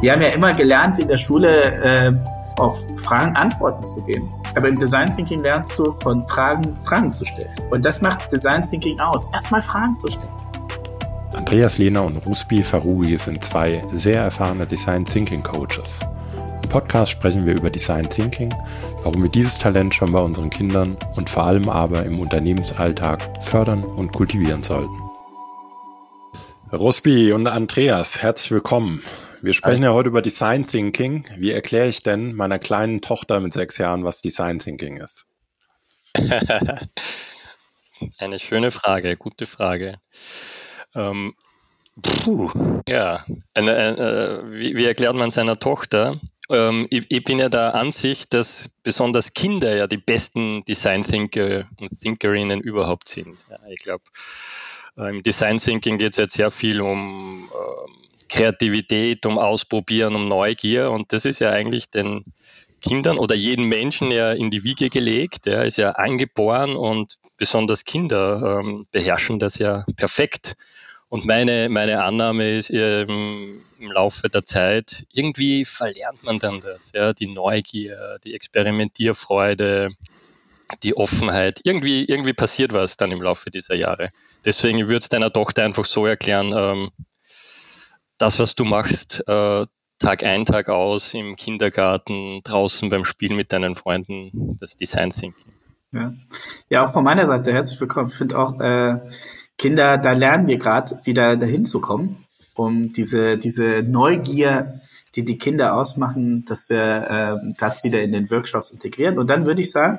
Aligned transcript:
Wir 0.00 0.12
haben 0.12 0.22
ja 0.22 0.28
immer 0.28 0.52
gelernt 0.52 1.00
in 1.00 1.08
der 1.08 1.18
Schule, 1.18 1.60
äh, 1.82 2.12
auf 2.60 2.84
Fragen 2.96 3.34
Antworten 3.34 3.84
zu 3.84 4.00
geben. 4.02 4.32
Aber 4.54 4.68
im 4.68 4.78
Design 4.78 5.10
Thinking 5.10 5.40
lernst 5.40 5.76
du 5.76 5.90
von 5.90 6.24
Fragen 6.28 6.78
Fragen 6.78 7.12
zu 7.12 7.24
stellen. 7.24 7.50
Und 7.70 7.84
das 7.84 8.00
macht 8.00 8.30
Design 8.30 8.62
Thinking 8.62 9.00
aus, 9.00 9.28
erstmal 9.32 9.60
Fragen 9.60 9.94
zu 9.94 10.08
stellen. 10.08 10.32
Andreas 11.34 11.78
Lehner 11.78 12.04
und 12.04 12.16
Rusbi 12.18 12.62
Farugi 12.62 13.16
sind 13.16 13.42
zwei 13.42 13.80
sehr 13.92 14.22
erfahrene 14.22 14.66
Design 14.66 15.04
Thinking 15.04 15.42
Coaches. 15.42 15.98
Im 16.62 16.68
Podcast 16.68 17.10
sprechen 17.10 17.44
wir 17.44 17.56
über 17.56 17.68
Design 17.68 18.08
Thinking, 18.08 18.54
warum 19.02 19.24
wir 19.24 19.30
dieses 19.30 19.58
Talent 19.58 19.94
schon 19.94 20.12
bei 20.12 20.20
unseren 20.20 20.50
Kindern 20.50 20.96
und 21.16 21.28
vor 21.28 21.44
allem 21.44 21.68
aber 21.68 22.04
im 22.04 22.20
Unternehmensalltag 22.20 23.28
fördern 23.40 23.82
und 23.82 24.12
kultivieren 24.12 24.62
sollten. 24.62 24.94
Rusbi 26.72 27.32
und 27.32 27.48
Andreas, 27.48 28.22
herzlich 28.22 28.52
willkommen. 28.52 29.02
Wir 29.40 29.52
sprechen 29.52 29.84
ja 29.84 29.92
heute 29.92 30.08
über 30.08 30.20
Design 30.20 30.66
Thinking. 30.66 31.24
Wie 31.36 31.52
erkläre 31.52 31.88
ich 31.88 32.02
denn 32.02 32.34
meiner 32.34 32.58
kleinen 32.58 33.00
Tochter 33.00 33.38
mit 33.38 33.52
sechs 33.52 33.78
Jahren, 33.78 34.04
was 34.04 34.20
Design 34.20 34.58
Thinking 34.58 34.96
ist? 34.96 35.26
Eine 38.18 38.40
schöne 38.40 38.72
Frage, 38.72 39.16
gute 39.16 39.46
Frage. 39.46 40.00
Ähm, 40.94 41.34
puh, 42.02 42.50
ja, 42.88 43.24
eine, 43.54 43.74
eine, 43.74 44.42
wie, 44.50 44.76
wie, 44.76 44.84
erklärt 44.84 45.14
man 45.16 45.30
seiner 45.30 45.58
Tochter? 45.58 46.20
Ähm, 46.48 46.86
ich, 46.90 47.06
ich, 47.10 47.24
bin 47.24 47.38
ja 47.38 47.48
der 47.48 47.74
Ansicht, 47.74 48.34
dass 48.34 48.70
besonders 48.82 49.34
Kinder 49.34 49.76
ja 49.76 49.86
die 49.86 49.98
besten 49.98 50.64
Design 50.64 51.02
Thinker 51.02 51.66
und 51.80 51.90
Thinkerinnen 52.00 52.60
überhaupt 52.60 53.08
sind. 53.08 53.36
Ja, 53.50 53.58
ich 53.68 53.82
glaube, 53.82 54.04
äh, 54.96 55.10
im 55.10 55.22
Design 55.22 55.58
Thinking 55.58 55.98
geht 55.98 56.12
es 56.12 56.18
jetzt 56.18 56.34
sehr 56.34 56.50
viel 56.50 56.80
um 56.80 57.50
ähm, 57.52 58.07
Kreativität, 58.28 59.26
um 59.26 59.38
Ausprobieren, 59.38 60.14
um 60.14 60.28
Neugier. 60.28 60.90
Und 60.90 61.12
das 61.12 61.24
ist 61.24 61.38
ja 61.38 61.50
eigentlich 61.50 61.90
den 61.90 62.24
Kindern 62.80 63.18
oder 63.18 63.34
jedem 63.34 63.66
Menschen 63.66 64.10
ja 64.10 64.32
in 64.32 64.50
die 64.50 64.64
Wiege 64.64 64.88
gelegt. 64.88 65.46
Er 65.46 65.64
ist 65.64 65.78
ja 65.78 65.92
angeboren 65.92 66.76
und 66.76 67.18
besonders 67.36 67.84
Kinder 67.84 68.60
ähm, 68.60 68.86
beherrschen 68.92 69.38
das 69.38 69.58
ja 69.58 69.84
perfekt. 69.96 70.56
Und 71.08 71.24
meine, 71.24 71.68
meine 71.70 72.04
Annahme 72.04 72.58
ist 72.58 72.70
ähm, 72.70 73.62
im 73.78 73.90
Laufe 73.90 74.28
der 74.28 74.44
Zeit, 74.44 75.06
irgendwie 75.12 75.64
verlernt 75.64 76.22
man 76.22 76.38
dann 76.38 76.60
das, 76.60 76.92
ja, 76.94 77.14
die 77.14 77.32
Neugier, 77.32 78.18
die 78.24 78.34
Experimentierfreude, 78.34 79.90
die 80.82 80.94
Offenheit. 80.96 81.60
Irgendwie, 81.64 82.04
irgendwie 82.04 82.34
passiert 82.34 82.74
was 82.74 82.98
dann 82.98 83.10
im 83.10 83.22
Laufe 83.22 83.50
dieser 83.50 83.74
Jahre. 83.74 84.10
Deswegen 84.44 84.80
würde 84.80 84.98
es 84.98 85.08
deiner 85.08 85.32
Tochter 85.32 85.64
einfach 85.64 85.86
so 85.86 86.04
erklären, 86.04 86.54
ähm, 86.58 86.90
das, 88.18 88.38
was 88.38 88.54
du 88.54 88.64
machst, 88.64 89.22
äh, 89.26 89.66
Tag 89.98 90.22
ein, 90.22 90.44
Tag 90.44 90.68
aus, 90.68 91.14
im 91.14 91.34
Kindergarten, 91.34 92.40
draußen 92.44 92.88
beim 92.88 93.04
Spiel 93.04 93.34
mit 93.34 93.52
deinen 93.52 93.74
Freunden, 93.74 94.56
das 94.60 94.76
Design 94.76 95.10
Thinking. 95.10 95.52
Ja, 95.90 96.12
ja 96.68 96.84
auch 96.84 96.92
von 96.92 97.02
meiner 97.02 97.26
Seite 97.26 97.52
herzlich 97.52 97.80
willkommen. 97.80 98.08
Ich 98.08 98.14
finde 98.14 98.38
auch, 98.38 98.60
äh, 98.60 98.98
Kinder, 99.56 99.98
da 99.98 100.12
lernen 100.12 100.46
wir 100.46 100.58
gerade 100.58 100.98
wieder 101.04 101.36
dahin 101.36 101.64
zu 101.64 101.80
kommen, 101.80 102.24
um 102.54 102.88
diese, 102.88 103.38
diese 103.38 103.82
Neugier, 103.88 104.82
die 105.16 105.24
die 105.24 105.38
Kinder 105.38 105.74
ausmachen, 105.74 106.44
dass 106.44 106.68
wir 106.68 107.40
äh, 107.42 107.54
das 107.58 107.82
wieder 107.82 108.00
in 108.02 108.12
den 108.12 108.30
Workshops 108.30 108.70
integrieren. 108.70 109.18
Und 109.18 109.30
dann 109.30 109.46
würde 109.46 109.62
ich 109.62 109.72
sagen, 109.72 109.98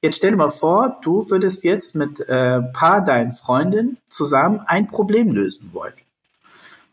jetzt 0.00 0.16
stell 0.16 0.30
dir 0.30 0.36
mal 0.38 0.48
vor, 0.48 1.00
du 1.02 1.28
würdest 1.28 1.64
jetzt 1.64 1.94
mit 1.94 2.20
äh, 2.20 2.62
paar 2.72 3.04
deinen 3.04 3.32
Freundinnen 3.32 3.98
zusammen 4.08 4.60
ein 4.66 4.86
Problem 4.86 5.32
lösen 5.32 5.74
wollen. 5.74 5.94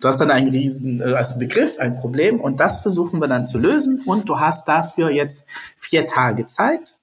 Du 0.02 0.08
hast 0.08 0.20
dann 0.20 0.32
einen 0.32 0.50
riesen, 0.50 1.00
äh, 1.00 1.14
als 1.14 1.38
Begriff, 1.38 1.80
ein 1.80 1.96
Problem 1.96 2.42
und 2.42 2.60
das 2.60 2.82
versuchen 2.82 3.20
wir 3.22 3.28
dann 3.28 3.46
zu 3.46 3.60
lösen 3.60 4.02
und 4.06 4.28
du 4.28 4.40
hast 4.40 4.68
dafür 4.68 5.12
jetzt 5.12 5.46
vier 5.78 6.08
Tage 6.08 6.46
Zeit. 6.48 6.98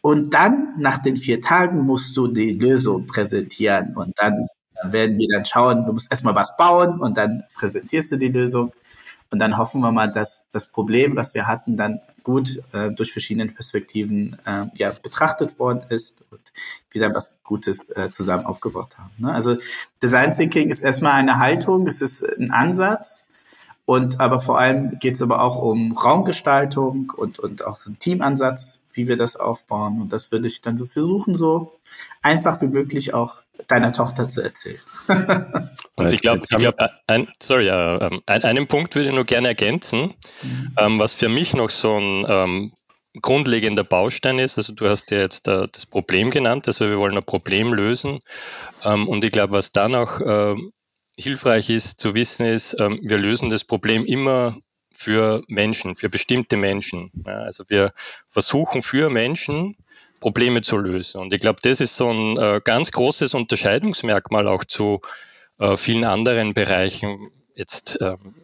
Und 0.00 0.32
dann, 0.34 0.74
nach 0.78 0.98
den 0.98 1.16
vier 1.16 1.40
Tagen, 1.40 1.80
musst 1.80 2.16
du 2.16 2.28
die 2.28 2.52
Lösung 2.52 3.06
präsentieren 3.06 3.94
und 3.94 4.14
dann 4.18 4.46
werden 4.84 5.18
wir 5.18 5.28
dann 5.30 5.44
schauen, 5.44 5.84
du 5.84 5.92
musst 5.92 6.10
erstmal 6.10 6.34
was 6.34 6.56
bauen 6.56 7.00
und 7.00 7.16
dann 7.18 7.44
präsentierst 7.56 8.12
du 8.12 8.16
die 8.16 8.28
Lösung 8.28 8.72
und 9.30 9.38
dann 9.38 9.58
hoffen 9.58 9.80
wir 9.80 9.92
mal, 9.92 10.10
dass 10.10 10.46
das 10.52 10.66
Problem, 10.66 11.16
was 11.16 11.34
wir 11.34 11.46
hatten, 11.46 11.76
dann 11.76 12.00
gut 12.26 12.60
äh, 12.72 12.90
durch 12.90 13.12
verschiedene 13.12 13.52
Perspektiven 13.52 14.36
äh, 14.44 14.66
ja, 14.74 14.90
betrachtet 15.00 15.60
worden 15.60 15.84
ist 15.90 16.24
und 16.32 16.40
wieder 16.90 17.14
was 17.14 17.38
Gutes 17.44 17.88
äh, 17.90 18.10
zusammen 18.10 18.46
aufgebaut 18.46 18.98
haben. 18.98 19.12
Ne? 19.20 19.32
Also 19.32 19.58
Design 20.02 20.32
Thinking 20.32 20.68
ist 20.70 20.82
erstmal 20.82 21.12
eine 21.12 21.38
Haltung, 21.38 21.86
es 21.86 22.02
ist 22.02 22.24
ein 22.24 22.50
Ansatz. 22.50 23.25
Und 23.86 24.20
aber 24.20 24.40
vor 24.40 24.58
allem 24.58 24.98
geht 24.98 25.14
es 25.14 25.22
aber 25.22 25.40
auch 25.40 25.58
um 25.58 25.92
Raumgestaltung 25.92 27.12
und, 27.16 27.38
und 27.38 27.64
auch 27.64 27.76
so 27.76 27.92
ein 27.92 27.98
Teamansatz, 27.98 28.80
wie 28.92 29.06
wir 29.08 29.16
das 29.16 29.36
aufbauen. 29.36 30.02
Und 30.02 30.12
das 30.12 30.32
würde 30.32 30.48
ich 30.48 30.60
dann 30.60 30.76
so 30.76 30.86
versuchen, 30.86 31.36
so 31.36 31.72
einfach 32.20 32.60
wie 32.60 32.66
möglich 32.66 33.14
auch 33.14 33.42
deiner 33.68 33.92
Tochter 33.92 34.28
zu 34.28 34.42
erzählen. 34.42 34.80
Und 35.94 36.12
ich 36.12 36.20
glaube, 36.20 36.40
glaub, 36.40 36.74
ein, 37.06 37.28
sorry, 37.40 37.68
äh, 37.68 38.20
ein, 38.26 38.42
einen 38.42 38.66
Punkt 38.66 38.94
würde 38.94 39.08
ich 39.08 39.14
nur 39.14 39.24
gerne 39.24 39.48
ergänzen, 39.48 40.14
mhm. 40.42 40.74
ähm, 40.76 40.98
was 40.98 41.14
für 41.14 41.28
mich 41.28 41.54
noch 41.54 41.70
so 41.70 41.96
ein 41.96 42.26
ähm, 42.28 42.72
grundlegender 43.22 43.84
Baustein 43.84 44.38
ist. 44.38 44.58
Also 44.58 44.72
du 44.72 44.88
hast 44.88 45.10
ja 45.10 45.18
jetzt 45.18 45.48
äh, 45.48 45.66
das 45.70 45.86
Problem 45.86 46.30
genannt, 46.30 46.66
also 46.68 46.88
wir 46.88 46.98
wollen 46.98 47.16
ein 47.16 47.24
Problem 47.24 47.72
lösen. 47.72 48.20
Ähm, 48.84 49.08
und 49.08 49.24
ich 49.24 49.32
glaube, 49.32 49.54
was 49.54 49.72
dann 49.72 49.94
auch 49.94 50.20
äh, 50.20 50.56
hilfreich 51.16 51.70
ist 51.70 51.98
zu 51.98 52.14
wissen, 52.14 52.46
ist, 52.46 52.76
ähm, 52.78 53.00
wir 53.02 53.18
lösen 53.18 53.50
das 53.50 53.64
Problem 53.64 54.04
immer 54.04 54.56
für 54.92 55.42
Menschen, 55.48 55.94
für 55.94 56.08
bestimmte 56.08 56.56
Menschen. 56.56 57.10
Ja, 57.26 57.40
also 57.40 57.64
wir 57.68 57.92
versuchen 58.28 58.82
für 58.82 59.10
Menschen 59.10 59.76
Probleme 60.20 60.62
zu 60.62 60.78
lösen. 60.78 61.20
Und 61.20 61.32
ich 61.32 61.40
glaube, 61.40 61.58
das 61.62 61.80
ist 61.80 61.96
so 61.96 62.10
ein 62.10 62.38
äh, 62.38 62.60
ganz 62.64 62.92
großes 62.92 63.34
Unterscheidungsmerkmal 63.34 64.48
auch 64.48 64.64
zu 64.64 65.00
äh, 65.58 65.76
vielen 65.76 66.04
anderen 66.04 66.54
Bereichen, 66.54 67.30
jetzt 67.54 67.98
ähm, 68.00 68.34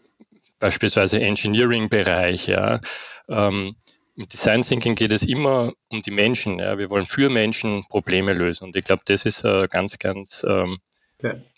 beispielsweise 0.59 1.21
Engineering-Bereich. 1.21 2.47
Ja. 2.47 2.81
Ähm, 3.29 3.77
Im 4.17 4.29
Design 4.29 4.63
Thinking 4.63 4.95
geht 4.95 5.13
es 5.13 5.25
immer 5.25 5.73
um 5.89 6.03
die 6.03 6.11
Menschen. 6.11 6.59
Ja. 6.59 6.79
Wir 6.79 6.91
wollen 6.91 7.07
für 7.07 7.31
Menschen 7.31 7.85
Probleme 7.89 8.35
lösen. 8.35 8.65
Und 8.65 8.77
ich 8.77 8.85
glaube, 8.85 9.03
das 9.07 9.25
ist 9.25 9.45
ein 9.45 9.69
ganz, 9.69 9.99
ganz 9.99 10.45
ähm. 10.49 10.79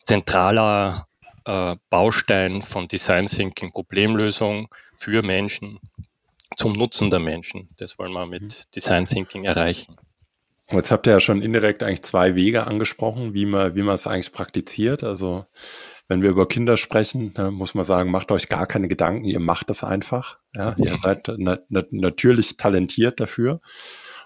Zentraler 0.05 1.07
äh, 1.45 1.77
Baustein 1.91 2.63
von 2.63 2.89
Design 2.89 3.27
Thinking, 3.27 3.73
Problemlösung 3.73 4.69
für 4.97 5.23
Menschen 5.23 5.79
zum 6.57 6.73
Nutzen 6.73 7.11
der 7.11 7.21
Menschen. 7.21 7.69
Das 7.77 7.99
wollen 7.99 8.13
wir 8.13 8.27
mit 8.27 8.43
mhm. 8.43 8.71
Design 8.75 9.05
Thinking 9.07 9.45
erreichen. 9.45 9.97
Jetzt 10.71 10.91
habt 10.91 11.07
ihr 11.07 11.13
ja 11.13 11.21
schon 11.21 11.43
indirekt 11.43 11.83
eigentlich 11.83 12.03
zwei 12.03 12.35
Wege 12.35 12.67
angesprochen, 12.67 13.35
wie 13.35 13.45
man, 13.45 13.75
wie 13.75 13.83
man 13.83 13.95
es 13.95 14.07
eigentlich 14.07 14.33
praktiziert. 14.33 15.05
Also 15.05 15.45
wenn 16.09 16.23
wir 16.23 16.31
über 16.31 16.49
Kinder 16.49 16.77
sprechen, 16.77 17.35
ne, 17.37 17.51
muss 17.51 17.75
man 17.75 17.85
sagen, 17.85 18.11
macht 18.11 18.31
euch 18.31 18.49
gar 18.49 18.67
keine 18.67 18.89
Gedanken, 18.89 19.25
ihr 19.25 19.41
macht 19.41 19.69
das 19.69 19.85
einfach. 19.85 20.39
Ja, 20.55 20.75
ihr 20.79 20.97
seid 20.97 21.23
na, 21.37 21.59
na, 21.69 21.83
natürlich 21.91 22.57
talentiert 22.57 23.21
dafür. 23.21 23.61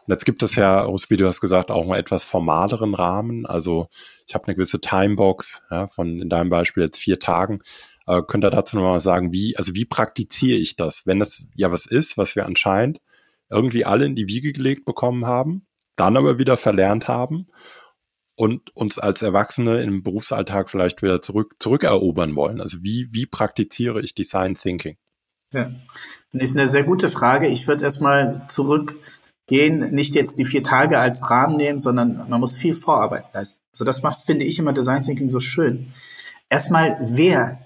Und 0.09 0.13
jetzt 0.13 0.25
gibt 0.25 0.43
es 0.43 0.55
ja, 0.55 0.81
Rusbi, 0.81 1.19
du 1.19 1.27
hast 1.27 1.43
gesagt, 1.43 1.71
auch 1.71 1.85
mal 1.85 1.99
etwas 1.99 2.25
formaleren 2.25 2.95
Rahmen. 2.95 3.45
Also 3.45 3.89
ich 4.27 4.35
habe 4.35 4.47
eine 4.47 4.55
gewisse 4.55 4.81
Timebox, 4.81 5.63
ja, 5.71 5.89
von 5.89 6.23
in 6.23 6.31
deinem 6.31 6.49
Beispiel 6.49 6.83
jetzt 6.85 6.97
vier 6.97 7.19
Tagen. 7.19 7.61
Äh, 8.07 8.23
könnt 8.27 8.43
ihr 8.43 8.49
dazu 8.49 8.77
nochmal 8.77 9.01
sagen, 9.01 9.35
wie, 9.35 9.55
also 9.59 9.75
wie 9.75 9.85
praktiziere 9.85 10.57
ich 10.57 10.77
das, 10.77 11.05
wenn 11.05 11.21
es 11.21 11.49
ja 11.55 11.71
was 11.73 11.85
ist, 11.85 12.17
was 12.17 12.37
wir 12.37 12.47
anscheinend 12.47 13.03
irgendwie 13.51 13.85
alle 13.85 14.07
in 14.07 14.15
die 14.15 14.29
Wiege 14.29 14.55
gelegt 14.55 14.87
bekommen 14.87 15.27
haben, 15.27 15.67
dann 15.95 16.17
aber 16.17 16.39
wieder 16.39 16.57
verlernt 16.57 17.07
haben 17.07 17.49
und 18.35 18.75
uns 18.75 18.99
als 18.99 19.21
Erwachsene 19.21 19.83
im 19.83 20.03
Berufsalltag 20.03 20.71
vielleicht 20.71 21.03
wieder 21.03 21.21
zurück, 21.21 21.57
zurückerobern 21.59 22.35
wollen. 22.35 22.63
Also 22.63 22.79
wie, 22.81 23.09
wie 23.13 23.27
praktiziere 23.27 24.01
ich 24.01 24.15
Design 24.15 24.55
Thinking? 24.55 24.97
Ja, 25.53 25.71
das 26.33 26.51
ist 26.51 26.57
eine 26.57 26.69
sehr 26.69 26.85
gute 26.85 27.11
Frage. 27.11 27.49
Ich 27.49 27.69
würde 27.69 27.85
erstmal 27.85 28.47
zurückgehen, 29.49 29.91
nicht 29.95 30.15
jetzt 30.15 30.39
die 30.39 30.45
vier 30.45 30.63
Tage 30.63 30.99
als 30.99 31.31
Rahmen 31.31 31.57
nehmen, 31.57 31.81
sondern 31.81 32.29
man 32.29 32.41
muss 32.41 32.57
viel 32.57 32.73
Vorarbeit 32.73 33.33
leisten. 33.33 33.61
Also 33.73 33.85
das 33.85 34.03
macht, 34.03 34.21
finde 34.21 34.45
ich, 34.45 34.59
immer 34.59 34.73
Design 34.73 35.03
Thinking 35.03 35.31
so 35.31 35.41
schön. 35.41 35.93
Erstmal, 36.49 36.99
wer 37.01 37.59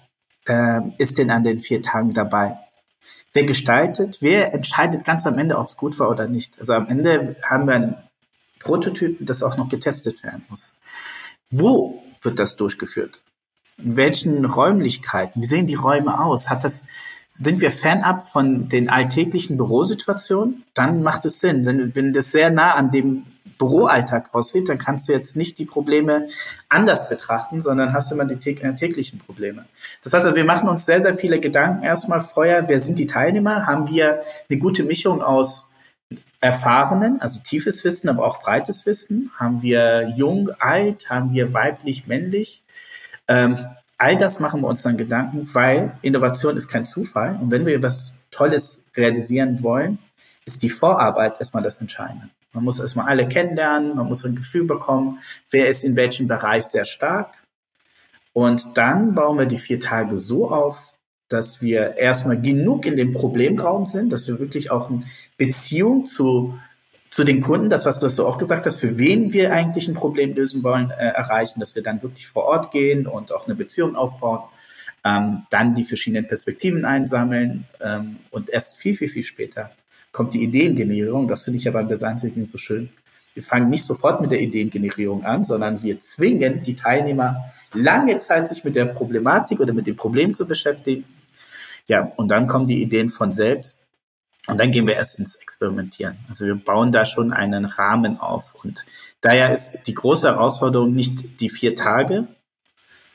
äh, 0.46 0.80
ist 0.98 1.18
denn 1.18 1.30
an 1.30 1.44
den 1.44 1.60
vier 1.60 1.82
Tagen 1.82 2.10
dabei? 2.10 2.56
Wer 3.32 3.44
gestaltet? 3.44 4.18
Wer 4.20 4.52
entscheidet 4.52 5.04
ganz 5.04 5.26
am 5.26 5.38
Ende, 5.38 5.58
ob 5.58 5.68
es 5.68 5.76
gut 5.76 5.98
war 5.98 6.10
oder 6.10 6.28
nicht? 6.28 6.58
Also 6.58 6.74
am 6.74 6.88
Ende 6.88 7.36
haben 7.42 7.66
wir 7.66 7.74
ein 7.74 7.96
Prototypen, 8.60 9.26
das 9.26 9.42
auch 9.42 9.56
noch 9.56 9.68
getestet 9.68 10.22
werden 10.22 10.44
muss. 10.48 10.74
Wo 11.50 12.02
wird 12.20 12.38
das 12.38 12.56
durchgeführt? 12.56 13.20
In 13.78 13.96
welchen 13.96 14.44
Räumlichkeiten? 14.44 15.42
Wie 15.42 15.46
sehen 15.46 15.66
die 15.66 15.74
Räume 15.74 16.20
aus? 16.20 16.50
Hat 16.50 16.62
das, 16.62 16.84
sind 17.34 17.62
wir 17.62 17.70
fernab 17.70 18.22
von 18.22 18.68
den 18.68 18.90
alltäglichen 18.90 19.56
Bürosituationen? 19.56 20.64
Dann 20.74 21.02
macht 21.02 21.24
es 21.24 21.40
Sinn. 21.40 21.64
Wenn, 21.64 21.96
wenn 21.96 22.12
das 22.12 22.30
sehr 22.30 22.50
nah 22.50 22.74
an 22.74 22.90
dem 22.90 23.24
Büroalltag 23.56 24.34
aussieht, 24.34 24.68
dann 24.68 24.76
kannst 24.76 25.08
du 25.08 25.12
jetzt 25.12 25.34
nicht 25.34 25.58
die 25.58 25.64
Probleme 25.64 26.28
anders 26.68 27.08
betrachten, 27.08 27.62
sondern 27.62 27.94
hast 27.94 28.12
immer 28.12 28.26
die 28.26 28.50
äh, 28.50 28.74
täglichen 28.74 29.18
Probleme. 29.18 29.64
Das 30.04 30.12
heißt, 30.12 30.26
also, 30.26 30.36
wir 30.36 30.44
machen 30.44 30.68
uns 30.68 30.84
sehr, 30.84 31.00
sehr 31.00 31.14
viele 31.14 31.40
Gedanken 31.40 31.84
erstmal 31.84 32.20
vorher, 32.20 32.68
wer 32.68 32.80
sind 32.80 32.98
die 32.98 33.06
Teilnehmer? 33.06 33.66
Haben 33.66 33.88
wir 33.88 34.22
eine 34.50 34.58
gute 34.58 34.82
Mischung 34.82 35.22
aus 35.22 35.68
Erfahrenen, 36.40 37.22
also 37.22 37.40
tiefes 37.40 37.82
Wissen, 37.82 38.10
aber 38.10 38.26
auch 38.26 38.40
breites 38.40 38.84
Wissen? 38.84 39.30
Haben 39.36 39.62
wir 39.62 40.12
jung, 40.16 40.50
alt? 40.58 41.08
Haben 41.08 41.32
wir 41.32 41.54
weiblich, 41.54 42.06
männlich? 42.06 42.62
Ähm, 43.26 43.56
all 43.98 44.16
das 44.16 44.40
machen 44.40 44.60
wir 44.62 44.68
uns 44.68 44.82
dann 44.82 44.96
Gedanken, 44.96 45.48
weil 45.54 45.98
Innovation 46.02 46.56
ist 46.56 46.68
kein 46.68 46.84
Zufall. 46.84 47.38
Und 47.40 47.50
wenn 47.50 47.66
wir 47.66 47.82
was 47.82 48.14
Tolles 48.30 48.84
realisieren 48.96 49.62
wollen, 49.62 49.98
ist 50.44 50.62
die 50.62 50.68
Vorarbeit 50.68 51.38
erstmal 51.38 51.62
das 51.62 51.78
Entscheidende. 51.78 52.28
Man 52.52 52.64
muss 52.64 52.80
erstmal 52.80 53.06
alle 53.06 53.28
kennenlernen, 53.28 53.96
man 53.96 54.06
muss 54.06 54.24
ein 54.24 54.34
Gefühl 54.34 54.64
bekommen, 54.64 55.18
wer 55.50 55.68
ist 55.68 55.84
in 55.84 55.96
welchem 55.96 56.28
Bereich 56.28 56.64
sehr 56.64 56.84
stark. 56.84 57.34
Und 58.32 58.76
dann 58.76 59.14
bauen 59.14 59.38
wir 59.38 59.46
die 59.46 59.56
vier 59.56 59.80
Tage 59.80 60.18
so 60.18 60.50
auf, 60.50 60.92
dass 61.28 61.62
wir 61.62 61.96
erstmal 61.96 62.40
genug 62.40 62.84
in 62.84 62.96
dem 62.96 63.12
Problemraum 63.12 63.86
sind, 63.86 64.12
dass 64.12 64.28
wir 64.28 64.38
wirklich 64.38 64.70
auch 64.70 64.90
eine 64.90 65.02
Beziehung 65.38 66.04
zu, 66.06 66.58
zu 67.12 67.24
den 67.24 67.42
Kunden, 67.42 67.68
das, 67.68 67.84
was 67.84 67.98
du 67.98 68.08
so 68.08 68.26
auch 68.26 68.38
gesagt 68.38 68.64
hast, 68.64 68.80
für 68.80 68.98
wen 68.98 69.34
wir 69.34 69.52
eigentlich 69.52 69.86
ein 69.86 69.92
Problem 69.92 70.34
lösen 70.34 70.62
wollen, 70.62 70.90
äh, 70.90 71.08
erreichen, 71.08 71.60
dass 71.60 71.74
wir 71.74 71.82
dann 71.82 72.02
wirklich 72.02 72.26
vor 72.26 72.44
Ort 72.44 72.70
gehen 72.70 73.06
und 73.06 73.32
auch 73.32 73.44
eine 73.44 73.54
Beziehung 73.54 73.96
aufbauen, 73.96 74.40
ähm, 75.04 75.42
dann 75.50 75.74
die 75.74 75.84
verschiedenen 75.84 76.26
Perspektiven 76.26 76.86
einsammeln 76.86 77.66
ähm, 77.82 78.16
und 78.30 78.48
erst 78.48 78.78
viel, 78.78 78.94
viel, 78.94 79.08
viel 79.08 79.22
später 79.22 79.70
kommt 80.10 80.32
die 80.32 80.42
Ideengenerierung. 80.42 81.28
Das 81.28 81.42
finde 81.42 81.58
ich 81.58 81.64
ja 81.64 81.72
beim 81.72 81.86
Design 81.86 82.16
Thinking 82.16 82.46
so 82.46 82.56
schön. 82.56 82.88
Wir 83.34 83.42
fangen 83.42 83.68
nicht 83.68 83.84
sofort 83.84 84.22
mit 84.22 84.32
der 84.32 84.40
Ideengenerierung 84.40 85.22
an, 85.24 85.44
sondern 85.44 85.82
wir 85.82 85.98
zwingen 85.98 86.62
die 86.62 86.76
Teilnehmer 86.76 87.44
lange 87.74 88.16
Zeit 88.18 88.48
sich 88.48 88.64
mit 88.64 88.74
der 88.74 88.86
Problematik 88.86 89.60
oder 89.60 89.74
mit 89.74 89.86
dem 89.86 89.96
Problem 89.96 90.32
zu 90.32 90.46
beschäftigen. 90.46 91.04
Ja, 91.88 92.10
und 92.16 92.28
dann 92.28 92.46
kommen 92.46 92.66
die 92.66 92.80
Ideen 92.80 93.10
von 93.10 93.32
selbst. 93.32 93.81
Und 94.48 94.58
dann 94.58 94.72
gehen 94.72 94.86
wir 94.86 94.96
erst 94.96 95.18
ins 95.18 95.36
Experimentieren. 95.36 96.18
Also 96.28 96.46
wir 96.46 96.56
bauen 96.56 96.90
da 96.90 97.06
schon 97.06 97.32
einen 97.32 97.64
Rahmen 97.64 98.18
auf. 98.18 98.56
Und 98.64 98.84
daher 99.20 99.52
ist 99.52 99.78
die 99.86 99.94
große 99.94 100.28
Herausforderung 100.28 100.92
nicht 100.92 101.40
die 101.40 101.48
vier 101.48 101.76
Tage, 101.76 102.26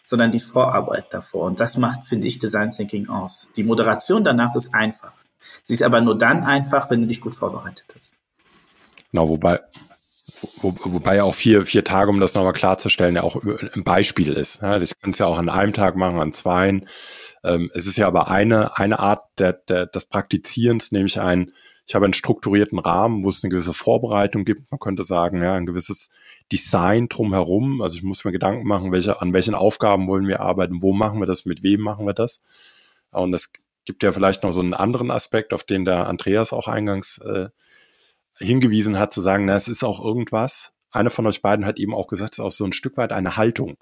sondern 0.06 0.31
die 0.31 0.39
Vorarbeit 0.39 1.13
davor. 1.13 1.45
Und 1.45 1.59
das 1.59 1.77
macht, 1.77 2.06
finde 2.06 2.27
ich, 2.27 2.39
Design 2.39 2.69
Thinking 2.69 3.09
aus. 3.09 3.50
Die 3.57 3.63
Moderation 3.63 4.24
danach 4.24 4.56
ist 4.56 4.74
einfach. 4.74 5.13
Sie 5.63 5.74
ist 5.74 5.83
aber 5.83 6.00
nur 6.00 6.18
dann 6.18 6.45
einfach, 6.45 6.89
wenn 6.89 7.01
du 7.01 7.07
dich 7.07 7.19
gut 7.19 7.35
vorbereitet 7.35 7.83
hast. 7.94 8.13
Genau, 9.12 9.27
wobei, 9.27 9.59
wo, 10.62 10.74
wobei 10.85 11.18
ja 11.18 11.24
auch 11.24 11.35
vier, 11.35 11.65
vier 11.65 11.83
Tage, 11.83 12.09
um 12.09 12.21
das 12.21 12.35
nochmal 12.35 12.53
klarzustellen, 12.53 13.15
ja 13.15 13.24
auch 13.24 13.35
ein 13.44 13.83
Beispiel 13.83 14.31
ist. 14.31 14.62
Ja, 14.62 14.77
ich 14.77 14.97
kann 15.01 15.12
es 15.12 15.18
ja 15.18 15.25
auch 15.25 15.38
an 15.38 15.50
einem 15.50 15.74
Tag 15.74 15.97
machen, 15.97 16.19
an 16.19 16.31
zweien. 16.31 16.88
Ähm, 17.47 17.71
es 17.73 17.88
ist 17.88 17.97
ja 17.97 18.07
aber 18.07 18.29
eine, 18.29 18.77
eine 18.77 18.99
Art 18.99 19.23
der, 19.39 19.53
der, 19.53 19.85
des 19.85 20.05
Praktizierens, 20.05 20.91
nämlich 20.91 21.19
ein, 21.19 21.53
ich 21.85 21.95
habe 21.95 22.05
einen 22.05 22.13
strukturierten 22.13 22.79
Rahmen, 22.79 23.23
wo 23.23 23.29
es 23.29 23.44
eine 23.44 23.51
gewisse 23.51 23.73
Vorbereitung 23.73 24.44
gibt. 24.44 24.69
Man 24.71 24.79
könnte 24.79 25.03
sagen, 25.03 25.41
ja, 25.41 25.55
ein 25.55 25.65
gewisses 25.65 26.09
Design 26.51 27.07
drumherum. 27.07 27.81
Also 27.81 27.95
ich 27.95 28.03
muss 28.03 28.25
mir 28.25 28.33
Gedanken 28.33 28.67
machen, 28.67 28.91
welche, 28.91 29.21
an 29.21 29.31
welchen 29.31 29.55
Aufgaben 29.55 30.07
wollen 30.07 30.27
wir 30.27 30.41
arbeiten, 30.41 30.81
wo 30.81 30.91
machen 30.91 31.19
wir 31.19 31.25
das, 31.25 31.45
mit 31.45 31.63
wem 31.63 31.81
machen 31.81 32.05
wir 32.05 32.13
das. 32.13 32.41
Und 33.11 33.31
das 33.31 33.51
gibt 33.85 34.03
ja 34.03 34.11
vielleicht 34.11 34.43
noch 34.43 34.51
so 34.51 34.59
einen 34.59 34.73
anderen 34.73 35.11
Aspekt, 35.11 35.53
auf 35.53 35.63
den 35.63 35.85
der 35.85 36.07
Andreas 36.07 36.51
auch 36.51 36.67
eingangs 36.67 37.19
äh, 37.19 37.47
hingewiesen 38.38 39.00
hat, 39.00 39.13
zu 39.13 39.21
sagen, 39.21 39.45
na, 39.45 39.55
es 39.55 39.69
ist 39.69 39.83
auch 39.83 40.03
irgendwas. 40.03 40.73
Einer 40.91 41.09
von 41.09 41.25
euch 41.25 41.41
beiden 41.41 41.65
hat 41.65 41.79
eben 41.79 41.93
auch 41.93 42.07
gesagt, 42.07 42.33
es 42.33 42.39
ist 42.39 42.43
auch 42.45 42.51
so 42.51 42.65
ein 42.65 42.73
Stück 42.73 42.97
weit 42.97 43.13
eine 43.13 43.38
Haltung. 43.38 43.77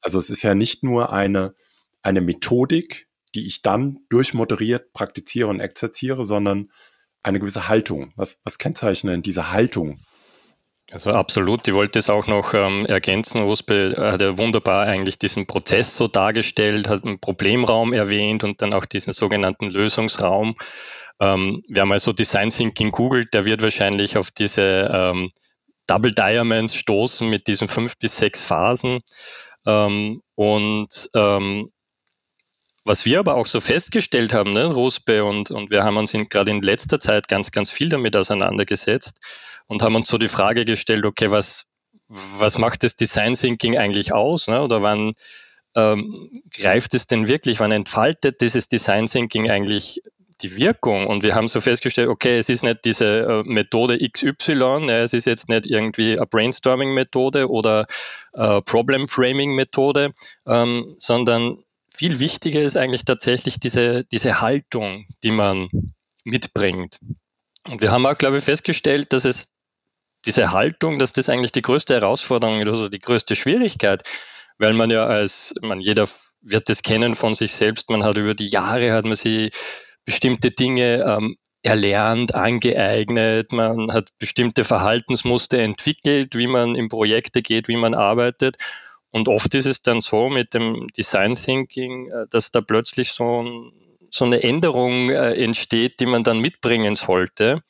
Also 0.00 0.18
es 0.18 0.28
ist 0.28 0.42
ja 0.42 0.54
nicht 0.54 0.82
nur 0.82 1.12
eine, 1.12 1.54
eine 2.02 2.20
Methodik, 2.20 3.08
die 3.34 3.46
ich 3.46 3.62
dann 3.62 3.98
durchmoderiert 4.08 4.92
praktiziere 4.92 5.48
und 5.48 5.60
exerziere, 5.60 6.24
sondern 6.24 6.70
eine 7.22 7.40
gewisse 7.40 7.68
Haltung. 7.68 8.12
Was, 8.16 8.40
was 8.44 8.58
kennzeichnet 8.58 9.26
diese 9.26 9.52
Haltung 9.52 10.00
also 10.90 11.10
absolut, 11.10 11.68
ich 11.68 11.74
wollte 11.74 11.98
es 11.98 12.08
auch 12.08 12.26
noch 12.26 12.54
ähm, 12.54 12.86
ergänzen. 12.86 13.42
Ruspe 13.42 13.94
hat 13.98 14.22
ja 14.22 14.38
wunderbar 14.38 14.86
eigentlich 14.86 15.18
diesen 15.18 15.46
Prozess 15.46 15.94
so 15.94 16.08
dargestellt, 16.08 16.88
hat 16.88 17.04
einen 17.04 17.20
Problemraum 17.20 17.92
erwähnt 17.92 18.42
und 18.42 18.62
dann 18.62 18.72
auch 18.72 18.86
diesen 18.86 19.12
sogenannten 19.12 19.68
Lösungsraum. 19.68 20.56
Ähm, 21.20 21.62
wer 21.68 21.84
mal 21.84 21.98
so 21.98 22.12
Design 22.12 22.48
Thinking 22.48 22.90
googelt, 22.90 23.34
der 23.34 23.44
wird 23.44 23.60
wahrscheinlich 23.60 24.16
auf 24.16 24.30
diese 24.30 24.90
ähm, 24.90 25.28
Double 25.86 26.12
Diamonds 26.12 26.74
stoßen 26.74 27.28
mit 27.28 27.48
diesen 27.48 27.68
fünf 27.68 27.98
bis 27.98 28.16
sechs 28.16 28.42
Phasen. 28.42 29.00
Ähm, 29.66 30.22
und 30.36 31.10
ähm, 31.14 31.70
was 32.88 33.04
wir 33.04 33.20
aber 33.20 33.36
auch 33.36 33.46
so 33.46 33.60
festgestellt 33.60 34.32
haben, 34.32 34.52
ne, 34.52 34.66
Ruspe, 34.66 35.24
und, 35.24 35.50
und 35.50 35.70
wir 35.70 35.84
haben 35.84 35.96
uns 35.96 36.12
gerade 36.12 36.50
in 36.50 36.62
letzter 36.62 36.98
Zeit 36.98 37.28
ganz, 37.28 37.52
ganz 37.52 37.70
viel 37.70 37.88
damit 37.90 38.16
auseinandergesetzt, 38.16 39.20
und 39.68 39.82
haben 39.82 39.94
uns 39.94 40.08
so 40.08 40.18
die 40.18 40.28
Frage 40.28 40.64
gestellt, 40.64 41.04
okay, 41.04 41.30
was, 41.30 41.66
was 42.08 42.58
macht 42.58 42.82
das 42.82 42.96
Design 42.96 43.34
Thinking 43.34 43.78
eigentlich 43.78 44.12
aus? 44.12 44.48
Ne? 44.48 44.62
Oder 44.62 44.82
wann 44.82 45.12
ähm, 45.76 46.30
greift 46.50 46.94
es 46.94 47.06
denn 47.06 47.28
wirklich, 47.28 47.60
wann 47.60 47.70
entfaltet 47.70 48.40
dieses 48.40 48.68
Design 48.68 49.06
Thinking 49.06 49.50
eigentlich 49.50 50.02
die 50.40 50.56
Wirkung? 50.56 51.06
Und 51.06 51.22
wir 51.22 51.34
haben 51.34 51.48
so 51.48 51.60
festgestellt, 51.60 52.08
okay, 52.08 52.38
es 52.38 52.48
ist 52.48 52.64
nicht 52.64 52.84
diese 52.86 53.04
äh, 53.04 53.42
Methode 53.44 53.98
XY, 53.98 54.86
ne? 54.86 55.00
es 55.00 55.12
ist 55.12 55.26
jetzt 55.26 55.50
nicht 55.50 55.66
irgendwie 55.66 56.16
eine 56.16 56.26
Brainstorming-Methode 56.26 57.50
oder 57.50 57.86
äh, 58.32 58.62
Problem-Framing-Methode, 58.62 60.14
ähm, 60.46 60.94
sondern 60.96 61.62
viel 61.98 62.20
wichtiger 62.20 62.60
ist 62.60 62.76
eigentlich 62.76 63.04
tatsächlich 63.04 63.58
diese, 63.58 64.04
diese 64.04 64.40
Haltung, 64.40 65.06
die 65.24 65.32
man 65.32 65.68
mitbringt. 66.24 66.98
Und 67.66 67.82
wir 67.82 67.90
haben 67.90 68.06
auch, 68.06 68.16
glaube 68.16 68.38
ich, 68.38 68.44
festgestellt, 68.44 69.12
dass 69.12 69.24
es 69.24 69.48
diese 70.24 70.52
Haltung, 70.52 70.98
dass 70.98 71.12
das 71.12 71.28
eigentlich 71.28 71.52
die 71.52 71.62
größte 71.62 71.94
Herausforderung 71.94 72.60
ist, 72.60 72.68
also 72.68 72.88
die 72.88 73.00
größte 73.00 73.34
Schwierigkeit, 73.34 74.02
weil 74.58 74.74
man 74.74 74.90
ja 74.90 75.06
als, 75.06 75.54
man 75.60 75.80
jeder 75.80 76.08
wird 76.40 76.68
das 76.68 76.82
kennen 76.82 77.16
von 77.16 77.34
sich 77.34 77.52
selbst, 77.52 77.90
man 77.90 78.04
hat 78.04 78.16
über 78.16 78.34
die 78.34 78.46
Jahre, 78.46 78.92
hat 78.92 79.04
man 79.04 79.16
sich 79.16 79.52
bestimmte 80.04 80.52
Dinge 80.52 81.04
ähm, 81.04 81.36
erlernt, 81.62 82.34
angeeignet, 82.34 83.52
man 83.52 83.92
hat 83.92 84.10
bestimmte 84.20 84.62
Verhaltensmuster 84.62 85.58
entwickelt, 85.58 86.36
wie 86.36 86.46
man 86.46 86.76
in 86.76 86.88
Projekte 86.88 87.42
geht, 87.42 87.66
wie 87.66 87.76
man 87.76 87.96
arbeitet. 87.96 88.56
Und 89.10 89.28
oft 89.28 89.54
ist 89.54 89.66
es 89.66 89.82
dann 89.82 90.00
so 90.00 90.28
mit 90.28 90.54
dem 90.54 90.86
Design 90.96 91.34
Thinking, 91.34 92.10
äh, 92.10 92.26
dass 92.30 92.50
da 92.50 92.60
plötzlich 92.60 93.12
so, 93.12 93.42
ein, 93.42 93.72
so 94.10 94.24
eine 94.24 94.42
Änderung 94.42 95.10
äh, 95.10 95.32
entsteht, 95.34 96.00
die 96.00 96.06
man 96.06 96.24
dann 96.24 96.40
mitbringen 96.40 96.96
sollte 96.96 97.62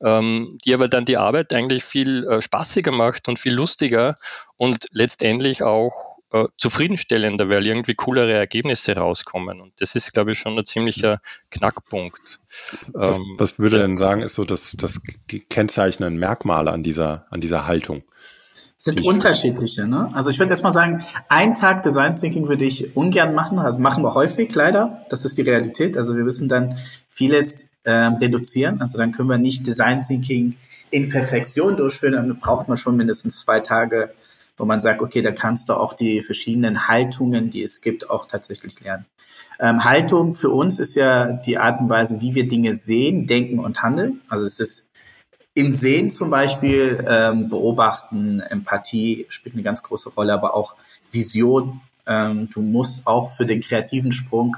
ähm, 0.00 0.58
die 0.64 0.74
aber 0.74 0.88
dann 0.88 1.04
die 1.04 1.16
Arbeit 1.16 1.52
eigentlich 1.54 1.84
viel 1.84 2.24
äh, 2.24 2.40
spaßiger 2.40 2.92
macht 2.92 3.28
und 3.28 3.38
viel 3.38 3.52
lustiger 3.52 4.14
und 4.56 4.86
letztendlich 4.92 5.62
auch 5.62 6.18
zufriedenstellender, 6.58 7.48
weil 7.48 7.66
irgendwie 7.66 7.94
coolere 7.94 8.34
Ergebnisse 8.34 8.94
rauskommen. 8.94 9.62
Und 9.62 9.80
das 9.80 9.94
ist, 9.94 10.12
glaube 10.12 10.32
ich, 10.32 10.38
schon 10.38 10.58
ein 10.58 10.66
ziemlicher 10.66 11.22
Knackpunkt. 11.50 12.20
Was, 12.92 13.16
ähm, 13.16 13.36
was 13.38 13.58
würde 13.58 13.78
denn 13.78 13.96
sagen, 13.96 14.20
ist 14.20 14.34
so 14.34 14.44
das, 14.44 14.76
das 14.78 15.00
kennzeichnende 15.48 16.18
Merkmale 16.18 16.70
an 16.70 16.82
dieser, 16.82 17.26
an 17.30 17.40
dieser 17.40 17.66
Haltung? 17.66 18.02
Sind 18.78 19.04
unterschiedliche. 19.04 19.86
Ne? 19.86 20.08
Also 20.14 20.30
ich 20.30 20.38
würde 20.38 20.50
erstmal 20.50 20.72
sagen, 20.72 21.04
ein 21.28 21.54
Tag 21.54 21.82
Design 21.82 22.14
Thinking 22.14 22.48
würde 22.48 22.64
ich 22.64 22.96
ungern 22.96 23.34
machen. 23.34 23.58
Also 23.58 23.80
machen 23.80 24.04
wir 24.04 24.14
häufig 24.14 24.54
leider. 24.54 25.04
Das 25.10 25.24
ist 25.24 25.36
die 25.36 25.42
Realität. 25.42 25.96
Also 25.96 26.16
wir 26.16 26.22
müssen 26.22 26.48
dann 26.48 26.76
vieles 27.08 27.66
ähm, 27.84 28.14
reduzieren. 28.14 28.80
Also 28.80 28.96
dann 28.96 29.10
können 29.12 29.28
wir 29.28 29.36
nicht 29.36 29.66
Design 29.66 30.02
Thinking 30.02 30.56
in 30.90 31.10
Perfektion 31.10 31.76
durchführen, 31.76 32.14
dann 32.14 32.38
braucht 32.38 32.68
man 32.68 32.76
schon 32.76 32.96
mindestens 32.96 33.40
zwei 33.40 33.60
Tage, 33.60 34.14
wo 34.56 34.64
man 34.64 34.80
sagt, 34.80 35.02
okay, 35.02 35.22
da 35.22 35.32
kannst 35.32 35.68
du 35.68 35.74
auch 35.74 35.92
die 35.92 36.22
verschiedenen 36.22 36.88
Haltungen, 36.88 37.50
die 37.50 37.62
es 37.62 37.80
gibt, 37.80 38.08
auch 38.08 38.26
tatsächlich 38.26 38.80
lernen. 38.80 39.04
Ähm, 39.60 39.84
Haltung 39.84 40.32
für 40.32 40.50
uns 40.50 40.78
ist 40.78 40.94
ja 40.94 41.32
die 41.32 41.58
Art 41.58 41.80
und 41.80 41.90
Weise, 41.90 42.20
wie 42.20 42.34
wir 42.34 42.46
Dinge 42.46 42.76
sehen, 42.76 43.26
denken 43.26 43.58
und 43.58 43.82
handeln. 43.82 44.20
Also 44.28 44.44
es 44.44 44.60
ist 44.60 44.87
im 45.58 45.72
Sehen 45.72 46.08
zum 46.08 46.30
Beispiel 46.30 47.04
ähm, 47.08 47.48
beobachten, 47.48 48.38
Empathie 48.38 49.26
spielt 49.28 49.56
eine 49.56 49.64
ganz 49.64 49.82
große 49.82 50.10
Rolle, 50.10 50.32
aber 50.32 50.54
auch 50.54 50.76
Vision. 51.10 51.80
Ähm, 52.06 52.48
du 52.52 52.62
musst 52.62 53.06
auch 53.08 53.32
für 53.32 53.44
den 53.44 53.60
kreativen 53.60 54.12
Sprung 54.12 54.56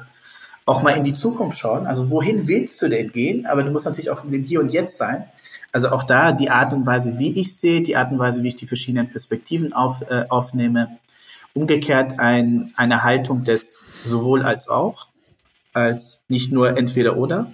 auch 0.67 0.83
mal 0.83 0.91
in 0.91 1.03
die 1.03 1.15
Zukunft 1.15 1.59
schauen. 1.59 1.87
Also 1.87 2.11
wohin 2.11 2.47
willst 2.47 2.81
du 2.83 2.89
denn 2.89 3.11
gehen? 3.13 3.47
Aber 3.47 3.63
du 3.63 3.71
musst 3.71 3.87
natürlich 3.87 4.11
auch 4.11 4.25
in 4.25 4.31
dem 4.31 4.45
Hier 4.45 4.61
und 4.61 4.75
Jetzt 4.75 4.99
sein. 4.99 5.25
Also 5.73 5.89
auch 5.89 6.03
da 6.03 6.33
die 6.33 6.51
Art 6.51 6.75
und 6.75 6.87
Weise, 6.87 7.19
wie 7.19 7.33
ich 7.33 7.57
sehe, 7.57 7.81
die 7.81 7.97
Art 7.97 8.13
und 8.13 8.19
Weise, 8.19 8.43
wie 8.43 8.49
ich 8.49 8.57
die 8.57 8.67
verschiedenen 8.67 9.09
Perspektiven 9.09 9.73
auf, 9.73 10.03
äh, 10.03 10.27
aufnehme. 10.29 10.99
Umgekehrt 11.55 12.19
ein, 12.19 12.73
eine 12.77 13.03
Haltung 13.03 13.43
des 13.43 13.87
sowohl 14.05 14.43
als 14.43 14.69
auch, 14.69 15.09
als 15.73 16.21
nicht 16.29 16.53
nur 16.53 16.77
entweder 16.77 17.17
oder. 17.17 17.53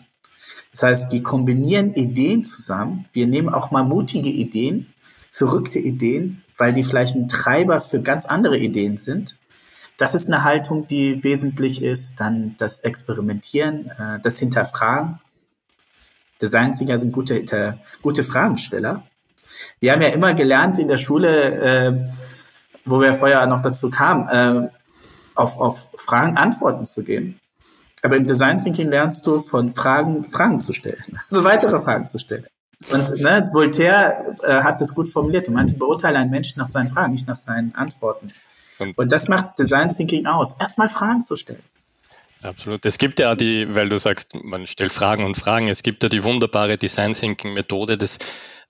Das 0.77 0.83
heißt, 0.83 1.13
wir 1.13 1.23
kombinieren 1.23 1.95
Ideen 1.95 2.45
zusammen. 2.45 3.07
Wir 3.11 3.27
nehmen 3.27 3.49
auch 3.49 3.71
mal 3.71 3.83
mutige 3.83 4.29
Ideen, 4.29 4.93
verrückte 5.31 5.79
Ideen, 5.79 6.45
weil 6.55 6.75
die 6.75 6.85
vielleicht 6.85 7.17
ein 7.17 7.29
Treiber 7.29 7.81
für 7.81 8.03
ganz 8.03 8.27
andere 8.27 8.59
Ideen 8.59 8.99
sind. 8.99 9.39
Das 9.97 10.15
ist 10.15 10.27
eine 10.27 10.45
Haltung, 10.45 10.87
die 10.87 11.25
wesentlich 11.25 11.83
ist. 11.83 12.21
Dann 12.21 12.57
das 12.59 12.81
Experimentieren, 12.81 13.91
äh, 13.99 14.21
das 14.21 14.39
Hinterfragen. 14.39 15.19
Design 16.43 16.73
Thinker 16.73 16.99
sind 16.99 17.13
gute, 17.13 17.79
gute 18.03 18.23
Fragensteller. 18.23 19.03
Wir 19.81 19.93
haben 19.93 20.03
ja 20.03 20.09
immer 20.09 20.35
gelernt 20.35 20.79
in 20.79 20.89
der 20.89 20.99
Schule, 20.99 21.55
äh, 21.55 22.07
wo 22.85 23.01
wir 23.01 23.15
vorher 23.15 23.47
noch 23.47 23.63
dazu 23.63 23.89
kamen, 23.89 24.29
äh, 24.29 24.69
auf, 25.35 25.59
auf 25.59 25.91
Fragen 25.95 26.37
Antworten 26.37 26.85
zu 26.85 27.03
geben. 27.03 27.41
Aber 28.07 28.17
im 28.19 28.25
Design 28.25 28.59
Thinking 28.59 28.89
lernst 28.89 29.27
du 29.27 29.41
von 29.41 29.73
Fragen 29.73 30.25
Fragen 30.25 30.61
zu 30.61 30.73
stellen, 30.73 31.03
also 31.29 31.43
weitere 31.43 31.81
Fragen 31.81 32.07
zu 32.07 32.21
stellen. 32.21 32.47
Und 32.93 33.21
ne, 33.21 33.43
Voltaire 33.53 34.37
äh, 34.45 34.63
hat 34.63 34.81
es 34.81 34.95
gut 34.95 35.09
formuliert. 35.09 35.49
Er 35.49 35.53
meinte, 35.53 35.75
beurteile 35.75 36.19
einen 36.19 36.31
Menschen 36.31 36.61
nach 36.61 36.69
seinen 36.69 36.89
Fragen, 36.89 37.11
nicht 37.11 37.27
nach 37.27 37.37
seinen 37.37 37.75
Antworten. 37.75 38.33
Und, 38.79 38.97
und 38.97 39.11
das 39.11 39.27
macht 39.27 39.59
Design 39.59 39.89
Thinking 39.89 40.27
aus, 40.27 40.55
erstmal 40.61 40.87
Fragen 40.87 41.21
zu 41.21 41.35
stellen. 41.35 41.65
Absolut. 42.43 42.87
Es 42.87 42.99
gibt 42.99 43.19
ja 43.19 43.35
die, 43.35 43.75
weil 43.75 43.89
du 43.89 43.99
sagst, 43.99 44.37
man 44.41 44.69
stellt 44.69 44.93
Fragen 44.93 45.25
und 45.25 45.37
Fragen, 45.37 45.67
es 45.67 45.83
gibt 45.83 46.05
ja 46.05 46.09
die 46.09 46.23
wunderbare 46.23 46.79
Design 46.79 47.15
Thinking 47.15 47.55
Methode 47.55 47.99
des 47.99 48.19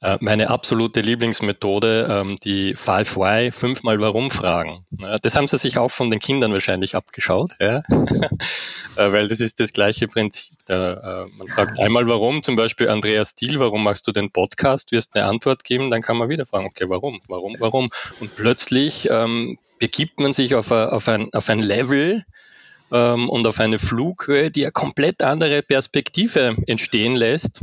äh, 0.03 0.19
meine 0.21 0.51
absolute 0.51 1.01
Lieblingsmethode, 1.01 2.07
ähm, 2.11 2.37
die 2.45 2.75
Five 2.77 3.17
Why, 3.17 3.51
fünfmal 3.51 4.01
Warum 4.01 4.31
fragen. 4.31 4.85
Das 5.23 5.37
haben 5.37 5.49
sie 5.49 5.57
sich 5.57 5.79
auch 5.79 5.91
von 5.91 6.11
den 6.11 6.21
Kindern 6.21 6.53
wahrscheinlich 6.53 6.95
abgeschaut, 6.95 7.53
ja? 7.61 7.83
Äh, 8.97 9.13
weil 9.13 9.29
das 9.29 9.41
ist 9.41 9.61
das 9.61 9.75
gleiche 9.75 10.09
Prinzip. 10.09 10.57
Äh, 10.71 11.27
man 11.37 11.49
fragt 11.49 11.79
einmal 11.79 12.09
Warum, 12.09 12.43
zum 12.43 12.57
Beispiel 12.57 12.89
Andreas 12.89 13.35
Thiel, 13.35 13.61
warum 13.61 13.85
machst 13.85 14.07
du 14.07 14.13
den 14.13 14.31
Podcast, 14.31 14.91
wirst 14.91 15.15
eine 15.15 15.27
Antwort 15.27 15.65
geben, 15.65 15.91
dann 15.91 16.01
kann 16.01 16.17
man 16.17 16.31
wieder 16.31 16.47
fragen, 16.47 16.65
okay, 16.65 16.87
warum, 16.89 17.21
warum, 17.29 17.57
warum? 17.59 17.89
Und 18.21 18.35
plötzlich 18.37 19.11
ähm, 19.11 19.59
begibt 19.79 20.19
man 20.19 20.33
sich 20.33 20.55
auf, 20.55 20.73
ein, 20.73 21.31
auf 21.35 21.51
ein 21.51 21.59
Level, 21.59 22.25
ähm, 22.93 23.29
und 23.29 23.47
auf 23.47 23.61
eine 23.61 23.79
Flughöhe, 23.79 24.51
die 24.51 24.65
eine 24.65 24.73
komplett 24.73 25.23
andere 25.23 25.63
Perspektive 25.63 26.57
entstehen 26.67 27.17
lässt, 27.17 27.61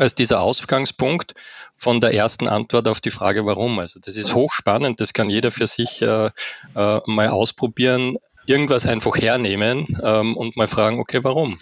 als 0.00 0.14
dieser 0.14 0.40
Ausgangspunkt 0.40 1.34
von 1.76 2.00
der 2.00 2.14
ersten 2.14 2.48
Antwort 2.48 2.88
auf 2.88 3.00
die 3.00 3.10
Frage, 3.10 3.46
warum. 3.46 3.78
Also 3.78 4.00
das 4.00 4.16
ist 4.16 4.34
hochspannend, 4.34 5.00
das 5.00 5.12
kann 5.12 5.30
jeder 5.30 5.50
für 5.50 5.66
sich 5.66 6.02
äh, 6.02 6.30
äh, 6.74 7.00
mal 7.06 7.28
ausprobieren, 7.28 8.16
irgendwas 8.46 8.86
einfach 8.86 9.16
hernehmen 9.16 9.86
ähm, 10.02 10.36
und 10.36 10.56
mal 10.56 10.66
fragen, 10.66 10.98
okay, 10.98 11.22
warum? 11.22 11.58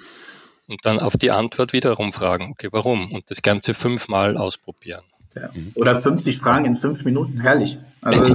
Und 0.69 0.85
dann 0.85 1.01
auf 1.01 1.17
die 1.17 1.31
Antwort 1.31 1.73
wiederum 1.73 2.13
fragen, 2.13 2.51
okay, 2.53 2.69
warum? 2.71 3.13
Und 3.13 3.31
das 3.31 3.43
Ganze 3.43 3.75
fünfmal 3.75 4.37
ausprobieren. 4.37 5.03
Ja. 5.35 5.51
Oder 5.77 5.95
50 5.95 6.39
Fragen 6.39 6.65
in 6.65 6.75
fünf 6.75 7.05
Minuten, 7.05 7.41
herrlich. 7.41 7.79
Also 8.01 8.35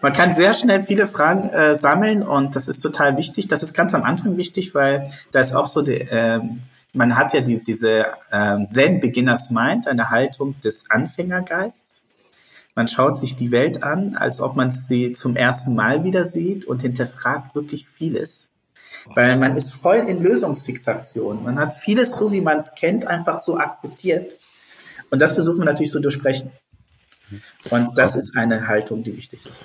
man 0.00 0.12
kann 0.12 0.32
sehr 0.32 0.54
schnell 0.54 0.82
viele 0.82 1.06
Fragen 1.06 1.50
äh, 1.50 1.76
sammeln 1.76 2.22
und 2.22 2.56
das 2.56 2.68
ist 2.68 2.80
total 2.80 3.16
wichtig. 3.16 3.48
Das 3.48 3.62
ist 3.62 3.74
ganz 3.74 3.94
am 3.94 4.02
Anfang 4.02 4.36
wichtig, 4.36 4.74
weil 4.74 5.10
da 5.32 5.40
ist 5.40 5.54
auch 5.54 5.66
so 5.66 5.82
der, 5.82 6.10
ähm, 6.12 6.60
man 6.94 7.16
hat 7.16 7.34
ja 7.34 7.40
die, 7.40 7.62
diese 7.62 8.06
ähm, 8.32 8.64
Zen 8.64 9.00
Beginners 9.00 9.50
Mind, 9.50 9.86
eine 9.86 10.10
Haltung 10.10 10.58
des 10.60 10.90
Anfängergeists. 10.90 12.04
Man 12.74 12.88
schaut 12.88 13.18
sich 13.18 13.36
die 13.36 13.50
Welt 13.50 13.82
an, 13.82 14.16
als 14.16 14.40
ob 14.40 14.56
man 14.56 14.70
sie 14.70 15.12
zum 15.12 15.36
ersten 15.36 15.74
Mal 15.74 16.04
wieder 16.04 16.24
sieht 16.24 16.64
und 16.64 16.82
hinterfragt 16.82 17.54
wirklich 17.54 17.86
vieles. 17.86 18.48
Weil 19.14 19.36
man 19.36 19.56
ist 19.56 19.74
voll 19.74 19.96
in 19.96 20.22
Lösungsfixation. 20.22 21.44
Man 21.44 21.58
hat 21.58 21.72
vieles 21.72 22.16
so, 22.16 22.32
wie 22.32 22.40
man 22.40 22.58
es 22.58 22.74
kennt, 22.74 23.06
einfach 23.06 23.42
so 23.42 23.58
akzeptiert. 23.58 24.38
Und 25.10 25.20
das 25.20 25.34
versucht 25.34 25.58
man 25.58 25.66
natürlich 25.66 25.92
so 25.92 26.00
durchsprechen. 26.00 26.52
Und 27.70 27.98
das 27.98 28.16
ist 28.16 28.36
eine 28.36 28.66
Haltung, 28.66 29.02
die 29.02 29.16
wichtig 29.16 29.46
ist. 29.46 29.64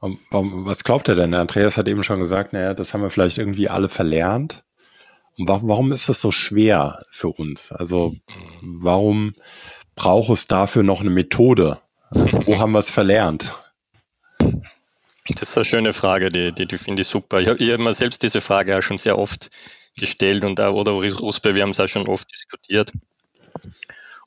Was 0.00 0.82
glaubt 0.82 1.08
er 1.08 1.14
denn? 1.14 1.34
Andreas 1.34 1.76
hat 1.76 1.88
eben 1.88 2.02
schon 2.02 2.20
gesagt, 2.20 2.52
naja, 2.52 2.72
das 2.74 2.94
haben 2.94 3.02
wir 3.02 3.10
vielleicht 3.10 3.38
irgendwie 3.38 3.68
alle 3.68 3.88
verlernt. 3.88 4.64
Warum 5.38 5.92
ist 5.92 6.08
das 6.08 6.20
so 6.20 6.30
schwer 6.30 7.04
für 7.10 7.28
uns? 7.28 7.72
Also 7.72 8.14
warum 8.60 9.34
braucht 9.94 10.30
es 10.30 10.46
dafür 10.46 10.82
noch 10.82 11.00
eine 11.00 11.10
Methode? 11.10 11.80
Wo 12.10 12.58
haben 12.58 12.72
wir 12.72 12.78
es 12.80 12.90
verlernt? 12.90 13.52
Das 15.28 15.42
ist 15.42 15.56
eine 15.56 15.64
schöne 15.64 15.92
Frage, 15.92 16.28
die, 16.28 16.52
die, 16.52 16.66
die 16.66 16.78
finde 16.78 17.02
ich 17.02 17.08
super. 17.08 17.40
Ich 17.40 17.48
habe 17.48 17.64
hab 17.72 17.80
mir 17.80 17.94
selbst 17.94 18.22
diese 18.22 18.40
Frage 18.40 18.76
auch 18.76 18.82
schon 18.82 18.98
sehr 18.98 19.18
oft 19.18 19.50
gestellt 19.96 20.44
und 20.44 20.60
auch, 20.60 20.74
oder 20.74 20.92
Ruspe, 20.92 21.54
wir 21.54 21.62
haben 21.62 21.70
es 21.70 21.80
auch 21.80 21.88
schon 21.88 22.08
oft 22.08 22.30
diskutiert. 22.32 22.92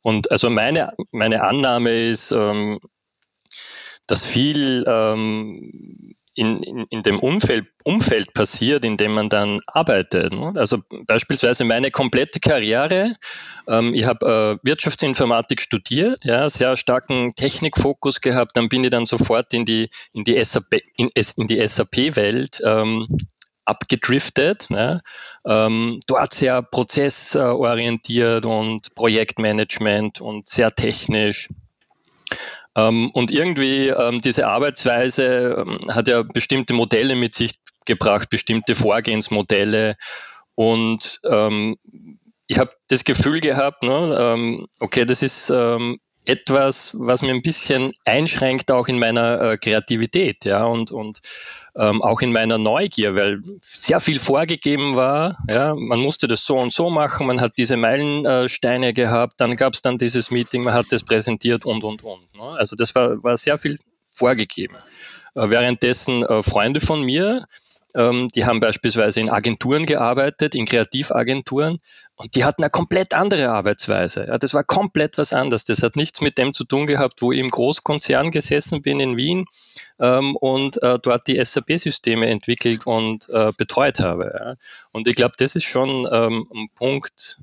Und 0.02 0.32
also 0.32 0.50
meine, 0.50 0.90
meine 1.12 1.44
Annahme 1.44 2.10
ist, 2.10 2.32
ähm, 2.32 2.80
dass 4.08 4.26
viel 4.26 4.84
ähm, 4.88 6.16
in, 6.36 6.64
in, 6.64 6.86
in 6.90 7.04
dem 7.04 7.20
Umfeld, 7.20 7.68
Umfeld 7.84 8.34
passiert, 8.34 8.86
in 8.86 8.98
dem 8.98 9.14
man 9.14 9.30
dann 9.30 9.60
arbeitet. 9.68 10.34
Ne? 10.34 10.54
Also 10.56 10.80
beispielsweise 11.06 11.64
meine 11.64 11.92
komplette 11.92 12.40
Karriere. 12.40 13.16
Ähm, 13.68 13.94
ich 13.94 14.06
habe 14.06 14.60
äh, 14.64 14.68
Wirtschaftsinformatik 14.68 15.62
studiert, 15.62 16.26
ja, 16.26 16.50
sehr 16.50 16.76
starken 16.78 17.34
Technikfokus 17.36 18.22
gehabt. 18.22 18.58
Dann 18.58 18.70
bin 18.70 18.84
ich 18.84 18.90
dann 18.90 19.06
sofort 19.06 19.54
in 19.54 19.66
die 19.66 19.90
in 20.14 20.24
die 20.24 20.44
SAP 20.44 20.82
in, 20.96 21.10
in 21.14 21.48
die 21.48 21.68
SAP-Welt 21.68 22.62
ähm, 22.66 23.08
abgedriftet. 23.66 24.70
Ne? 24.70 25.02
Ähm, 25.46 26.00
dort 26.08 26.34
sehr 26.34 26.62
prozessorientiert 26.62 28.46
und 28.46 28.94
Projektmanagement 28.96 30.22
und 30.22 30.48
sehr 30.48 30.74
technisch. 30.74 31.50
Ähm, 32.76 33.12
und 33.12 33.32
irgendwie 33.32 33.88
ähm, 33.88 34.22
diese 34.22 34.48
Arbeitsweise 34.48 35.64
ähm, 35.66 35.80
hat 35.90 36.08
ja 36.08 36.24
bestimmte 36.24 36.74
Modelle 36.74 37.16
mit 37.16 37.34
sich 37.34 37.60
gebracht, 37.86 38.30
bestimmte 38.30 38.76
Vorgehensmodelle. 38.76 39.96
Und 40.56 41.20
ich 42.48 42.60
habe 42.60 42.72
das 42.88 43.04
Gefühl 43.04 43.42
gehabt, 43.42 43.82
ne, 43.82 44.68
okay, 44.80 45.04
das 45.04 45.24
ist 45.24 45.52
etwas, 46.26 46.96
was 46.98 47.22
mir 47.22 47.32
ein 47.32 47.42
bisschen 47.42 47.94
einschränkt 48.06 48.72
auch 48.72 48.88
in 48.88 49.00
meiner 49.00 49.42
äh, 49.42 49.58
Kreativität, 49.58 50.46
ja, 50.46 50.64
und, 50.64 50.92
und 50.92 51.20
ähm, 51.76 52.02
auch 52.02 52.22
in 52.22 52.32
meiner 52.32 52.58
Neugier, 52.58 53.16
weil 53.16 53.42
sehr 53.62 54.00
viel 54.00 54.20
vorgegeben 54.20 54.96
war, 54.96 55.38
ja, 55.50 55.76
man 55.76 56.00
musste 56.00 56.28
das 56.28 56.46
so 56.46 56.58
und 56.58 56.72
so 56.72 56.90
machen, 56.90 57.28
man 57.28 57.42
hat 57.42 57.58
diese 57.58 57.78
Meilensteine 57.78 58.94
gehabt, 58.94 59.34
dann 59.38 59.56
gab 59.56 59.74
es 59.74 59.82
dann 59.82 59.98
dieses 59.98 60.32
Meeting, 60.32 60.64
man 60.64 60.74
hat 60.74 60.88
das 60.92 61.04
präsentiert 61.04 61.66
und, 61.66 61.84
und, 61.84 62.04
und. 62.04 62.36
Ne? 62.36 62.44
Also 62.58 62.76
das 62.76 62.96
war, 62.96 63.22
war 63.24 63.36
sehr 63.38 63.58
viel 63.58 63.78
vorgegeben. 64.06 64.76
Äh, 65.36 65.50
währenddessen 65.50 66.24
äh, 66.24 66.44
Freunde 66.44 66.80
von 66.80 67.02
mir, 67.02 67.46
ähm, 67.96 68.30
die 68.36 68.46
haben 68.46 68.60
beispielsweise 68.60 69.20
in 69.20 69.30
Agenturen 69.30 69.86
gearbeitet, 69.86 70.56
in 70.56 70.66
Kreativagenturen, 70.66 71.80
und 72.16 72.36
die 72.36 72.46
hatten 72.46 72.64
eine 72.64 72.70
komplett 72.70 73.14
andere 73.14 73.50
Arbeitsweise. 73.50 74.28
Ja, 74.28 74.38
das 74.38 74.54
war 74.54 74.64
komplett 74.64 75.18
was 75.18 75.34
anderes. 75.34 75.66
Das 75.66 75.84
hat 75.84 75.96
nichts 75.96 76.22
mit 76.22 76.38
dem 76.38 76.54
zu 76.54 76.64
tun 76.64 76.88
gehabt, 76.88 77.22
wo 77.22 77.32
ich 77.32 77.40
im 77.40 77.50
Großkonzern 77.50 78.32
gesessen 78.32 78.82
bin 78.82 79.00
in 79.00 79.18
Wien 79.18 79.46
ähm, 80.00 80.36
und 80.36 80.82
äh, 80.84 81.00
dort 81.00 81.28
die 81.28 81.44
SAP-Systeme 81.44 82.28
entwickelt 82.28 82.86
und 82.86 83.30
äh, 83.30 83.52
betreut 83.58 84.00
habe. 84.00 84.32
Ja. 84.40 84.56
Und 84.92 85.08
ich 85.08 85.16
glaube, 85.16 85.34
das 85.38 85.56
ist 85.56 85.66
schon 85.66 86.08
ähm, 86.12 86.48
ein 86.54 86.70
Punkt, 86.76 87.40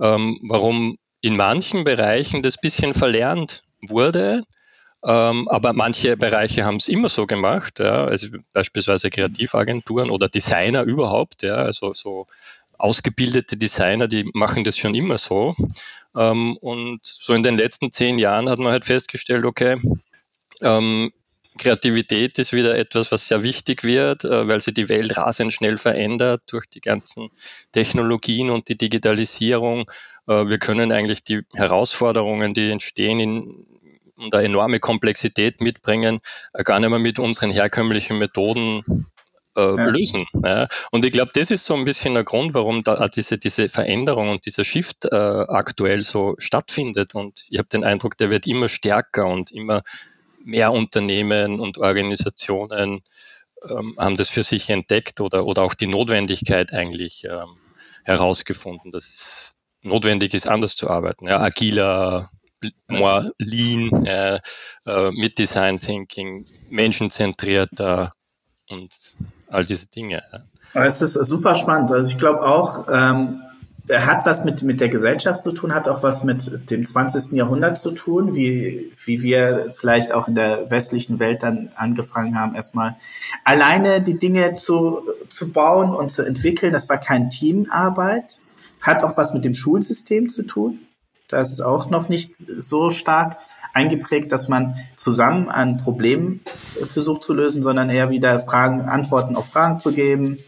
ähm, 0.00 0.40
warum 0.48 0.98
in 1.20 1.36
manchen 1.36 1.84
Bereichen 1.84 2.42
das 2.42 2.56
bisschen 2.56 2.94
verlernt 2.94 3.62
wurde, 3.80 4.42
ähm, 5.04 5.48
aber 5.48 5.72
manche 5.72 6.16
Bereiche 6.16 6.64
haben 6.64 6.76
es 6.76 6.88
immer 6.88 7.08
so 7.08 7.26
gemacht, 7.26 7.78
ja, 7.78 8.04
also 8.04 8.28
beispielsweise 8.52 9.10
Kreativagenturen 9.10 10.10
oder 10.10 10.28
Designer 10.28 10.82
überhaupt, 10.82 11.42
ja, 11.42 11.56
also 11.56 11.92
so 11.92 12.26
ausgebildete 12.78 13.56
Designer, 13.56 14.08
die 14.08 14.28
machen 14.34 14.64
das 14.64 14.78
schon 14.78 14.94
immer 14.94 15.18
so. 15.18 15.54
Ähm, 16.14 16.56
und 16.58 17.00
so 17.02 17.34
in 17.34 17.42
den 17.42 17.56
letzten 17.56 17.90
zehn 17.90 18.18
Jahren 18.18 18.48
hat 18.48 18.58
man 18.58 18.72
halt 18.72 18.84
festgestellt, 18.84 19.44
okay, 19.44 19.80
ähm, 20.62 21.12
Kreativität 21.58 22.38
ist 22.38 22.52
wieder 22.52 22.76
etwas, 22.76 23.12
was 23.12 23.28
sehr 23.28 23.42
wichtig 23.42 23.84
wird, 23.84 24.24
äh, 24.24 24.46
weil 24.48 24.60
sich 24.60 24.74
die 24.74 24.88
Welt 24.88 25.16
rasend 25.16 25.52
schnell 25.52 25.78
verändert 25.78 26.44
durch 26.48 26.66
die 26.66 26.80
ganzen 26.80 27.30
Technologien 27.72 28.50
und 28.50 28.68
die 28.68 28.76
Digitalisierung. 28.76 29.90
Äh, 30.26 30.48
wir 30.48 30.58
können 30.58 30.92
eigentlich 30.92 31.24
die 31.24 31.42
Herausforderungen, 31.54 32.54
die 32.54 32.70
entstehen 32.70 33.20
in 33.20 33.66
und 34.16 34.34
eine 34.34 34.46
enorme 34.46 34.80
Komplexität 34.80 35.60
mitbringen, 35.60 36.20
äh, 36.52 36.64
gar 36.64 36.80
nicht 36.80 36.90
mehr 36.90 36.98
mit 36.98 37.18
unseren 37.18 37.50
herkömmlichen 37.50 38.18
Methoden 38.18 38.84
äh, 39.56 39.60
ja. 39.60 39.86
lösen. 39.86 40.26
Ja. 40.44 40.68
Und 40.90 41.04
ich 41.04 41.12
glaube, 41.12 41.30
das 41.34 41.50
ist 41.50 41.64
so 41.64 41.74
ein 41.74 41.84
bisschen 41.84 42.14
der 42.14 42.24
Grund, 42.24 42.54
warum 42.54 42.82
da 42.82 43.08
diese, 43.08 43.38
diese 43.38 43.68
Veränderung 43.68 44.28
und 44.28 44.46
dieser 44.46 44.64
Shift 44.64 45.06
äh, 45.06 45.16
aktuell 45.16 46.04
so 46.04 46.34
stattfindet. 46.38 47.14
Und 47.14 47.46
ich 47.50 47.58
habe 47.58 47.68
den 47.68 47.84
Eindruck, 47.84 48.16
der 48.18 48.30
wird 48.30 48.46
immer 48.46 48.68
stärker 48.68 49.26
und 49.26 49.50
immer 49.50 49.82
mehr 50.44 50.72
Unternehmen 50.72 51.58
und 51.58 51.78
Organisationen 51.78 53.02
ähm, 53.68 53.96
haben 53.98 54.16
das 54.16 54.28
für 54.28 54.42
sich 54.42 54.70
entdeckt 54.70 55.20
oder, 55.20 55.46
oder 55.46 55.62
auch 55.62 55.74
die 55.74 55.88
Notwendigkeit 55.88 56.72
eigentlich 56.72 57.24
ähm, 57.24 57.56
herausgefunden, 58.04 58.90
dass 58.90 59.06
es 59.06 59.56
notwendig 59.82 60.34
ist, 60.34 60.46
anders 60.46 60.76
zu 60.76 60.88
arbeiten. 60.88 61.26
Ja, 61.26 61.40
agiler, 61.40 62.30
more 62.88 63.32
lean, 63.38 64.06
äh, 64.06 64.40
äh, 64.86 65.10
mit 65.12 65.38
Design 65.38 65.78
Thinking, 65.78 66.46
menschenzentrierter 66.70 68.12
und 68.68 68.90
all 69.48 69.64
diese 69.64 69.86
Dinge. 69.86 70.22
Es 70.74 71.00
ist 71.00 71.14
super 71.14 71.54
spannend. 71.54 71.92
Also 71.92 72.10
ich 72.10 72.18
glaube 72.18 72.42
auch, 72.42 72.86
ähm, 72.88 73.40
hat 73.92 74.26
was 74.26 74.44
mit, 74.44 74.62
mit 74.62 74.80
der 74.80 74.88
Gesellschaft 74.88 75.42
zu 75.42 75.52
tun, 75.52 75.72
hat 75.74 75.88
auch 75.88 76.02
was 76.02 76.24
mit 76.24 76.70
dem 76.70 76.84
20. 76.84 77.32
Jahrhundert 77.32 77.78
zu 77.78 77.92
tun, 77.92 78.34
wie, 78.34 78.92
wie 79.04 79.22
wir 79.22 79.72
vielleicht 79.72 80.12
auch 80.12 80.26
in 80.26 80.34
der 80.34 80.70
westlichen 80.70 81.18
Welt 81.20 81.42
dann 81.42 81.70
angefangen 81.76 82.38
haben, 82.38 82.56
erstmal 82.56 82.96
alleine 83.44 84.02
die 84.02 84.18
Dinge 84.18 84.54
zu, 84.54 85.02
zu 85.28 85.52
bauen 85.52 85.90
und 85.90 86.10
zu 86.10 86.22
entwickeln. 86.22 86.72
Das 86.72 86.88
war 86.88 86.98
kein 86.98 87.30
Teamarbeit. 87.30 88.40
Hat 88.80 89.04
auch 89.04 89.16
was 89.16 89.32
mit 89.32 89.44
dem 89.44 89.54
Schulsystem 89.54 90.28
zu 90.28 90.42
tun. 90.42 90.80
Da 91.28 91.40
ist 91.40 91.52
es 91.52 91.60
auch 91.60 91.90
noch 91.90 92.08
nicht 92.08 92.34
so 92.58 92.90
stark 92.90 93.38
eingeprägt, 93.72 94.32
dass 94.32 94.48
man 94.48 94.76
zusammen 94.96 95.48
ein 95.48 95.76
Problem 95.76 96.40
versucht 96.86 97.22
zu 97.22 97.34
lösen, 97.34 97.62
sondern 97.62 97.90
eher 97.90 98.10
wieder 98.10 98.38
Fragen, 98.40 98.82
Antworten 98.82 99.36
auf 99.36 99.48
Fragen 99.48 99.80
zu 99.80 99.92
geben, 99.92 100.38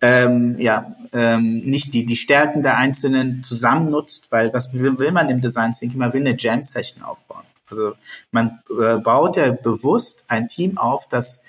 ähm, 0.00 0.58
ja, 0.58 0.96
ähm, 1.12 1.60
nicht 1.60 1.94
die, 1.94 2.04
die 2.04 2.16
Stärken 2.16 2.62
der 2.62 2.76
Einzelnen 2.76 3.42
zusammen 3.42 3.90
nutzt, 3.90 4.30
weil 4.30 4.52
was 4.52 4.74
will, 4.74 4.98
will 4.98 5.12
man 5.12 5.28
im 5.28 5.40
Design 5.40 5.72
Thinking? 5.72 5.98
Man 5.98 6.12
will 6.12 6.22
eine 6.22 6.36
Jam-Session 6.36 7.02
aufbauen. 7.02 7.44
Also 7.70 7.92
man 8.30 8.60
äh, 8.80 8.96
baut 8.96 9.36
ja 9.36 9.52
bewusst 9.52 10.24
ein 10.28 10.48
Team 10.48 10.78
auf, 10.78 11.08
das 11.08 11.41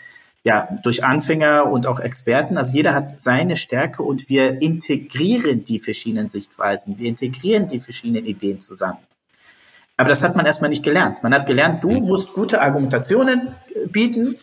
ja 0.44 0.68
durch 0.84 1.04
Anfänger 1.04 1.68
und 1.68 1.88
auch 1.88 2.00
Experten, 2.00 2.58
also 2.58 2.76
jeder 2.76 2.94
hat 2.94 3.22
seine 3.22 3.56
Stärke 3.56 4.04
und 4.04 4.30
wir 4.30 4.62
integrieren 4.62 5.64
die 5.64 5.80
verschiedenen 5.80 6.28
Sichtweisen, 6.28 7.00
wir 7.00 7.08
integrieren 7.08 7.68
die 7.68 7.80
verschiedenen 7.80 8.26
Ideen 8.26 8.60
zusammen. 8.60 9.00
Aber 9.96 10.10
das 10.10 10.24
hat 10.24 10.36
man 10.36 10.46
erstmal 10.46 10.70
nicht 10.70 10.84
gelernt. 10.84 11.22
Man 11.22 11.34
hat 11.34 11.46
gelernt, 11.46 11.84
du 11.84 11.92
musst 11.92 12.34
gute 12.34 12.62
Argumentationen 12.62 13.56
bieten 13.92 14.38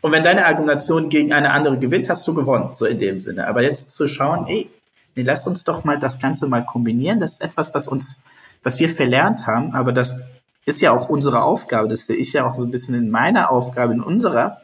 und 0.00 0.12
wenn 0.12 0.22
deine 0.22 0.46
Argumentation 0.46 1.08
gegen 1.08 1.32
eine 1.32 1.50
andere 1.50 1.78
gewinnt, 1.78 2.08
hast 2.08 2.26
du 2.28 2.32
gewonnen, 2.34 2.70
so 2.74 2.86
in 2.86 2.98
dem 2.98 3.18
Sinne. 3.18 3.48
Aber 3.48 3.62
jetzt 3.62 3.90
zu 3.90 4.06
schauen, 4.06 4.46
ey, 4.46 4.70
nee, 5.16 5.22
lass 5.22 5.46
uns 5.46 5.64
doch 5.64 5.84
mal 5.84 5.98
das 5.98 6.20
Ganze 6.20 6.46
mal 6.46 6.64
kombinieren. 6.64 7.18
Das 7.18 7.32
ist 7.32 7.42
etwas, 7.42 7.74
was 7.74 7.88
uns, 7.88 8.20
was 8.62 8.78
wir 8.78 8.88
verlernt 8.88 9.46
haben, 9.46 9.74
aber 9.74 9.92
das 9.92 10.16
ist 10.64 10.80
ja 10.80 10.92
auch 10.92 11.08
unsere 11.08 11.42
Aufgabe. 11.42 11.88
Das 11.88 12.06
sehe 12.06 12.16
ich 12.16 12.32
ja 12.32 12.48
auch 12.48 12.54
so 12.54 12.64
ein 12.64 12.70
bisschen 12.70 12.94
in 12.94 13.10
meiner 13.10 13.50
Aufgabe, 13.50 13.94
in 13.94 14.02
unserer, 14.02 14.58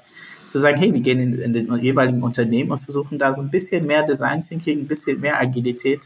zu 0.52 0.60
sagen, 0.60 0.78
hey, 0.78 0.92
wir 0.92 1.00
gehen 1.00 1.18
in, 1.18 1.38
in 1.40 1.52
den 1.52 1.78
jeweiligen 1.78 2.22
Unternehmen 2.22 2.70
und 2.70 2.78
versuchen 2.78 3.18
da 3.18 3.32
so 3.32 3.40
ein 3.40 3.50
bisschen 3.50 3.86
mehr 3.86 4.04
Design 4.04 4.42
Thinking, 4.42 4.80
ein 4.80 4.86
bisschen 4.86 5.20
mehr 5.20 5.40
Agilität, 5.40 6.00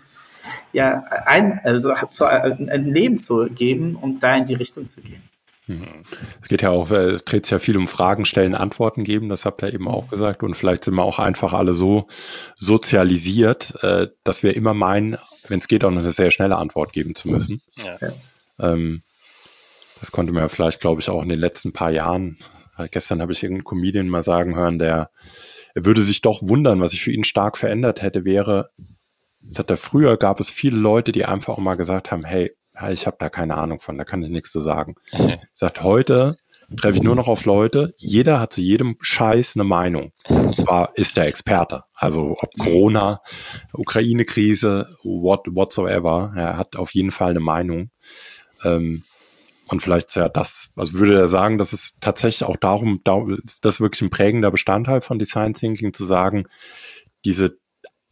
ja, 0.72 1.02
ein, 1.26 1.60
also 1.64 1.90
ein 1.90 2.84
Leben 2.86 3.18
zu 3.18 3.46
geben, 3.46 3.96
um 3.96 4.18
da 4.18 4.36
in 4.36 4.46
die 4.46 4.54
Richtung 4.54 4.88
zu 4.88 5.00
gehen. 5.00 5.22
Mhm. 5.66 6.04
Es 6.40 6.48
geht 6.48 6.62
ja 6.62 6.70
auch, 6.70 6.90
äh, 6.92 7.10
es 7.10 7.24
dreht 7.24 7.44
sich 7.44 7.50
ja 7.50 7.58
viel 7.58 7.76
um 7.76 7.88
Fragen 7.88 8.24
stellen, 8.24 8.54
Antworten 8.54 9.02
geben, 9.02 9.28
das 9.28 9.44
habt 9.44 9.62
ihr 9.62 9.74
eben 9.74 9.88
auch 9.88 10.08
gesagt. 10.08 10.44
Und 10.44 10.54
vielleicht 10.54 10.84
sind 10.84 10.94
wir 10.94 11.02
auch 11.02 11.18
einfach 11.18 11.52
alle 11.52 11.74
so 11.74 12.06
sozialisiert, 12.54 13.74
äh, 13.82 14.06
dass 14.22 14.44
wir 14.44 14.54
immer 14.54 14.74
meinen, 14.74 15.16
wenn 15.48 15.58
es 15.58 15.66
geht, 15.66 15.84
auch 15.84 15.90
noch 15.90 15.98
eine 15.98 16.12
sehr 16.12 16.30
schnelle 16.30 16.56
Antwort 16.56 16.92
geben 16.92 17.16
zu 17.16 17.28
müssen. 17.28 17.60
Ja. 17.76 17.98
Ähm, 18.60 19.02
das 19.98 20.12
konnte 20.12 20.32
man 20.32 20.44
ja 20.44 20.48
vielleicht, 20.48 20.80
glaube 20.80 21.00
ich, 21.00 21.08
auch 21.08 21.22
in 21.22 21.28
den 21.28 21.40
letzten 21.40 21.72
paar 21.72 21.90
Jahren. 21.90 22.38
Äh, 22.76 22.88
gestern 22.90 23.20
habe 23.20 23.32
ich 23.32 23.42
irgendeinen 23.42 23.64
Comedian 23.64 24.08
mal 24.08 24.22
sagen 24.22 24.56
hören, 24.56 24.78
der 24.78 25.10
er 25.74 25.84
würde 25.84 26.00
sich 26.00 26.22
doch 26.22 26.40
wundern, 26.42 26.80
was 26.80 26.92
sich 26.92 27.02
für 27.02 27.12
ihn 27.12 27.24
stark 27.24 27.58
verändert 27.58 28.00
hätte, 28.00 28.24
wäre, 28.24 28.70
es 29.46 29.58
hat 29.58 29.70
er 29.70 29.76
früher 29.76 30.16
gab 30.16 30.40
es 30.40 30.50
viele 30.50 30.78
Leute, 30.78 31.12
die 31.12 31.24
einfach 31.24 31.54
auch 31.54 31.58
mal 31.58 31.76
gesagt 31.76 32.10
haben, 32.10 32.24
hey, 32.24 32.52
ich 32.90 33.06
habe 33.06 33.16
da 33.18 33.28
keine 33.28 33.56
Ahnung 33.56 33.80
von, 33.80 33.96
da 33.96 34.04
kann 34.04 34.22
ich 34.22 34.30
nichts 34.30 34.52
zu 34.52 34.60
sagen. 34.60 34.96
Okay. 35.12 35.38
Sagt, 35.52 35.82
heute 35.82 36.36
treffe 36.76 36.98
ich 36.98 37.02
nur 37.02 37.14
noch 37.14 37.28
auf 37.28 37.44
Leute, 37.44 37.94
jeder 37.96 38.40
hat 38.40 38.52
zu 38.52 38.60
jedem 38.60 38.96
Scheiß 39.00 39.56
eine 39.56 39.64
Meinung. 39.64 40.12
Und 40.28 40.56
zwar 40.56 40.96
ist 40.96 41.16
der 41.16 41.26
Experte. 41.26 41.84
Also 41.94 42.36
ob 42.40 42.50
Corona, 42.58 43.20
Ukraine-Krise, 43.72 44.88
what, 45.04 45.46
whatsoever, 45.48 46.32
er 46.34 46.58
hat 46.58 46.76
auf 46.76 46.92
jeden 46.92 47.12
Fall 47.12 47.30
eine 47.30 47.40
Meinung. 47.40 47.90
Ähm, 48.64 49.04
und 49.68 49.80
vielleicht 49.80 50.14
ja 50.16 50.28
das, 50.28 50.70
also 50.76 50.98
würde 50.98 51.18
er 51.18 51.28
sagen, 51.28 51.58
dass 51.58 51.72
es 51.72 51.94
tatsächlich 52.00 52.48
auch 52.48 52.56
darum, 52.56 53.00
da 53.04 53.24
ist 53.42 53.64
das 53.64 53.80
wirklich 53.80 54.02
ein 54.02 54.10
prägender 54.10 54.50
Bestandteil 54.50 55.00
von 55.00 55.18
Design 55.18 55.54
Thinking 55.54 55.92
zu 55.92 56.04
sagen, 56.04 56.44
diese 57.24 57.58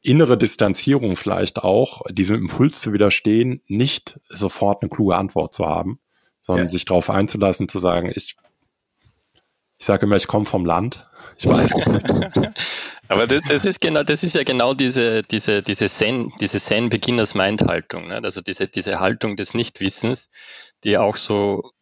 innere 0.03 0.37
Distanzierung 0.37 1.17
vielleicht 1.17 1.59
auch, 1.59 2.03
diesem 2.11 2.37
Impuls 2.37 2.81
zu 2.81 2.93
widerstehen, 2.93 3.63
nicht 3.67 4.21
sofort 4.29 4.83
eine 4.83 4.91
kluge 4.91 5.17
Antwort 5.17 5.55
zu 5.55 5.65
haben, 5.67 5.99
sondern 6.41 6.67
ja. 6.67 6.71
sich 6.71 6.85
darauf 6.85 7.09
einzulassen, 7.09 7.69
zu 7.69 7.79
sagen, 7.79 8.13
ich, 8.15 8.37
ich 9.79 9.87
sage 9.87 10.07
immer, 10.07 10.17
ich 10.17 10.27
komme 10.27 10.45
vom 10.45 10.65
Land. 10.65 11.07
Ich 11.39 11.47
weiß. 11.47 11.73
Aber 13.09 13.27
das, 13.27 13.43
das, 13.49 13.65
ist 13.65 13.81
genau, 13.81 14.03
das 14.03 14.23
ist 14.23 14.35
ja 14.35 14.45
genau 14.45 14.75
diese, 14.75 15.23
diese, 15.23 15.63
diese 15.63 15.87
Zen, 15.87 16.33
diese 16.41 16.61
Zen-Beginners-Mind-Haltung, 16.61 18.09
ne? 18.09 18.21
also 18.23 18.41
diese, 18.41 18.67
diese 18.67 19.01
Haltung 19.01 19.37
des 19.37 19.53
Nichtwissens, 19.53 20.31
die 20.85 20.97
auch 20.97 21.17
so 21.17 21.73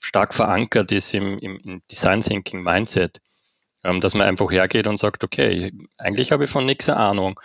stark 0.00 0.32
verankert 0.32 0.90
ist 0.92 1.12
im, 1.14 1.38
im, 1.38 1.82
Design 1.90 2.22
Thinking 2.22 2.62
Mindset, 2.62 3.20
ähm, 3.84 4.00
dass 4.00 4.14
man 4.14 4.26
einfach 4.26 4.50
hergeht 4.50 4.86
und 4.86 4.98
sagt, 4.98 5.22
okay, 5.22 5.72
eigentlich 5.98 6.32
habe 6.32 6.44
ich 6.44 6.50
von 6.50 6.66
nichts 6.66 6.88
Ahnung 6.88 7.38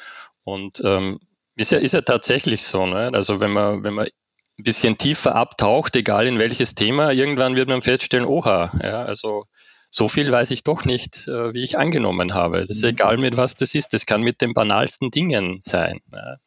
und 0.43 0.81
ähm, 0.83 1.19
ist, 1.57 1.71
ja, 1.71 1.79
ist 1.79 1.93
ja 1.93 2.01
tatsächlich 2.01 2.63
so. 2.63 2.85
Ne? 2.85 3.11
Also 3.13 3.39
wenn 3.39 3.51
man, 3.51 3.83
wenn 3.83 3.93
man 3.93 4.05
ein 4.05 4.63
bisschen 4.63 4.97
tiefer 4.97 5.35
abtaucht, 5.35 5.95
egal 5.95 6.27
in 6.27 6.39
welches 6.39 6.75
Thema, 6.75 7.11
irgendwann 7.11 7.55
wird 7.55 7.67
man 7.67 7.81
feststellen, 7.81 8.25
oha, 8.25 8.71
ja, 8.81 9.03
also 9.03 9.45
so 9.95 10.09
viel 10.09 10.29
weiß 10.29 10.51
ich 10.51 10.65
doch 10.65 10.83
nicht, 10.83 11.25
äh, 11.29 11.53
wie 11.53 11.63
ich 11.63 11.77
angenommen 11.77 12.33
habe. 12.33 12.57
Es 12.57 12.69
ist 12.69 12.81
mhm. 12.83 12.89
egal, 12.89 13.17
mit 13.17 13.37
was 13.37 13.55
das 13.55 13.73
ist. 13.75 13.93
Das 13.93 14.05
kann 14.05 14.23
mit 14.23 14.41
den 14.41 14.53
banalsten 14.53 15.09
Dingen 15.09 15.59
sein. 15.61 16.01
Wenn 16.09 16.37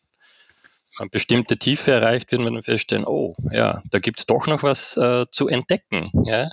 man 0.99 1.09
bestimmte 1.09 1.57
Tiefe 1.57 1.93
erreicht, 1.93 2.31
wird 2.31 2.43
man 2.43 2.53
dann 2.53 2.63
feststellen, 2.63 3.07
oh, 3.07 3.37
ja, 3.51 3.83
da 3.91 4.01
gibt 4.01 4.21
es 4.21 4.27
doch 4.27 4.47
noch 4.49 4.63
was 4.63 4.99
äh, 4.99 5.25
zu 5.31 5.49
entdecken. 5.49 6.11
Ja. 6.27 6.49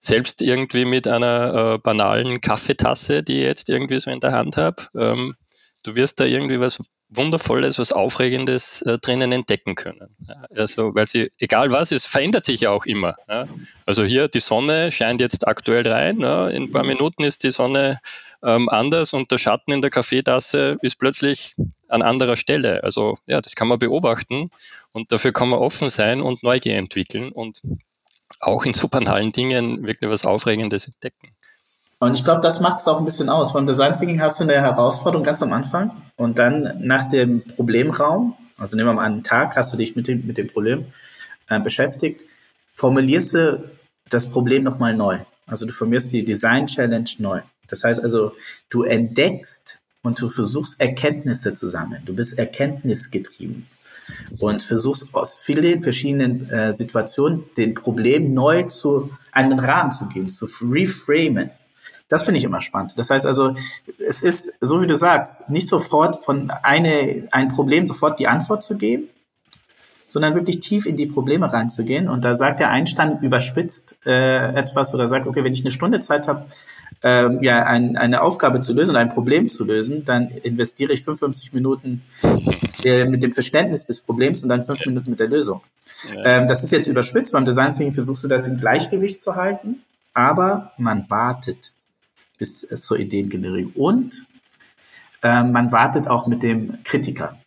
Selbst 0.00 0.42
irgendwie 0.42 0.84
mit 0.84 1.08
einer 1.08 1.76
äh, 1.76 1.78
banalen 1.78 2.42
Kaffeetasse, 2.42 3.22
die 3.22 3.38
ich 3.38 3.44
jetzt 3.46 3.70
irgendwie 3.70 3.98
so 3.98 4.10
in 4.10 4.20
der 4.20 4.32
Hand 4.32 4.58
habe, 4.58 4.82
ähm, 4.94 5.36
du 5.84 5.94
wirst 5.94 6.18
da 6.18 6.24
irgendwie 6.24 6.58
was 6.58 6.80
Wundervolles, 7.10 7.78
was 7.78 7.92
Aufregendes 7.92 8.82
äh, 8.82 8.98
drinnen 8.98 9.30
entdecken 9.30 9.76
können. 9.76 10.16
Ja, 10.26 10.46
also, 10.56 10.94
weil 10.94 11.06
sie, 11.06 11.30
egal 11.38 11.70
was, 11.70 11.92
es 11.92 12.06
verändert 12.06 12.44
sich 12.44 12.62
ja 12.62 12.70
auch 12.70 12.86
immer. 12.86 13.14
Ja. 13.28 13.46
Also 13.86 14.02
hier, 14.02 14.26
die 14.26 14.40
Sonne 14.40 14.90
scheint 14.90 15.20
jetzt 15.20 15.46
aktuell 15.46 15.86
rein. 15.86 16.18
Ja. 16.20 16.48
In 16.48 16.64
ein 16.64 16.70
paar 16.72 16.84
Minuten 16.84 17.22
ist 17.22 17.44
die 17.44 17.52
Sonne 17.52 18.00
ähm, 18.42 18.68
anders 18.68 19.12
und 19.12 19.30
der 19.30 19.38
Schatten 19.38 19.72
in 19.72 19.82
der 19.82 19.90
Kaffeetasse 19.90 20.78
ist 20.82 20.96
plötzlich 20.96 21.54
an 21.88 22.02
anderer 22.02 22.36
Stelle. 22.36 22.82
Also 22.82 23.16
ja, 23.26 23.40
das 23.40 23.54
kann 23.54 23.68
man 23.68 23.78
beobachten 23.78 24.50
und 24.92 25.12
dafür 25.12 25.32
kann 25.32 25.50
man 25.50 25.60
offen 25.60 25.90
sein 25.90 26.20
und 26.20 26.42
Neugier 26.42 26.76
entwickeln 26.76 27.30
und 27.30 27.60
auch 28.40 28.64
in 28.64 28.74
so 28.74 28.88
banalen 28.88 29.32
Dingen 29.32 29.86
wirklich 29.86 30.10
was 30.10 30.24
Aufregendes 30.24 30.86
entdecken. 30.86 31.34
Und 32.04 32.14
ich 32.14 32.22
glaube, 32.22 32.42
das 32.42 32.60
macht 32.60 32.80
es 32.80 32.86
auch 32.86 32.98
ein 32.98 33.06
bisschen 33.06 33.30
aus. 33.30 33.54
Beim 33.54 33.66
Design 33.66 33.94
Thinking 33.94 34.20
hast 34.20 34.38
du 34.38 34.44
eine 34.44 34.60
Herausforderung 34.60 35.24
ganz 35.24 35.40
am 35.40 35.54
Anfang 35.54 35.90
und 36.16 36.38
dann 36.38 36.74
nach 36.80 37.08
dem 37.08 37.42
Problemraum, 37.42 38.36
also 38.58 38.76
nehmen 38.76 38.90
wir 38.90 38.92
mal 38.92 39.06
einen 39.06 39.22
Tag, 39.22 39.56
hast 39.56 39.72
du 39.72 39.78
dich 39.78 39.96
mit 39.96 40.06
dem, 40.06 40.26
mit 40.26 40.36
dem 40.36 40.48
Problem 40.48 40.84
äh, 41.48 41.58
beschäftigt, 41.58 42.20
formulierst 42.74 43.32
du 43.32 43.70
das 44.10 44.30
Problem 44.30 44.64
nochmal 44.64 44.94
neu. 44.94 45.20
Also 45.46 45.64
du 45.64 45.72
formulierst 45.72 46.12
die 46.12 46.26
Design 46.26 46.66
Challenge 46.66 47.08
neu. 47.16 47.40
Das 47.68 47.84
heißt 47.84 48.02
also, 48.02 48.32
du 48.68 48.82
entdeckst 48.82 49.78
und 50.02 50.20
du 50.20 50.28
versuchst 50.28 50.78
Erkenntnisse 50.82 51.54
zu 51.54 51.68
sammeln. 51.68 52.02
Du 52.04 52.14
bist 52.14 52.38
erkenntnisgetrieben 52.38 53.66
und 54.40 54.62
versuchst 54.62 55.06
aus 55.12 55.36
vielen 55.36 55.80
verschiedenen 55.80 56.50
äh, 56.50 56.74
Situationen 56.74 57.44
den 57.56 57.72
Problem 57.72 58.34
neu 58.34 58.64
zu 58.64 59.10
einen 59.32 59.58
Rahmen 59.58 59.90
zu 59.90 60.06
geben, 60.08 60.28
zu 60.28 60.46
reframen. 60.70 61.48
Das 62.14 62.22
finde 62.22 62.38
ich 62.38 62.44
immer 62.44 62.60
spannend. 62.60 62.96
Das 62.96 63.10
heißt 63.10 63.26
also, 63.26 63.56
es 63.98 64.22
ist, 64.22 64.52
so 64.60 64.80
wie 64.80 64.86
du 64.86 64.94
sagst, 64.94 65.50
nicht 65.50 65.66
sofort 65.66 66.14
von 66.14 66.52
eine, 66.62 67.26
ein 67.32 67.48
Problem 67.48 67.88
sofort 67.88 68.20
die 68.20 68.28
Antwort 68.28 68.62
zu 68.62 68.76
geben, 68.76 69.08
sondern 70.06 70.36
wirklich 70.36 70.60
tief 70.60 70.86
in 70.86 70.96
die 70.96 71.06
Probleme 71.06 71.52
reinzugehen. 71.52 72.08
Und 72.08 72.24
da 72.24 72.36
sagt 72.36 72.60
der 72.60 72.70
Einstein 72.70 73.18
überspitzt 73.20 73.96
äh, 74.06 74.54
etwas 74.54 74.94
oder 74.94 75.08
sagt, 75.08 75.26
okay, 75.26 75.42
wenn 75.42 75.52
ich 75.52 75.62
eine 75.62 75.72
Stunde 75.72 75.98
Zeit 75.98 76.28
habe, 76.28 76.44
ähm, 77.02 77.42
ja, 77.42 77.64
ein, 77.64 77.96
eine 77.96 78.22
Aufgabe 78.22 78.60
zu 78.60 78.74
lösen, 78.74 78.94
ein 78.94 79.08
Problem 79.08 79.48
zu 79.48 79.64
lösen, 79.64 80.04
dann 80.04 80.28
investiere 80.28 80.92
ich 80.92 81.02
55 81.02 81.52
Minuten 81.52 82.02
äh, 82.84 83.06
mit 83.06 83.24
dem 83.24 83.32
Verständnis 83.32 83.86
des 83.86 83.98
Problems 83.98 84.40
und 84.44 84.50
dann 84.50 84.62
fünf 84.62 84.86
Minuten 84.86 85.10
mit 85.10 85.18
der 85.18 85.26
Lösung. 85.26 85.62
Ja. 86.14 86.24
Ähm, 86.26 86.46
das 86.46 86.62
ist 86.62 86.70
jetzt 86.70 86.86
überspitzt. 86.86 87.32
Beim 87.32 87.44
Design 87.44 87.72
Thinking 87.72 87.92
versuchst 87.92 88.22
du 88.22 88.28
das 88.28 88.46
im 88.46 88.60
Gleichgewicht 88.60 89.18
zu 89.18 89.34
halten, 89.34 89.82
aber 90.12 90.70
man 90.78 91.10
wartet 91.10 91.73
bis 92.44 92.70
äh, 92.70 92.76
zur 92.76 92.98
Ideengenerierung. 92.98 93.72
Und 93.72 94.26
äh, 95.22 95.42
man 95.42 95.72
wartet 95.72 96.08
auch 96.08 96.26
mit 96.26 96.42
dem 96.42 96.82
Kritiker. 96.84 97.38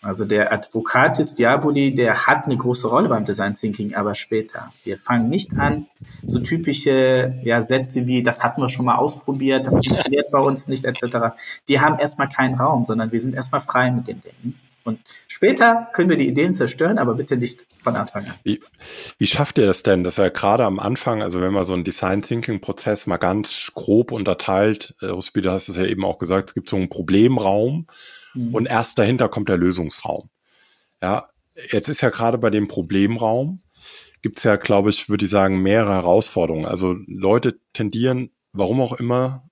Also 0.00 0.26
der 0.26 0.52
Advocatus 0.52 1.34
Diaboli, 1.34 1.94
der 1.94 2.26
hat 2.26 2.44
eine 2.44 2.56
große 2.56 2.86
Rolle 2.86 3.08
beim 3.08 3.24
Design 3.24 3.54
Thinking, 3.54 3.94
aber 3.94 4.14
später. 4.14 4.70
Wir 4.84 4.98
fangen 4.98 5.30
nicht 5.30 5.56
an, 5.56 5.86
so 6.26 6.40
typische 6.40 7.40
ja, 7.42 7.62
Sätze 7.62 8.06
wie, 8.06 8.22
das 8.22 8.44
hatten 8.44 8.60
wir 8.60 8.68
schon 8.68 8.84
mal 8.84 8.96
ausprobiert, 8.96 9.66
das 9.66 9.74
funktioniert 9.74 10.30
bei 10.30 10.38
uns 10.38 10.68
nicht, 10.68 10.84
etc. 10.84 11.34
Die 11.68 11.80
haben 11.80 11.98
erstmal 11.98 12.28
keinen 12.28 12.54
Raum, 12.54 12.84
sondern 12.84 13.12
wir 13.12 13.20
sind 13.20 13.34
erstmal 13.34 13.62
frei 13.62 13.90
mit 13.90 14.06
dem 14.06 14.20
Denken. 14.20 14.60
Und 14.84 15.00
später 15.28 15.88
können 15.94 16.10
wir 16.10 16.18
die 16.18 16.28
Ideen 16.28 16.52
zerstören, 16.52 16.98
aber 16.98 17.14
bitte 17.14 17.38
nicht 17.38 17.66
von 17.78 17.96
Anfang 17.96 18.26
an. 18.26 18.34
Wie, 18.44 18.60
wie 19.18 19.26
schafft 19.26 19.56
ihr 19.56 19.64
das 19.64 19.82
denn, 19.82 20.04
dass 20.04 20.18
er 20.18 20.30
gerade 20.30 20.64
am 20.64 20.78
Anfang, 20.78 21.22
also 21.22 21.40
wenn 21.40 21.54
man 21.54 21.64
so 21.64 21.72
einen 21.72 21.84
Design 21.84 22.20
Thinking 22.20 22.60
Prozess 22.60 23.06
mal 23.06 23.16
ganz 23.16 23.72
grob 23.74 24.12
unterteilt, 24.12 24.94
äh, 25.00 25.06
Ruspi, 25.06 25.40
du 25.40 25.50
hast 25.50 25.68
es 25.68 25.76
ja 25.76 25.86
eben 25.86 26.04
auch 26.04 26.18
gesagt, 26.18 26.50
es 26.50 26.54
gibt 26.54 26.68
so 26.68 26.76
einen 26.76 26.90
Problemraum 26.90 27.86
mhm. 28.34 28.54
und 28.54 28.66
erst 28.66 28.98
dahinter 28.98 29.30
kommt 29.30 29.48
der 29.48 29.56
Lösungsraum. 29.56 30.28
Ja, 31.02 31.28
jetzt 31.70 31.88
ist 31.88 32.02
ja 32.02 32.10
gerade 32.10 32.36
bei 32.36 32.50
dem 32.50 32.68
Problemraum, 32.68 33.60
gibt 34.20 34.36
es 34.36 34.44
ja, 34.44 34.56
glaube 34.56 34.90
ich, 34.90 35.08
würde 35.08 35.24
ich 35.24 35.30
sagen, 35.30 35.62
mehrere 35.62 35.94
Herausforderungen. 35.94 36.66
Also 36.66 36.94
Leute 37.06 37.58
tendieren, 37.72 38.30
warum 38.52 38.82
auch 38.82 38.92
immer, 38.92 39.48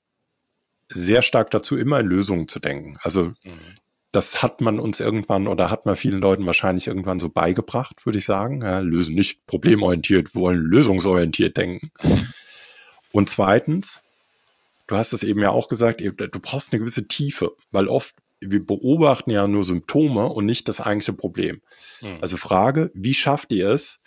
sehr 0.89 1.23
stark 1.23 1.51
dazu, 1.51 1.79
immer 1.79 2.01
in 2.01 2.07
Lösungen 2.07 2.49
zu 2.49 2.61
denken. 2.61 2.99
Also 3.03 3.33
mhm 3.45 3.79
das 4.13 4.43
hat 4.43 4.61
man 4.61 4.79
uns 4.79 5.01
irgendwann 5.01 5.49
oder 5.49 5.71
hat 5.71 5.87
man 5.87 5.97
vielen 5.97 6.21
Leuten 6.21 6.47
wahrscheinlich 6.47 6.87
irgendwann 6.87 7.19
so 7.19 7.31
beigebracht, 7.31 8.05
würde 8.05 8.19
ich 8.19 8.27
sagen. 8.27 8.61
Ja, 8.63 8.81
lösen 8.81 9.15
nicht 9.15 9.47
problemorientiert, 9.47 10.35
wollen 10.35 10.59
lösungsorientiert 10.59 11.57
denken. 11.57 11.91
Und 13.11 13.31
zweitens, 13.31 14.03
du 14.87 14.97
hast 14.97 15.15
es 15.15 15.23
eben 15.23 15.41
ja 15.41 15.51
auch 15.51 15.69
gesagt, 15.69 16.03
du 16.03 16.41
brauchst 16.41 16.73
eine 16.73 16.81
gewisse 16.81 17.09
Tiefe, 17.09 17.53
weil 17.71 17.89
oft 17.89 18.15
wir 18.45 18.67
beobachten 18.67 19.31
ja 19.31 19.47
nur 19.47 19.65
Symptome 19.65 20.27
und 20.27 20.47
nicht 20.47 20.69
das 20.69 20.81
eigentliche 20.81 21.13
Problem. 21.13 21.63
Hm. 22.01 22.19
Also 22.21 22.37
Frage, 22.37 22.91
wie 22.93 23.15
schafft 23.15 23.53
ihr 23.53 23.69
es, 23.69 24.01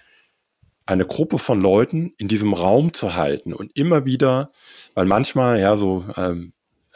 eine 0.86 1.06
Gruppe 1.06 1.39
von 1.39 1.60
Leuten 1.60 2.13
in 2.18 2.28
diesem 2.28 2.54
Raum 2.54 2.94
zu 2.94 3.15
halten 3.15 3.54
und 3.54 3.72
immer 3.78 4.06
wieder, 4.06 4.52
weil 4.94 5.06
manchmal 5.06 5.60
ja 5.60 5.78
so 5.78 6.06
ähm, 6.15 6.54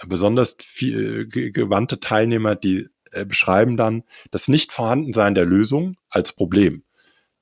besonders 0.07 0.55
viel, 0.59 1.27
gewandte 1.27 1.99
Teilnehmer, 1.99 2.55
die 2.55 2.89
äh, 3.11 3.25
beschreiben 3.25 3.77
dann 3.77 4.03
das 4.31 4.47
Nicht-Vorhandensein 4.47 5.35
der 5.35 5.45
Lösung 5.45 5.97
als 6.09 6.33
Problem. 6.33 6.83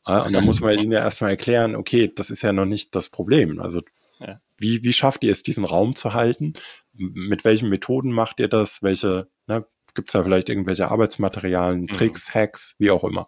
Ja, 0.08 0.24
und 0.24 0.34
da 0.34 0.42
muss 0.42 0.62
man 0.62 0.80
ihnen 0.80 0.92
ja 0.92 1.00
erstmal 1.00 1.32
erklären, 1.32 1.76
okay, 1.76 2.12
das 2.14 2.30
ist 2.30 2.42
ja 2.42 2.54
noch 2.54 2.66
nicht 2.66 2.96
das 2.96 3.10
Problem. 3.10 3.60
Also 3.60 3.82
ja. 4.20 4.40
wie, 4.58 4.84
wie 4.84 4.94
schafft 4.94 5.24
ihr 5.24 5.32
es, 5.32 5.44
diesen 5.44 5.66
Raum 5.66 5.96
zu 5.96 6.14
halten? 6.14 6.54
Mit 6.94 7.44
welchen 7.44 7.68
Methoden 7.68 8.12
macht 8.12 8.40
ihr 8.40 8.48
das? 8.48 8.82
Welche, 8.82 9.28
ne, 9.48 9.66
gibt 9.96 10.10
es 10.10 10.14
da 10.14 10.24
vielleicht 10.24 10.48
irgendwelche 10.48 10.90
Arbeitsmaterialien, 10.90 11.82
mhm. 11.82 11.88
Tricks, 11.88 12.34
Hacks, 12.34 12.76
wie 12.80 12.90
auch 12.90 13.04
immer? 13.04 13.28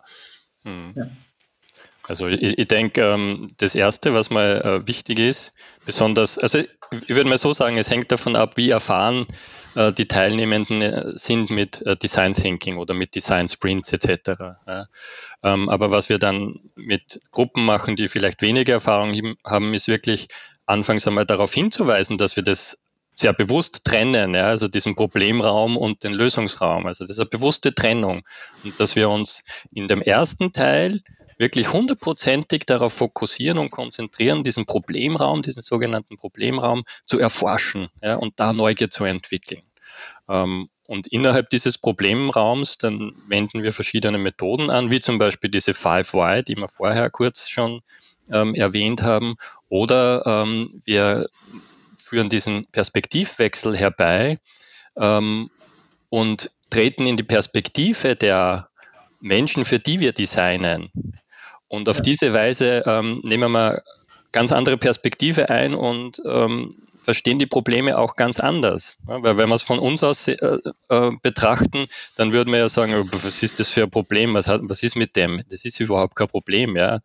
Mhm. 0.63 0.93
Ja. 0.95 1.08
Also 2.09 2.27
ich, 2.27 2.57
ich 2.57 2.67
denke, 2.67 3.01
ähm, 3.01 3.51
das 3.57 3.75
Erste, 3.75 4.15
was 4.15 4.31
mal 4.31 4.61
äh, 4.83 4.87
wichtig 4.87 5.19
ist, 5.19 5.53
besonders, 5.85 6.39
also 6.39 6.57
ich 6.57 7.09
würde 7.09 7.29
mal 7.29 7.37
so 7.37 7.53
sagen, 7.53 7.77
es 7.77 7.91
hängt 7.91 8.11
davon 8.11 8.35
ab, 8.35 8.57
wie 8.57 8.71
erfahren 8.71 9.27
äh, 9.75 9.93
die 9.93 10.07
Teilnehmenden 10.07 10.81
äh, 10.81 11.11
sind 11.13 11.51
mit 11.51 11.83
äh, 11.83 11.95
Design 11.95 12.33
Thinking 12.33 12.77
oder 12.77 12.95
mit 12.95 13.13
Design 13.13 13.47
Sprints 13.47 13.93
etc. 13.93 14.31
Ja. 14.65 14.85
Ähm, 15.43 15.69
aber 15.69 15.91
was 15.91 16.09
wir 16.09 16.17
dann 16.17 16.59
mit 16.75 17.21
Gruppen 17.29 17.63
machen, 17.63 17.95
die 17.95 18.07
vielleicht 18.07 18.41
weniger 18.41 18.73
Erfahrung 18.73 19.35
haben, 19.45 19.75
ist 19.75 19.87
wirklich 19.87 20.29
anfangs 20.65 21.07
einmal 21.07 21.27
darauf 21.27 21.53
hinzuweisen, 21.53 22.17
dass 22.17 22.35
wir 22.35 22.43
das 22.43 22.79
sehr 23.15 23.33
bewusst 23.33 23.83
trennen, 23.83 24.33
ja, 24.33 24.45
also 24.45 24.67
diesen 24.67 24.95
Problemraum 24.95 25.75
und 25.75 26.03
den 26.03 26.13
Lösungsraum. 26.13 26.87
Also 26.87 27.03
das 27.03 27.11
ist 27.11 27.19
eine 27.19 27.29
bewusste 27.29 27.75
Trennung. 27.75 28.23
Und 28.63 28.79
dass 28.79 28.95
wir 28.95 29.09
uns 29.09 29.43
in 29.71 29.87
dem 29.89 30.01
ersten 30.01 30.53
Teil 30.53 31.01
wirklich 31.39 31.71
hundertprozentig 31.73 32.65
darauf 32.65 32.93
fokussieren 32.93 33.58
und 33.58 33.71
konzentrieren, 33.71 34.43
diesen 34.43 34.65
Problemraum, 34.65 35.41
diesen 35.41 35.62
sogenannten 35.62 36.17
Problemraum 36.17 36.84
zu 37.06 37.17
erforschen 37.17 37.88
ja, 38.04 38.15
und 38.15 38.39
da 38.39 38.54
Neugier 38.54 38.89
zu 38.89 39.06
entwickeln. 39.06 39.63
Ähm, 40.28 40.69
und 40.86 41.08
innerhalb 41.08 41.49
dieses 41.49 41.78
Problemraums, 41.78 42.78
dann 42.78 43.13
wenden 43.28 43.63
wir 43.63 43.71
verschiedene 43.71 44.17
Methoden 44.17 44.69
an, 44.69 44.91
wie 44.91 44.99
zum 44.99 45.17
Beispiel 45.17 45.49
diese 45.49 45.71
5Y, 45.71 46.41
die 46.43 46.58
wir 46.58 46.67
vorher 46.67 47.10
kurz 47.10 47.47
schon 47.47 47.82
ähm, 48.32 48.54
erwähnt 48.54 49.04
haben, 49.04 49.36
oder 49.69 50.23
ähm, 50.25 50.67
wir 50.84 51.30
führen 52.02 52.30
diesen 52.30 52.65
Perspektivwechsel 52.71 53.78
herbei 53.78 54.39
ähm, 54.97 55.52
und 56.10 56.52
treten 56.69 57.06
in 57.06 57.17
die 57.17 57.23
Perspektive 57.23 58.15
der 58.15 58.69
Menschen, 59.21 59.65
für 59.65 59.80
die 59.80 59.99
wir 59.99 60.12
designen. 60.12 60.91
Und 61.69 61.88
auf 61.88 61.97
ja. 61.97 62.01
diese 62.01 62.34
Weise 62.34 62.84
ähm, 62.86 63.21
nehmen 63.23 63.51
wir 63.53 63.84
ganz 64.32 64.51
andere 64.51 64.77
Perspektive 64.77 65.49
ein 65.49 65.73
und 65.73 66.21
ähm, 66.25 66.69
verstehen 67.01 67.39
die 67.39 67.45
Probleme 67.45 67.97
auch 67.97 68.15
ganz 68.15 68.39
anders. 68.39 68.97
Ja, 69.08 69.23
weil 69.23 69.38
wenn 69.38 69.49
wir 69.49 69.55
es 69.55 69.62
von 69.62 69.79
uns 69.79 70.03
aus 70.03 70.27
äh, 70.27 70.36
äh, 70.89 71.12
betrachten, 71.21 71.88
dann 72.15 72.34
würden 72.34 72.51
wir 72.51 72.60
ja 72.60 72.69
sagen, 72.69 72.93
oh, 72.93 73.05
was 73.12 73.41
ist 73.41 73.60
das 73.60 73.69
für 73.69 73.84
ein 73.84 73.89
Problem? 73.89 74.34
Was, 74.34 74.47
hat, 74.47 74.62
was 74.63 74.84
ist 74.84 74.95
mit 74.95 75.15
dem? 75.15 75.43
Das 75.49 75.65
ist 75.65 75.79
überhaupt 75.79 76.15
kein 76.15 76.27
Problem, 76.27 76.75
ja. 76.75 76.99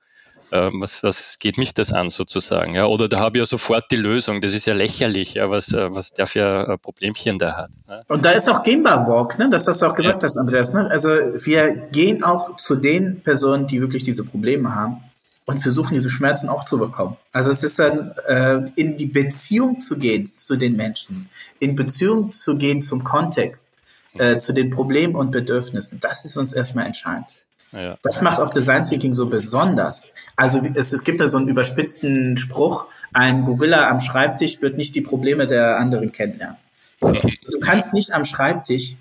Äh, 0.54 0.70
was, 0.74 1.02
was 1.02 1.40
geht 1.40 1.58
mich 1.58 1.74
das 1.74 1.92
an 1.92 2.10
sozusagen? 2.10 2.74
Ja? 2.74 2.86
Oder 2.86 3.08
da 3.08 3.18
habe 3.18 3.38
ich 3.38 3.40
ja 3.40 3.46
sofort 3.46 3.90
die 3.90 3.96
Lösung. 3.96 4.40
Das 4.40 4.54
ist 4.54 4.66
ja 4.66 4.74
lächerlich, 4.74 5.34
ja, 5.34 5.50
was, 5.50 5.72
äh, 5.72 5.92
was 5.92 6.12
der 6.12 6.28
für 6.28 6.68
ein 6.68 6.78
Problemchen 6.78 7.38
da 7.38 7.56
hat. 7.56 7.70
Ja? 7.88 8.02
Und 8.06 8.24
da 8.24 8.30
ist 8.30 8.48
auch 8.48 8.62
Gamebar 8.62 9.08
Walk, 9.08 9.36
ne? 9.36 9.50
das 9.50 9.66
was 9.66 9.80
du 9.80 9.86
auch 9.86 9.96
gesagt 9.96 10.22
ja. 10.22 10.26
hast, 10.26 10.36
Andreas. 10.36 10.72
Ne? 10.72 10.88
Also 10.88 11.08
wir 11.08 11.72
gehen 11.90 12.22
auch 12.22 12.56
zu 12.56 12.76
den 12.76 13.20
Personen, 13.22 13.66
die 13.66 13.80
wirklich 13.80 14.04
diese 14.04 14.22
Probleme 14.22 14.72
haben 14.72 15.02
und 15.44 15.60
versuchen 15.60 15.94
diese 15.94 16.08
Schmerzen 16.08 16.48
auch 16.48 16.64
zu 16.64 16.78
bekommen. 16.78 17.16
Also 17.32 17.50
es 17.50 17.64
ist 17.64 17.80
dann 17.80 18.12
äh, 18.28 18.60
in 18.76 18.96
die 18.96 19.06
Beziehung 19.06 19.80
zu 19.80 19.98
gehen 19.98 20.24
zu 20.24 20.54
den 20.54 20.76
Menschen, 20.76 21.30
in 21.58 21.74
Beziehung 21.74 22.30
zu 22.30 22.56
gehen 22.56 22.80
zum 22.80 23.02
Kontext, 23.02 23.68
äh, 24.16 24.38
zu 24.38 24.52
den 24.52 24.70
Problemen 24.70 25.16
und 25.16 25.32
Bedürfnissen. 25.32 25.98
Das 25.98 26.24
ist 26.24 26.36
uns 26.36 26.52
erstmal 26.52 26.86
entscheidend. 26.86 27.34
Ja. 27.74 27.98
Das 28.02 28.20
macht 28.20 28.38
auch 28.38 28.50
Design 28.50 28.84
Thinking 28.84 29.12
so 29.12 29.26
besonders. 29.26 30.12
Also 30.36 30.60
es, 30.74 30.92
es 30.92 31.02
gibt 31.02 31.20
da 31.20 31.26
so 31.26 31.38
einen 31.38 31.48
überspitzten 31.48 32.36
Spruch, 32.36 32.86
ein 33.12 33.44
Gorilla 33.44 33.90
am 33.90 33.98
Schreibtisch 33.98 34.62
wird 34.62 34.76
nicht 34.76 34.94
die 34.94 35.00
Probleme 35.00 35.46
der 35.46 35.78
anderen 35.78 36.12
kennenlernen. 36.12 36.56
So, 37.00 37.12
du 37.50 37.60
kannst 37.60 37.92
nicht 37.92 38.12
am 38.12 38.24
Schreibtisch 38.24 38.96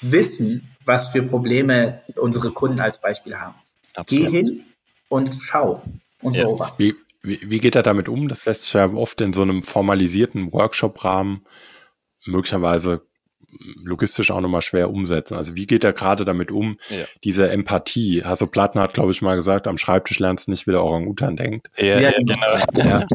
wissen, 0.00 0.68
was 0.84 1.08
für 1.08 1.22
Probleme 1.22 2.00
unsere 2.16 2.52
Kunden 2.52 2.80
als 2.80 3.00
Beispiel 3.00 3.36
haben. 3.36 3.54
Absolut. 3.94 4.24
Geh 4.24 4.30
hin 4.30 4.64
und 5.08 5.30
schau 5.38 5.82
und 6.22 6.34
ja. 6.34 6.44
beobachte. 6.44 6.78
Wie, 6.78 6.94
wie, 7.22 7.50
wie 7.50 7.58
geht 7.58 7.76
er 7.76 7.82
damit 7.82 8.08
um? 8.08 8.28
Das 8.28 8.46
lässt 8.46 8.62
sich 8.62 8.72
ja 8.72 8.90
oft 8.90 9.20
in 9.20 9.34
so 9.34 9.42
einem 9.42 9.62
formalisierten 9.62 10.52
Workshop-Rahmen 10.52 11.44
möglicherweise 12.24 13.02
logistisch 13.82 14.30
auch 14.30 14.40
nochmal 14.40 14.62
schwer 14.62 14.90
umsetzen. 14.90 15.34
Also 15.34 15.56
wie 15.56 15.66
geht 15.66 15.84
er 15.84 15.92
gerade 15.92 16.24
damit 16.24 16.50
um, 16.50 16.78
ja. 16.88 17.04
diese 17.24 17.50
Empathie? 17.50 18.22
Hasso 18.24 18.46
Platten 18.46 18.80
hat, 18.80 18.94
glaube 18.94 19.10
ich, 19.10 19.22
mal 19.22 19.36
gesagt, 19.36 19.66
am 19.66 19.78
Schreibtisch 19.78 20.18
lernst 20.18 20.46
du 20.46 20.52
nicht, 20.52 20.66
wie 20.66 20.72
der 20.72 20.82
Orang-Utan 20.82 21.36
denkt. 21.36 21.70
Ja, 21.76 22.00
ja 22.00 22.12
genau. 22.18 22.56
Ja. 22.76 23.06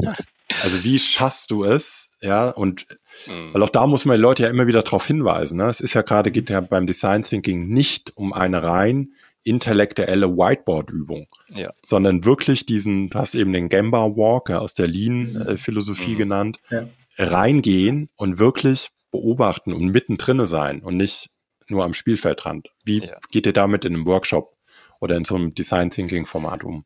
Also 0.62 0.84
wie 0.84 0.98
schaffst 0.98 1.50
du 1.50 1.64
es? 1.64 2.10
Ja, 2.20 2.50
und 2.50 2.86
mhm. 3.26 3.52
weil 3.52 3.62
auch 3.62 3.68
da 3.68 3.86
muss 3.86 4.04
man 4.04 4.16
die 4.16 4.22
Leute 4.22 4.44
ja 4.44 4.48
immer 4.48 4.66
wieder 4.66 4.82
darauf 4.82 5.06
hinweisen. 5.06 5.58
Ne? 5.58 5.68
Es 5.68 5.80
ist 5.80 5.94
ja 5.94 6.02
gerade, 6.02 6.30
geht 6.30 6.50
ja 6.50 6.60
beim 6.60 6.86
Design 6.86 7.22
Thinking 7.22 7.68
nicht 7.68 8.16
um 8.16 8.32
eine 8.32 8.62
rein 8.62 9.10
intellektuelle 9.46 10.36
Whiteboard-Übung, 10.36 11.28
ja. 11.54 11.72
sondern 11.84 12.24
wirklich 12.24 12.66
diesen, 12.66 13.10
du 13.10 13.18
hast 13.18 13.36
eben 13.36 13.52
den 13.52 13.68
Gamba 13.68 14.16
Walk 14.16 14.48
ja, 14.48 14.58
aus 14.58 14.74
der 14.74 14.88
Lean-Philosophie 14.88 16.14
mhm. 16.14 16.18
genannt, 16.18 16.60
ja. 16.68 16.88
reingehen 17.16 18.08
und 18.16 18.40
wirklich 18.40 18.88
beobachten 19.16 19.72
und 19.72 19.86
mittendrin 19.86 20.44
sein 20.46 20.80
und 20.80 20.96
nicht 20.96 21.30
nur 21.68 21.84
am 21.84 21.94
Spielfeldrand. 21.94 22.68
Wie 22.84 23.04
ja. 23.04 23.16
geht 23.30 23.46
ihr 23.46 23.52
damit 23.52 23.84
in 23.84 23.94
einem 23.94 24.06
Workshop 24.06 24.54
oder 25.00 25.16
in 25.16 25.24
so 25.24 25.34
einem 25.34 25.54
Design 25.54 25.90
Thinking 25.90 26.26
Format 26.26 26.62
um? 26.62 26.84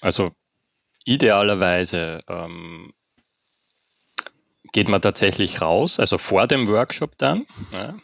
Also 0.00 0.32
idealerweise 1.04 2.18
ähm, 2.28 2.92
geht 4.72 4.88
man 4.88 5.00
tatsächlich 5.00 5.60
raus, 5.60 6.00
also 6.00 6.18
vor 6.18 6.46
dem 6.46 6.68
Workshop 6.68 7.16
dann. 7.18 7.46
Ja. 7.72 7.94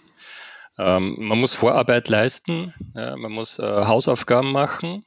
Ähm, 0.79 1.17
man 1.19 1.39
muss 1.39 1.53
Vorarbeit 1.53 2.09
leisten, 2.09 2.75
ja, 2.95 3.17
man 3.17 3.33
muss 3.33 3.59
äh, 3.59 3.63
Hausaufgaben 3.63 4.53
machen. 4.53 5.05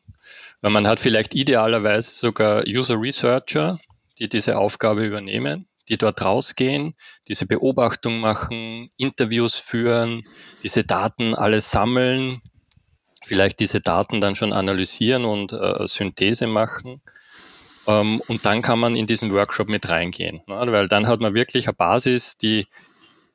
Man 0.61 0.87
hat 0.87 0.99
vielleicht 0.99 1.33
idealerweise 1.33 2.11
sogar 2.11 2.63
User 2.67 2.99
Researcher, 2.99 3.79
die 4.19 4.27
diese 4.27 4.57
Aufgabe 4.57 5.05
übernehmen 5.05 5.69
die 5.89 5.97
dort 5.97 6.21
rausgehen, 6.23 6.95
diese 7.27 7.45
Beobachtung 7.45 8.19
machen, 8.19 8.91
Interviews 8.97 9.55
führen, 9.55 10.23
diese 10.63 10.83
Daten 10.83 11.33
alles 11.35 11.71
sammeln, 11.71 12.41
vielleicht 13.23 13.59
diese 13.59 13.81
Daten 13.81 14.21
dann 14.21 14.35
schon 14.35 14.53
analysieren 14.53 15.25
und 15.25 15.53
äh, 15.53 15.87
Synthese 15.87 16.47
machen. 16.47 17.01
Ähm, 17.87 18.21
und 18.27 18.45
dann 18.45 18.61
kann 18.61 18.79
man 18.79 18.95
in 18.95 19.07
diesen 19.07 19.31
Workshop 19.31 19.67
mit 19.67 19.89
reingehen, 19.89 20.41
ne? 20.47 20.71
weil 20.71 20.87
dann 20.87 21.07
hat 21.07 21.21
man 21.21 21.33
wirklich 21.33 21.67
eine 21.67 21.75
Basis, 21.75 22.37
die 22.37 22.67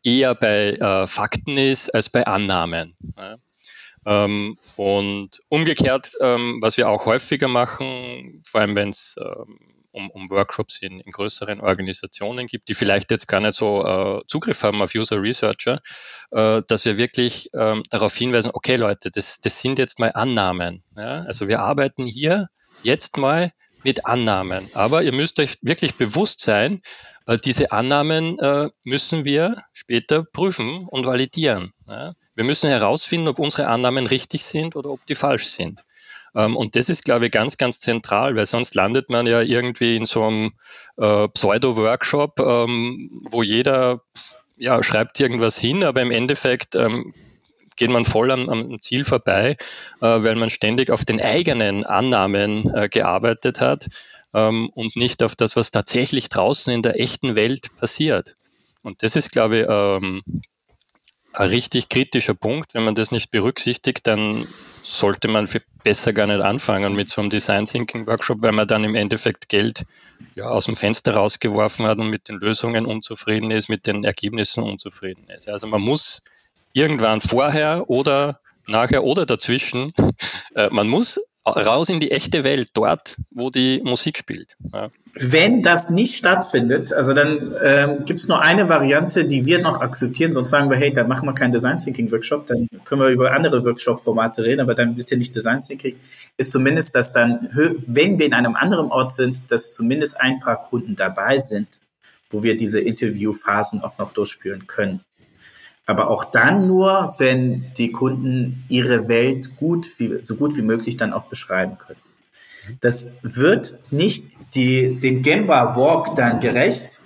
eher 0.03 0.35
bei 0.35 0.73
äh, 0.73 1.07
Fakten 1.07 1.57
ist 1.59 1.95
als 1.95 2.11
bei 2.11 2.27
Annahmen. 2.27 2.97
Ne? 3.17 3.41
Ähm, 4.07 4.57
und 4.77 5.41
umgekehrt, 5.49 6.13
ähm, 6.21 6.59
was 6.61 6.77
wir 6.77 6.89
auch 6.89 7.07
häufiger 7.07 7.49
machen, 7.49 8.43
vor 8.47 8.61
allem 8.61 8.77
wenn 8.77 8.91
es 8.91 9.17
ähm, 9.19 9.59
um, 9.95 10.11
um 10.11 10.29
Workshops 10.31 10.79
in, 10.83 11.01
in, 11.01 11.13
größeren 11.13 11.61
Organisationen 11.61 12.47
gibt, 12.47 12.69
die 12.69 12.75
vielleicht 12.75 13.11
jetzt 13.11 13.29
gar 13.29 13.41
nicht 13.41 13.55
so 13.55 13.85
äh, 13.85 14.21
Zugriff 14.27 14.63
haben 14.63 14.83
auf 14.83 14.95
User 14.95 15.23
Researcher, 15.23 15.81
äh, 16.33 16.63
dass 16.67 16.85
wir 16.85 16.99
wirklich 16.99 17.51
ähm, 17.55 17.83
darauf 17.91 18.15
hinweisen, 18.15 18.51
okay 18.53 18.77
Leute, 18.77 19.11
das, 19.11 19.41
das 19.41 19.61
sind 19.61 19.79
jetzt 19.79 19.99
mal 19.99 20.11
Annahmen. 20.13 20.83
Ja? 20.97 21.23
Also 21.23 21.49
wir 21.49 21.61
arbeiten 21.61 22.07
hier 22.07 22.49
jetzt 22.83 23.17
mal 23.17 23.53
mit 23.85 24.07
Annahmen. 24.07 24.69
Aber 24.75 25.03
ihr 25.03 25.13
müsst 25.13 25.39
euch 25.39 25.59
wirklich 25.63 25.95
bewusst 25.95 26.41
sein, 26.41 26.81
äh, 27.27 27.39
diese 27.39 27.71
Annahmen 27.71 28.39
äh, 28.39 28.71
müssen 28.83 29.25
wir 29.25 29.63
später 29.73 30.25
prüfen 30.25 30.87
und 30.89 31.07
validieren. 31.07 31.73
Ja? 31.87 32.15
Wir 32.35 32.45
müssen 32.45 32.69
herausfinden, 32.69 33.29
ob 33.29 33.39
unsere 33.39 33.69
Annahmen 33.69 34.07
richtig 34.07 34.45
sind 34.45 34.75
oder 34.75 34.91
ob 34.91 35.07
die 35.07 35.15
falsch 35.15 35.47
sind. 35.47 35.85
Ähm, 36.35 36.57
und 36.57 36.77
das 36.77 36.89
ist, 36.89 37.05
glaube 37.05 37.27
ich, 37.27 37.33
ganz, 37.33 37.57
ganz 37.57 37.81
zentral, 37.81 38.37
weil 38.37 38.47
sonst 38.47 38.75
landet 38.75 39.11
man 39.11 39.27
ja 39.27 39.41
irgendwie 39.41 39.97
in 39.97 40.07
so 40.07 40.25
einem 40.25 40.53
äh, 40.97 41.29
Pseudo-Workshop, 41.29 42.41
ähm, 42.41 43.23
wo 43.31 43.43
jeder 43.43 44.03
ja, 44.57 44.83
schreibt 44.83 45.19
irgendwas 45.21 45.59
hin, 45.59 45.83
aber 45.83 46.03
im 46.03 46.11
Endeffekt 46.11 46.77
ähm, 46.77 47.13
geht 47.77 47.91
man 47.91 48.05
voll 48.05 48.31
am, 48.31 48.49
am 48.49 48.81
Ziel 48.81 49.05
vorbei, 49.05 49.57
äh, 50.01 50.07
weil 50.07 50.37
man 50.37 50.51
ständig 50.51 50.91
auf 50.91 51.05
den 51.05 51.21
eigenen 51.21 51.85
Annahmen 51.85 52.73
äh, 52.75 52.89
gearbeitet 52.89 53.61
hat 53.61 53.89
und 54.37 54.97
nicht 54.97 55.23
auf 55.23 55.37
das, 55.37 55.55
was 55.55 55.71
tatsächlich 55.71 56.29
draußen 56.29 56.73
in 56.73 56.83
der 56.83 56.99
echten 56.99 57.37
Welt 57.37 57.69
passiert. 57.77 58.35
Und 58.83 59.05
das 59.05 59.15
ist, 59.15 59.31
glaube 59.31 59.59
ich, 59.61 59.67
ein 61.35 61.49
richtig 61.51 61.89
kritischer 61.89 62.35
Punkt. 62.35 62.75
Wenn 62.75 62.85
man 62.85 62.95
das 62.95 63.11
nicht 63.11 63.31
berücksichtigt, 63.31 64.07
dann 64.07 64.47
sollte 64.83 65.29
man 65.29 65.49
besser 65.83 66.13
gar 66.13 66.27
nicht 66.27 66.41
anfangen 66.41 66.95
mit 66.95 67.09
so 67.09 67.21
einem 67.21 67.31
Design 67.31 67.65
Thinking 67.65 68.07
Workshop, 68.07 68.43
weil 68.43 68.53
man 68.53 68.69
dann 68.69 68.85
im 68.85 68.95
Endeffekt 68.95 69.49
Geld 69.49 69.85
ja, 70.35 70.49
aus 70.49 70.67
dem 70.67 70.77
Fenster 70.77 71.15
rausgeworfen 71.15 71.87
hat 71.87 71.99
und 71.99 72.09
mit 72.09 72.29
den 72.29 72.37
Lösungen 72.37 72.87
unzufrieden 72.87 73.51
ist, 73.51 73.69
mit 73.69 73.87
den 73.87 74.05
Ergebnissen 74.05 74.63
unzufrieden 74.63 75.29
ist. 75.29 75.49
Also 75.49 75.67
man 75.67 75.81
muss 75.81 76.23
irgendwann 76.73 77.21
vorher 77.21 77.89
oder 77.89 78.41
nachher 78.67 79.05
oder 79.05 79.27
dazwischen, 79.27 79.91
äh, 80.55 80.69
man 80.71 80.89
muss 80.89 81.21
raus 81.47 81.89
in 81.89 82.01
die 82.01 82.11
echte 82.11 82.45
Welt, 82.45 82.71
dort, 82.75 83.17
wo 83.31 83.51
die 83.51 83.81
Musik 83.85 84.19
spielt. 84.19 84.57
Ja. 84.73 84.91
Wenn 85.15 85.63
das 85.63 85.91
nicht 85.91 86.17
stattfindet, 86.17 86.93
also 86.93 87.13
dann 87.13 87.55
ähm, 87.63 88.05
gibt 88.05 88.21
es 88.21 88.29
nur 88.29 88.41
eine 88.41 88.69
Variante, 88.69 89.25
die 89.27 89.45
wir 89.45 89.61
noch 89.61 89.81
akzeptieren, 89.81 90.33
sonst 90.33 90.51
sagen 90.51 90.71
wir, 90.71 90.77
hey, 90.77 90.93
dann 90.93 91.07
machen 91.07 91.29
wir 91.29 91.35
keinen 91.35 91.53
Design 91.53 91.79
Thinking 91.79 92.11
Workshop, 92.11 92.47
dann 92.47 92.69
können 92.85 93.03
wir 93.03 93.09
über 93.09 93.33
andere 93.33 93.65
Workshop-Formate 93.65 94.43
reden, 94.43 94.61
aber 94.61 94.75
dann 94.75 94.95
bitte 94.95 95.17
nicht 95.17 95.35
Design 95.35 95.61
Thinking, 95.61 95.97
ist 96.37 96.51
zumindest, 96.51 96.95
dass 96.95 97.13
dann, 97.13 97.49
wenn 97.87 98.19
wir 98.19 98.27
in 98.27 98.35
einem 98.35 98.57
anderen 98.57 98.91
Ort 98.91 99.13
sind, 99.13 99.43
dass 99.51 99.73
zumindest 99.73 100.21
ein 100.21 100.41
paar 100.41 100.63
Kunden 100.63 100.97
dabei 100.97 101.39
sind, 101.39 101.69
wo 102.31 102.43
wir 102.43 102.57
diese 102.57 102.81
Interviewphasen 102.81 103.83
auch 103.83 103.99
noch 103.99 104.13
durchführen 104.13 104.67
können. 104.67 105.01
Aber 105.87 106.09
auch 106.09 106.25
dann 106.25 106.67
nur, 106.67 107.15
wenn 107.19 107.73
die 107.77 107.93
Kunden 107.93 108.65
ihre 108.69 109.09
Welt 109.09 109.57
gut, 109.57 109.87
so 110.23 110.37
gut 110.37 110.57
wie 110.57 110.63
möglich 110.63 110.97
dann 110.97 111.13
auch 111.13 111.25
beschreiben 111.25 111.77
können. 111.79 112.01
Das 112.81 113.11
wird 113.23 113.79
nicht 113.91 114.35
die, 114.55 114.95
den 114.95 115.23
Gemba 115.23 115.77
Walk 115.77 116.15
dann 116.15 116.41
gerecht, 116.41 117.03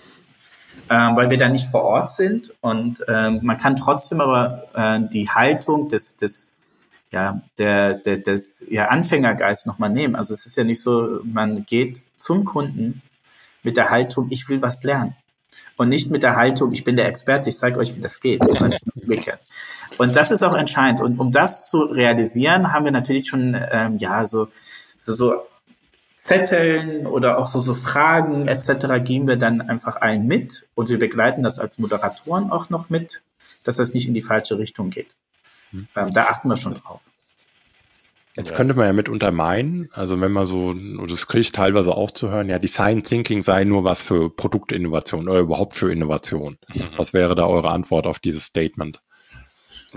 äh, 0.88 0.94
weil 0.94 1.30
wir 1.30 1.38
da 1.38 1.48
nicht 1.48 1.66
vor 1.66 1.82
Ort 1.82 2.12
sind. 2.12 2.54
Und 2.60 3.04
äh, 3.08 3.30
man 3.30 3.58
kann 3.58 3.74
trotzdem 3.74 4.20
aber 4.20 4.68
äh, 4.74 5.00
die 5.12 5.28
Haltung 5.28 5.88
des, 5.88 6.16
des 6.16 6.48
ja, 7.10 7.40
der, 7.56 7.94
der, 7.94 8.18
des 8.18 8.62
ja, 8.68 8.88
Anfängergeist 8.88 9.66
nochmal 9.66 9.90
nehmen. 9.90 10.14
Also 10.14 10.34
es 10.34 10.46
ist 10.46 10.56
ja 10.56 10.62
nicht 10.62 10.80
so, 10.80 11.20
man 11.24 11.64
geht 11.64 12.02
zum 12.16 12.44
Kunden 12.44 13.02
mit 13.62 13.76
der 13.76 13.90
Haltung, 13.90 14.28
ich 14.30 14.48
will 14.48 14.62
was 14.62 14.84
lernen 14.84 15.16
und 15.78 15.88
nicht 15.88 16.10
mit 16.10 16.22
der 16.22 16.36
Haltung, 16.36 16.72
ich 16.72 16.84
bin 16.84 16.96
der 16.96 17.06
Experte, 17.06 17.48
ich 17.48 17.56
zeige 17.56 17.78
euch, 17.78 17.96
wie 17.96 18.00
das 18.00 18.20
geht. 18.20 18.42
Und 19.98 20.14
das 20.14 20.30
ist 20.30 20.42
auch 20.42 20.54
entscheidend. 20.54 21.00
Und 21.00 21.18
um 21.18 21.32
das 21.32 21.70
zu 21.70 21.78
realisieren, 21.78 22.72
haben 22.72 22.84
wir 22.84 22.92
natürlich 22.92 23.28
schon 23.28 23.56
ähm, 23.70 23.96
ja 23.98 24.26
so, 24.26 24.48
so, 24.96 25.14
so 25.14 25.46
Zetteln 26.16 27.06
oder 27.06 27.38
auch 27.38 27.46
so, 27.46 27.60
so 27.60 27.74
Fragen 27.74 28.48
etc. 28.48 29.02
geben 29.04 29.28
wir 29.28 29.36
dann 29.36 29.60
einfach 29.60 29.96
allen 29.96 30.26
mit 30.26 30.68
und 30.74 30.88
wir 30.90 30.98
begleiten 30.98 31.42
das 31.44 31.60
als 31.60 31.78
Moderatoren 31.78 32.50
auch 32.50 32.70
noch 32.70 32.90
mit, 32.90 33.22
dass 33.62 33.76
das 33.76 33.94
nicht 33.94 34.08
in 34.08 34.14
die 34.14 34.20
falsche 34.20 34.58
Richtung 34.58 34.90
geht. 34.90 35.14
Hm. 35.70 35.86
Ähm, 35.94 36.12
da 36.12 36.24
achten 36.24 36.48
wir 36.48 36.56
schon 36.56 36.74
drauf. 36.74 37.02
Jetzt 38.38 38.54
könnte 38.54 38.74
man 38.74 38.86
ja 38.86 38.92
mit 38.92 39.08
untermeinen, 39.08 39.88
also 39.92 40.20
wenn 40.20 40.32
man 40.32 40.46
so, 40.46 40.72
das 41.06 41.26
kriege 41.26 41.40
ich 41.40 41.52
teilweise 41.52 41.94
auch 41.96 42.12
zu 42.12 42.30
hören, 42.30 42.48
ja, 42.48 42.58
Design 42.58 43.02
Thinking 43.02 43.42
sei 43.42 43.64
nur 43.64 43.82
was 43.84 44.00
für 44.00 44.30
Produktinnovation 44.30 45.28
oder 45.28 45.40
überhaupt 45.40 45.74
für 45.74 45.90
Innovation. 45.90 46.56
Mhm. 46.72 46.90
Was 46.96 47.12
wäre 47.12 47.34
da 47.34 47.46
eure 47.46 47.70
Antwort 47.70 48.06
auf 48.06 48.20
dieses 48.20 48.44
Statement? 48.44 49.02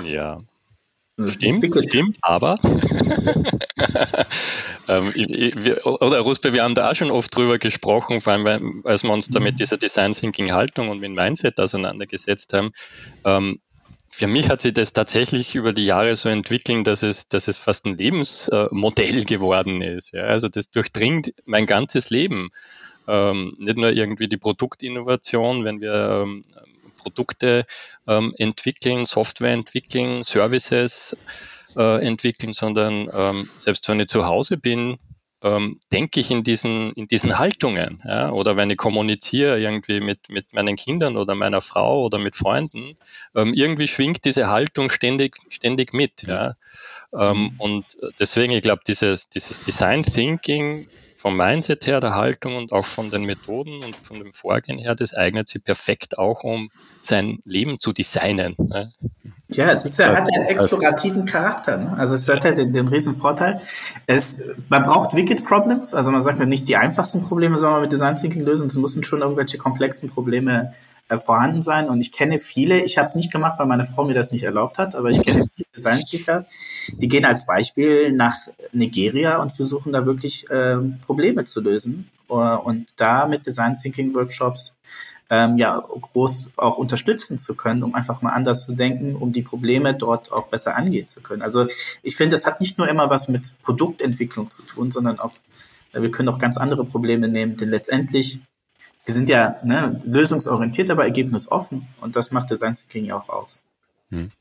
Ja, 0.04 0.42
Stimmt, 1.28 1.66
stimmt, 1.88 2.18
aber 2.22 2.58
ähm, 4.88 5.14
wir, 5.14 5.86
oder 5.86 6.22
Ruspe, 6.22 6.54
wir 6.54 6.64
haben 6.64 6.74
da 6.74 6.90
auch 6.90 6.96
schon 6.96 7.12
oft 7.12 7.36
drüber 7.36 7.60
gesprochen, 7.60 8.22
vor 8.22 8.34
allem 8.34 8.82
als 8.86 9.04
wir 9.04 9.12
uns 9.12 9.28
da 9.28 9.40
mit 9.40 9.60
dieser 9.60 9.78
Design 9.78 10.14
Thinking 10.14 10.52
Haltung 10.52 10.90
und 10.90 11.00
mit 11.00 11.12
Mindset 11.12 11.60
auseinandergesetzt 11.60 12.54
haben. 12.54 12.72
Ähm, 13.26 13.60
für 14.14 14.28
mich 14.28 14.50
hat 14.50 14.62
sich 14.62 14.74
das 14.74 14.92
tatsächlich 14.92 15.56
über 15.56 15.72
die 15.72 15.86
Jahre 15.86 16.16
so 16.16 16.28
entwickelt, 16.28 16.86
dass 16.86 17.02
es, 17.02 17.30
dass 17.30 17.48
es 17.48 17.58
fast 17.58 17.86
ein 17.86 17.98
Lebensmodell 17.98 19.24
geworden 19.26 19.82
ist. 19.82 20.12
Ja, 20.12 20.24
also 20.24 20.50
das 20.50 20.70
durchdringt 20.70 21.34
mein 21.46 21.66
ganzes 21.66 22.10
Leben. 22.10 22.50
Ähm, 23.08 23.56
nicht 23.58 23.78
nur 23.78 23.92
irgendwie 23.92 24.28
die 24.28 24.38
Produktinnovation, 24.38 25.64
wenn 25.64 25.80
wir 25.80 25.94
ähm, 26.24 26.44
Produkte 26.98 27.66
ähm, 28.06 28.34
entwickeln, 28.38 29.06
Software 29.06 29.54
entwickeln, 29.54 30.24
Services 30.24 31.18
äh, 31.76 32.06
entwickeln, 32.06 32.54
sondern 32.54 33.10
ähm, 33.12 33.50
selbst 33.58 33.88
wenn 33.88 34.02
ich 34.02 34.08
zu 34.08 34.28
Hause 34.28 34.58
bin, 34.58 34.98
ähm, 35.44 35.80
denke 35.92 36.20
ich 36.20 36.32
in 36.32 36.44
diesen, 36.44 36.94
in 36.94 37.08
diesen 37.08 37.38
Haltungen. 37.38 38.02
Ja? 38.06 38.32
Oder 38.32 38.58
wenn 38.58 38.70
ich 38.70 38.78
kommuniziere 38.78 39.60
irgendwie 39.60 40.00
mit, 40.00 40.30
mit 40.30 40.54
meinen 40.54 40.76
Kindern 40.76 41.18
oder 41.18 41.36
meiner 41.36 41.62
Frau 41.62 42.04
oder 42.04 42.18
mit 42.18 42.36
Freunden, 42.36 42.96
ähm, 43.36 43.54
irgendwie 43.54 43.88
schwingt 43.88 44.26
diese 44.26 44.50
Haltung 44.50 44.90
ständig, 44.90 45.38
ständig 45.50 45.94
mit. 45.94 46.24
Ja? 46.24 46.56
Ähm, 47.14 47.56
und 47.58 47.98
deswegen, 48.20 48.54
ich 48.54 48.62
glaube, 48.62 48.82
dieses, 48.86 49.30
dieses 49.30 49.62
Design 49.62 50.04
Thinking 50.04 50.88
vom 51.22 51.38
Mindset 51.38 51.86
her, 51.86 52.00
der 52.00 52.16
Haltung 52.16 52.56
und 52.56 52.74
auch 52.74 52.86
von 52.86 53.12
den 53.12 53.26
Methoden 53.26 53.84
und 53.84 53.96
von 53.96 54.18
dem 54.18 54.34
Vorgehen 54.34 54.80
her, 54.80 54.96
das 54.96 55.14
eignet 55.14 55.48
sich 55.48 55.64
perfekt 55.64 56.18
auch, 56.18 56.44
um 56.44 56.70
sein 57.00 57.40
Leben 57.46 57.80
zu 57.80 57.94
designen. 57.94 58.56
Ne? 58.58 58.92
Ja, 59.50 59.72
es 59.72 59.86
ist, 59.86 60.00
hat 60.00 60.28
einen 60.34 60.48
explorativen 60.48 61.26
Charakter. 61.26 61.78
Ne? 61.78 61.96
Also 61.96 62.16
es 62.16 62.28
hat 62.28 62.44
ja 62.44 62.54
den, 62.54 62.74
den 62.74 62.88
riesen 62.88 63.14
Vorteil. 63.14 63.62
Es, 64.08 64.40
man 64.68 64.82
braucht 64.82 65.16
Wicked 65.16 65.46
Problems, 65.46 65.94
also 65.94 66.10
man 66.10 66.24
sagt 66.24 66.40
ja 66.40 66.46
nicht 66.46 66.68
die 66.68 66.76
einfachsten 66.76 67.24
Probleme 67.24 67.56
soll 67.60 67.70
man 67.70 67.82
mit 67.82 67.92
Design 67.92 68.16
Thinking 68.16 68.42
lösen, 68.42 68.68
es 68.68 68.76
müssen 68.76 69.04
schon 69.04 69.22
irgendwelche 69.22 69.60
komplexen 69.60 70.10
Probleme 70.10 70.74
äh, 70.74 70.91
vorhanden 71.20 71.62
sein. 71.62 71.90
Und 71.90 72.02
ich 72.02 72.12
kenne 72.12 72.40
viele, 72.40 72.82
ich 72.84 72.98
habe 72.98 73.08
es 73.08 73.16
nicht 73.16 73.32
gemacht, 73.32 73.60
weil 73.60 73.68
meine 73.68 73.86
Frau 73.86 74.04
mir 74.04 74.14
das 74.14 74.32
nicht 74.32 74.44
erlaubt 74.44 74.78
hat, 74.78 74.96
aber 74.96 75.10
ich 75.10 75.24
kenne 75.24 75.46
viele 75.54 75.68
Design-Seeker, 75.76 76.46
die 76.94 77.08
gehen 77.08 77.26
als 77.26 77.46
Beispiel 77.46 78.12
nach 78.12 78.36
Nigeria 78.72 79.42
und 79.42 79.52
versuchen 79.52 79.92
da 79.94 80.06
wirklich 80.06 80.50
äh, 80.50 80.78
Probleme 81.06 81.44
zu 81.46 81.62
lösen. 81.62 82.10
Uh, 82.30 82.56
und 82.64 82.92
da 82.96 83.28
mit 83.28 83.46
Design 83.46 83.74
Thinking 83.74 84.16
Workshops 84.16 84.74
ähm, 85.30 85.58
ja 85.58 85.80
groß 85.80 86.52
auch 86.58 86.78
unterstützen 86.78 87.38
zu 87.38 87.56
können, 87.56 87.84
um 87.84 87.96
einfach 87.96 88.22
mal 88.22 88.32
anders 88.32 88.66
zu 88.66 88.74
denken, 88.74 89.16
um 89.16 89.32
die 89.32 89.42
Probleme 89.42 89.94
dort 89.94 90.32
auch 90.32 90.48
besser 90.48 90.76
angehen 90.76 91.08
zu 91.08 91.22
können. 91.22 91.42
Also 91.42 91.68
ich 92.04 92.16
finde, 92.16 92.36
das 92.36 92.46
hat 92.46 92.62
nicht 92.62 92.78
nur 92.78 92.88
immer 92.88 93.10
was 93.10 93.28
mit 93.28 93.54
Produktentwicklung 93.64 94.50
zu 94.50 94.62
tun, 94.64 94.92
sondern 94.92 95.20
auch 95.20 95.32
wir 95.94 96.12
können 96.12 96.30
auch 96.30 96.38
ganz 96.38 96.58
andere 96.58 96.86
Probleme 96.86 97.28
nehmen, 97.28 97.58
denn 97.58 97.70
letztendlich 97.70 98.40
wir 99.06 99.14
sind 99.14 99.30
ja 99.30 99.58
ne, 99.64 100.00
lösungsorientiert, 100.04 100.90
aber 100.90 101.04
ergebnisoffen 101.04 101.88
und 102.02 102.16
das 102.16 102.32
macht 102.32 102.50
Design 102.50 102.76
Thinking 102.76 103.06
ja 103.06 103.16
auch 103.16 103.30
aus. 103.30 103.64
Hm. 104.10 104.32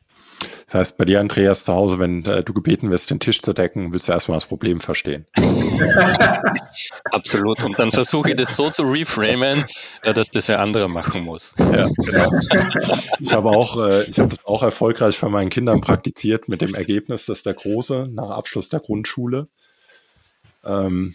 Das 0.64 0.74
heißt, 0.74 0.98
bei 0.98 1.04
dir, 1.04 1.20
Andreas, 1.20 1.64
zu 1.64 1.74
Hause, 1.74 1.98
wenn 1.98 2.24
äh, 2.24 2.42
du 2.42 2.52
gebeten 2.52 2.90
wirst, 2.90 3.10
den 3.10 3.20
Tisch 3.20 3.42
zu 3.42 3.52
decken, 3.52 3.92
willst 3.92 4.08
du 4.08 4.12
erstmal 4.12 4.36
das 4.36 4.46
Problem 4.46 4.80
verstehen. 4.80 5.26
Absolut. 7.10 7.62
Und 7.64 7.78
dann 7.78 7.90
versuche 7.90 8.30
ich 8.30 8.36
das 8.36 8.56
so 8.56 8.70
zu 8.70 8.84
reframen, 8.84 9.64
äh, 10.02 10.12
dass 10.12 10.30
das 10.30 10.48
wer 10.48 10.60
andere 10.60 10.88
machen 10.88 11.24
muss. 11.24 11.54
Ja, 11.58 11.88
genau. 11.96 12.30
Ich 13.18 13.32
habe 13.32 13.50
auch, 13.50 13.76
äh, 13.76 14.04
ich 14.04 14.18
habe 14.18 14.30
das 14.30 14.44
auch 14.44 14.62
erfolgreich 14.62 15.20
bei 15.20 15.28
meinen 15.28 15.50
Kindern 15.50 15.80
praktiziert 15.80 16.48
mit 16.48 16.60
dem 16.62 16.74
Ergebnis, 16.74 17.26
dass 17.26 17.42
der 17.42 17.54
Große 17.54 18.06
nach 18.12 18.30
Abschluss 18.30 18.68
der 18.68 18.80
Grundschule 18.80 19.48
ähm, 20.64 21.14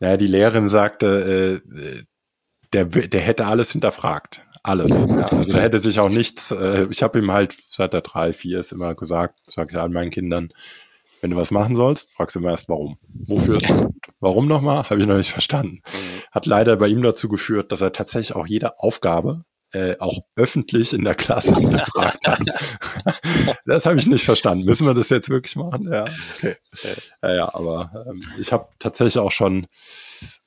naja, 0.00 0.16
die 0.16 0.26
Lehrerin 0.26 0.68
sagte, 0.68 1.62
äh, 1.72 2.02
der, 2.72 2.86
der 2.86 3.20
hätte 3.20 3.46
alles 3.46 3.72
hinterfragt. 3.72 4.42
Alles. 4.62 4.90
Ja, 4.90 5.28
also 5.28 5.52
da 5.52 5.60
hätte 5.60 5.78
sich 5.78 6.00
auch 6.00 6.10
nichts, 6.10 6.50
äh, 6.50 6.86
ich 6.90 7.02
habe 7.02 7.18
ihm 7.18 7.32
halt 7.32 7.56
seit 7.68 7.94
der 7.94 8.02
drei, 8.02 8.32
vier 8.32 8.60
ist 8.60 8.72
immer 8.72 8.94
gesagt, 8.94 9.38
sage 9.46 9.72
ich 9.72 9.78
allen 9.78 9.92
meinen 9.92 10.10
Kindern, 10.10 10.52
wenn 11.22 11.30
du 11.30 11.36
was 11.36 11.50
machen 11.50 11.76
sollst, 11.76 12.10
fragst 12.14 12.36
du 12.36 12.40
immer 12.40 12.50
erst 12.50 12.68
warum. 12.68 12.98
Wofür 13.26 13.56
ist 13.56 13.70
das 13.70 13.82
gut? 13.82 13.94
Warum 14.20 14.48
nochmal? 14.48 14.84
Habe 14.84 15.00
ich 15.00 15.06
noch 15.06 15.16
nicht 15.16 15.30
verstanden. 15.30 15.82
Mhm. 15.86 16.22
Hat 16.30 16.46
leider 16.46 16.76
bei 16.76 16.88
ihm 16.88 17.02
dazu 17.02 17.28
geführt, 17.28 17.72
dass 17.72 17.80
er 17.80 17.92
tatsächlich 17.92 18.36
auch 18.36 18.46
jede 18.46 18.78
Aufgabe 18.78 19.44
äh, 19.72 19.96
auch 19.98 20.18
öffentlich 20.36 20.92
in 20.92 21.04
der 21.04 21.14
Klasse 21.14 21.52
gefragt 21.52 22.26
hat. 22.26 22.40
das 23.66 23.86
habe 23.86 23.96
ich 23.98 24.06
nicht 24.06 24.24
verstanden. 24.24 24.64
Müssen 24.64 24.86
wir 24.86 24.94
das 24.94 25.08
jetzt 25.10 25.28
wirklich 25.28 25.54
machen? 25.56 25.88
Ja, 25.92 26.06
okay. 26.36 26.56
Ja, 27.22 27.34
ja 27.34 27.54
aber 27.54 28.06
ähm, 28.08 28.24
ich 28.38 28.52
habe 28.52 28.68
tatsächlich 28.78 29.18
auch 29.18 29.30
schon, 29.30 29.66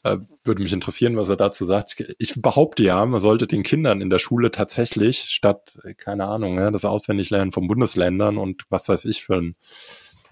äh, 0.03 0.17
würde 0.43 0.61
mich 0.61 0.73
interessieren, 0.73 1.15
was 1.15 1.29
er 1.29 1.37
dazu 1.37 1.63
sagt. 1.65 2.15
Ich 2.17 2.41
behaupte 2.41 2.83
ja, 2.83 3.05
man 3.05 3.19
sollte 3.19 3.47
den 3.47 3.63
Kindern 3.63 4.01
in 4.01 4.09
der 4.09 4.19
Schule 4.19 4.51
tatsächlich 4.51 5.19
statt, 5.19 5.79
keine 5.97 6.27
Ahnung, 6.27 6.57
ja, 6.57 6.69
das 6.69 6.85
Auswendiglernen 6.85 7.51
von 7.51 7.67
Bundesländern 7.67 8.37
und 8.37 8.63
was 8.69 8.89
weiß 8.89 9.05
ich 9.05 9.23
für 9.23 9.35
einen 9.35 9.55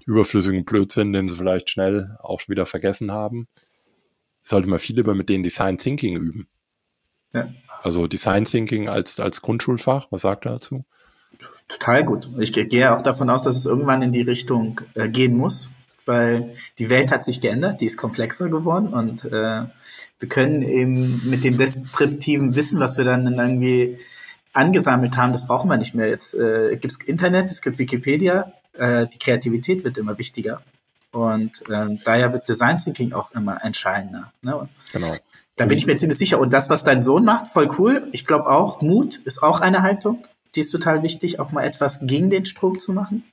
überflüssigen 0.05 0.65
Blödsinn, 0.65 1.13
den 1.13 1.27
sie 1.27 1.35
vielleicht 1.35 1.69
schnell 1.69 2.17
auch 2.21 2.41
wieder 2.47 2.65
vergessen 2.65 3.11
haben, 3.11 3.47
sollte 4.43 4.67
man 4.67 4.79
viel 4.79 4.95
lieber 4.97 5.15
mit 5.15 5.29
denen 5.29 5.43
Design 5.43 5.77
Thinking 5.77 6.17
üben. 6.17 6.47
Ja. 7.33 7.49
Also 7.81 8.07
Design 8.07 8.45
Thinking 8.45 8.89
als, 8.89 9.19
als 9.19 9.41
Grundschulfach, 9.41 10.07
was 10.11 10.21
sagt 10.21 10.45
er 10.45 10.53
dazu? 10.53 10.85
Total 11.67 12.03
gut. 12.03 12.29
Ich 12.39 12.53
gehe 12.53 12.93
auch 12.93 13.01
davon 13.01 13.29
aus, 13.29 13.43
dass 13.43 13.55
es 13.55 13.65
irgendwann 13.65 14.01
in 14.01 14.11
die 14.11 14.21
Richtung 14.21 14.81
äh, 14.93 15.09
gehen 15.09 15.35
muss, 15.35 15.69
weil 16.05 16.53
die 16.77 16.89
Welt 16.89 17.11
hat 17.11 17.25
sich 17.25 17.41
geändert, 17.41 17.81
die 17.81 17.87
ist 17.87 17.97
komplexer 17.97 18.49
geworden 18.49 18.93
und 18.93 19.25
äh, 19.25 19.63
wir 20.19 20.29
können 20.29 20.61
eben 20.61 21.27
mit 21.27 21.43
dem 21.43 21.57
deskriptiven 21.57 22.55
Wissen, 22.55 22.79
was 22.79 22.97
wir 22.97 23.05
dann 23.05 23.25
irgendwie 23.25 23.97
angesammelt 24.53 25.17
haben, 25.17 25.31
das 25.31 25.47
brauchen 25.47 25.69
wir 25.69 25.77
nicht 25.77 25.95
mehr. 25.95 26.09
Jetzt 26.09 26.35
äh, 26.35 26.75
gibt 26.75 26.93
es 26.93 27.03
Internet, 27.03 27.49
es 27.49 27.61
gibt 27.61 27.79
Wikipedia, 27.79 28.53
äh, 28.73 29.07
die 29.07 29.17
Kreativität 29.17 29.83
wird 29.83 29.97
immer 29.97 30.17
wichtiger. 30.17 30.61
Und 31.11 31.67
äh, 31.69 31.97
daher 32.05 32.33
wird 32.33 32.47
Design 32.47 32.77
Thinking 32.77 33.13
auch 33.13 33.31
immer 33.31 33.63
entscheidender. 33.63 34.31
Ne? 34.41 34.69
Genau. 34.93 35.15
Da 35.61 35.67
bin 35.67 35.77
ich 35.77 35.85
mir 35.85 35.95
ziemlich 35.95 36.17
sicher. 36.17 36.39
Und 36.39 36.53
das, 36.53 36.71
was 36.71 36.83
dein 36.83 37.03
Sohn 37.03 37.23
macht, 37.23 37.47
voll 37.47 37.69
cool. 37.77 38.07
Ich 38.13 38.25
glaube 38.25 38.47
auch, 38.47 38.81
Mut 38.81 39.17
ist 39.25 39.43
auch 39.43 39.59
eine 39.59 39.83
Haltung. 39.83 40.25
Die 40.55 40.61
ist 40.61 40.71
total 40.71 41.03
wichtig, 41.03 41.39
auch 41.39 41.51
mal 41.51 41.63
etwas 41.63 41.99
gegen 42.01 42.31
den 42.31 42.45
Strom 42.45 42.79
zu 42.79 42.93
machen. 42.93 43.23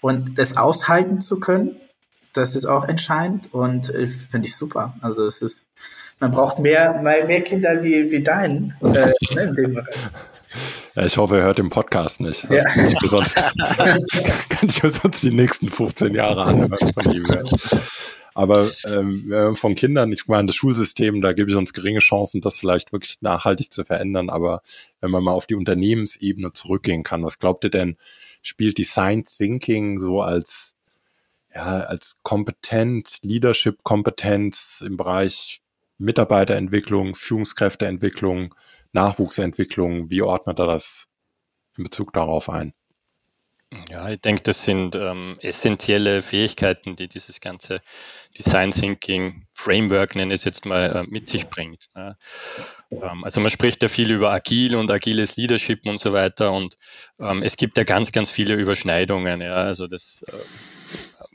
Und 0.00 0.38
das 0.38 0.56
aushalten 0.56 1.20
zu 1.20 1.38
können, 1.38 1.76
das 2.32 2.56
ist 2.56 2.66
auch 2.66 2.84
entscheidend 2.84 3.54
und 3.54 3.94
äh, 3.94 4.08
finde 4.08 4.48
ich 4.48 4.56
super. 4.56 4.94
Also 5.02 5.24
es 5.24 5.40
ist, 5.40 5.66
man 6.18 6.32
braucht 6.32 6.58
mehr, 6.58 7.00
mehr, 7.00 7.24
mehr 7.26 7.42
Kinder 7.42 7.80
wie, 7.84 8.10
wie 8.10 8.24
deinen 8.24 8.74
äh, 8.82 9.12
in 9.30 9.54
dem 9.54 9.74
Bereich. 9.74 9.94
Ja, 10.96 11.04
ich 11.04 11.16
hoffe, 11.16 11.38
er 11.38 11.44
hört 11.44 11.58
den 11.58 11.70
Podcast 11.70 12.20
nicht. 12.20 12.50
Das 12.50 12.64
ja. 12.64 12.64
kann, 12.64 12.86
ich 12.86 13.08
sonst, 13.08 13.36
kann 14.48 14.68
ich 14.68 14.80
sonst 14.80 15.22
die 15.22 15.30
nächsten 15.30 15.68
15 15.68 16.12
Jahre 16.12 16.42
anhören 16.42 16.92
von 16.92 17.12
ihm. 17.12 17.24
Aber 18.40 18.70
ähm, 18.86 19.54
von 19.54 19.74
Kindern, 19.74 20.10
ich 20.12 20.26
meine, 20.26 20.46
das 20.46 20.56
Schulsystem, 20.56 21.20
da 21.20 21.34
gebe 21.34 21.50
ich 21.50 21.56
uns 21.56 21.74
geringe 21.74 21.98
Chancen, 21.98 22.40
das 22.40 22.58
vielleicht 22.58 22.90
wirklich 22.90 23.20
nachhaltig 23.20 23.70
zu 23.70 23.84
verändern. 23.84 24.30
Aber 24.30 24.62
wenn 25.02 25.10
man 25.10 25.22
mal 25.22 25.32
auf 25.32 25.46
die 25.46 25.56
Unternehmensebene 25.56 26.54
zurückgehen 26.54 27.02
kann, 27.02 27.22
was 27.22 27.38
glaubt 27.38 27.64
ihr 27.64 27.70
denn, 27.70 27.98
spielt 28.40 28.78
Design 28.78 29.26
Thinking 29.26 30.00
so 30.00 30.22
als, 30.22 30.74
ja, 31.54 31.80
als 31.80 32.20
Kompetenz, 32.22 33.20
Leadership-Kompetenz 33.20 34.82
im 34.86 34.96
Bereich 34.96 35.60
Mitarbeiterentwicklung, 35.98 37.16
Führungskräfteentwicklung, 37.16 38.54
Nachwuchsentwicklung, 38.94 40.08
wie 40.08 40.22
ordnet 40.22 40.58
er 40.58 40.66
das 40.66 41.08
in 41.76 41.84
Bezug 41.84 42.14
darauf 42.14 42.48
ein? 42.48 42.72
Ja, 43.88 44.08
ich 44.08 44.20
denke, 44.20 44.42
das 44.42 44.64
sind 44.64 44.96
ähm, 44.96 45.38
essentielle 45.40 46.22
Fähigkeiten, 46.22 46.96
die 46.96 47.06
dieses 47.06 47.40
ganze 47.40 47.80
Design 48.36 48.72
Thinking 48.72 49.46
Framework, 49.54 50.16
nenne 50.16 50.34
ich 50.34 50.40
es 50.40 50.44
jetzt 50.44 50.66
mal, 50.66 50.90
äh, 50.90 51.02
mit 51.08 51.28
sich 51.28 51.46
bringt. 51.46 51.88
Ja. 51.94 52.16
Ähm, 52.90 53.22
also 53.22 53.40
man 53.40 53.50
spricht 53.50 53.80
ja 53.84 53.88
viel 53.88 54.10
über 54.10 54.32
agil 54.32 54.74
und 54.74 54.90
agiles 54.90 55.36
Leadership 55.36 55.86
und 55.86 56.00
so 56.00 56.12
weiter 56.12 56.50
und 56.50 56.78
ähm, 57.20 57.42
es 57.44 57.56
gibt 57.56 57.78
ja 57.78 57.84
ganz, 57.84 58.10
ganz 58.10 58.28
viele 58.28 58.54
Überschneidungen. 58.54 59.40
Ja. 59.40 59.54
Also 59.54 59.86
das, 59.86 60.24
äh, 60.26 60.32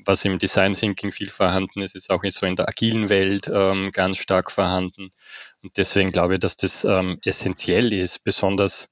was 0.06 0.26
im 0.26 0.38
Design 0.38 0.74
Thinking 0.74 1.14
viel 1.14 1.30
vorhanden 1.30 1.82
ist, 1.82 1.96
ist 1.96 2.10
auch 2.10 2.24
so 2.28 2.46
in 2.46 2.58
der 2.58 2.68
agilen 2.68 3.08
Welt 3.08 3.50
ähm, 3.54 3.92
ganz 3.94 4.18
stark 4.18 4.52
vorhanden. 4.52 5.12
Und 5.64 5.78
deswegen 5.78 6.12
glaube 6.12 6.34
ich, 6.34 6.40
dass 6.42 6.58
das 6.58 6.84
ähm, 6.84 7.18
essentiell 7.24 7.94
ist, 7.94 8.26
besonders 8.26 8.90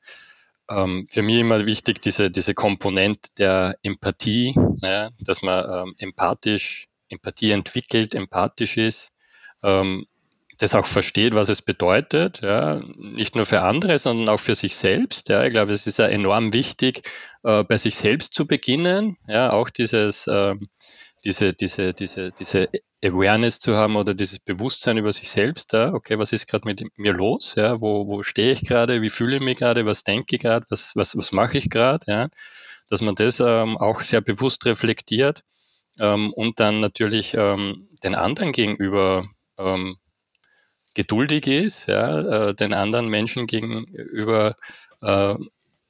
ähm, 0.69 1.05
für 1.07 1.21
mich 1.21 1.39
immer 1.39 1.65
wichtig, 1.65 2.01
diese, 2.01 2.31
diese 2.31 2.53
Komponente 2.53 3.29
der 3.37 3.77
Empathie, 3.83 4.55
ja, 4.81 5.09
dass 5.19 5.41
man 5.41 5.87
ähm, 5.87 5.95
empathisch, 5.97 6.87
Empathie 7.09 7.51
entwickelt, 7.51 8.15
empathisch 8.15 8.77
ist, 8.77 9.11
ähm, 9.63 10.05
das 10.59 10.75
auch 10.75 10.85
versteht, 10.85 11.35
was 11.35 11.49
es 11.49 11.61
bedeutet, 11.61 12.41
ja, 12.41 12.81
nicht 12.97 13.35
nur 13.35 13.45
für 13.45 13.61
andere, 13.63 13.99
sondern 13.99 14.29
auch 14.29 14.39
für 14.39 14.55
sich 14.55 14.75
selbst. 14.75 15.29
Ja, 15.29 15.43
ich 15.43 15.51
glaube, 15.51 15.73
es 15.73 15.87
ist 15.87 15.99
ja 15.99 16.07
enorm 16.07 16.53
wichtig, 16.53 17.07
äh, 17.43 17.63
bei 17.63 17.77
sich 17.77 17.95
selbst 17.95 18.33
zu 18.33 18.47
beginnen, 18.47 19.17
ja, 19.27 19.51
auch 19.51 19.69
dieses, 19.69 20.27
äh, 20.27 20.55
diese, 21.25 21.53
diese, 21.53 21.93
diese, 21.93 22.31
diese 22.31 22.69
Awareness 23.03 23.59
zu 23.59 23.75
haben 23.75 23.95
oder 23.95 24.13
dieses 24.13 24.39
Bewusstsein 24.39 24.97
über 24.97 25.11
sich 25.11 25.29
selbst, 25.29 25.73
ja, 25.73 25.93
okay, 25.93 26.17
was 26.17 26.31
ist 26.31 26.47
gerade 26.47 26.67
mit 26.67 26.83
mir 26.97 27.13
los, 27.13 27.55
ja, 27.55 27.81
wo, 27.81 28.07
wo 28.07 28.23
stehe 28.23 28.51
ich 28.53 28.63
gerade, 28.63 29.01
wie 29.01 29.09
fühle 29.09 29.37
ich 29.37 29.41
mich 29.41 29.57
gerade, 29.57 29.85
was 29.85 30.03
denke 30.03 30.35
ich 30.35 30.41
gerade, 30.41 30.65
was, 30.69 30.95
was, 30.95 31.17
was 31.17 31.31
mache 31.31 31.57
ich 31.57 31.69
gerade, 31.69 32.05
ja, 32.07 32.27
dass 32.89 33.01
man 33.01 33.15
das 33.15 33.39
ähm, 33.39 33.77
auch 33.77 34.01
sehr 34.01 34.21
bewusst 34.21 34.65
reflektiert 34.65 35.43
ähm, 35.99 36.31
und 36.33 36.59
dann 36.59 36.79
natürlich 36.79 37.33
ähm, 37.33 37.89
den 38.03 38.15
anderen 38.15 38.51
gegenüber 38.51 39.27
ähm, 39.57 39.97
geduldig 40.93 41.47
ist, 41.47 41.87
ja, 41.87 42.49
äh, 42.49 42.53
den 42.55 42.73
anderen 42.73 43.09
Menschen 43.09 43.47
gegenüber 43.47 44.55
äh, 45.01 45.35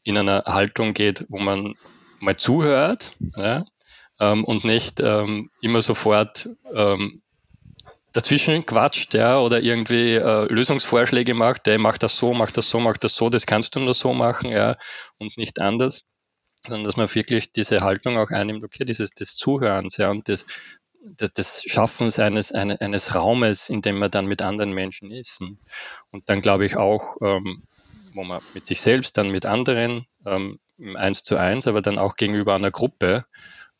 in 0.03 0.17
einer 0.17 0.43
Haltung 0.45 0.93
geht, 0.93 1.25
wo 1.29 1.39
man 1.39 1.75
mal 2.19 2.37
zuhört, 2.37 3.11
ja, 3.35 3.63
ähm, 4.19 4.43
und 4.43 4.63
nicht 4.63 4.99
ähm, 4.99 5.49
immer 5.61 5.81
sofort 5.81 6.49
ähm, 6.73 7.21
dazwischen 8.13 8.65
quatscht 8.65 9.13
ja, 9.15 9.39
oder 9.39 9.61
irgendwie 9.61 10.13
äh, 10.13 10.45
Lösungsvorschläge 10.45 11.33
macht, 11.33 11.65
der 11.65 11.79
macht 11.79 12.03
das 12.03 12.15
so, 12.15 12.33
macht 12.33 12.57
das 12.57 12.69
so, 12.69 12.79
macht 12.79 13.03
das 13.03 13.15
so, 13.15 13.29
das 13.29 13.45
kannst 13.45 13.75
du 13.75 13.79
nur 13.79 13.93
so 13.93 14.13
machen 14.13 14.51
ja, 14.51 14.77
und 15.17 15.37
nicht 15.37 15.61
anders, 15.61 16.03
sondern 16.65 16.85
dass 16.85 16.95
man 16.95 17.13
wirklich 17.13 17.51
diese 17.51 17.79
Haltung 17.79 18.17
auch 18.17 18.29
einnimmt, 18.29 18.63
okay, 18.63 18.85
dieses 18.85 19.09
des 19.09 19.35
Zuhörens 19.35 19.97
ja, 19.97 20.11
und 20.11 20.27
des, 20.27 20.45
des, 21.01 21.33
des 21.33 21.63
Schaffens 21.65 22.19
eines, 22.19 22.51
eines, 22.51 22.79
eines 22.79 23.15
Raumes, 23.15 23.69
in 23.69 23.81
dem 23.81 23.97
man 23.97 24.11
dann 24.11 24.27
mit 24.27 24.43
anderen 24.43 24.73
Menschen 24.73 25.11
ist. 25.11 25.41
Und 26.11 26.29
dann 26.29 26.41
glaube 26.41 26.65
ich 26.65 26.77
auch, 26.77 27.17
ähm, 27.21 27.63
wo 28.13 28.23
man 28.23 28.41
mit 28.53 28.65
sich 28.65 28.79
selbst, 28.79 29.17
dann 29.17 29.31
mit 29.31 29.45
anderen, 29.45 30.05
ähm, 30.25 30.59
eins 30.95 31.23
zu 31.23 31.35
eins, 31.35 31.67
aber 31.67 31.81
dann 31.81 31.97
auch 31.97 32.15
gegenüber 32.15 32.55
einer 32.55 32.71
Gruppe, 32.71 33.25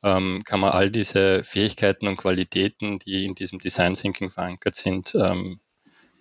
ähm, 0.03 0.41
kann 0.45 0.59
man 0.59 0.71
all 0.71 0.91
diese 0.91 1.43
Fähigkeiten 1.43 2.07
und 2.07 2.17
Qualitäten, 2.17 2.99
die 2.99 3.25
in 3.25 3.35
diesem 3.35 3.59
Design 3.59 3.95
Thinking 3.95 4.29
verankert 4.29 4.75
sind, 4.75 5.13
ähm, 5.15 5.59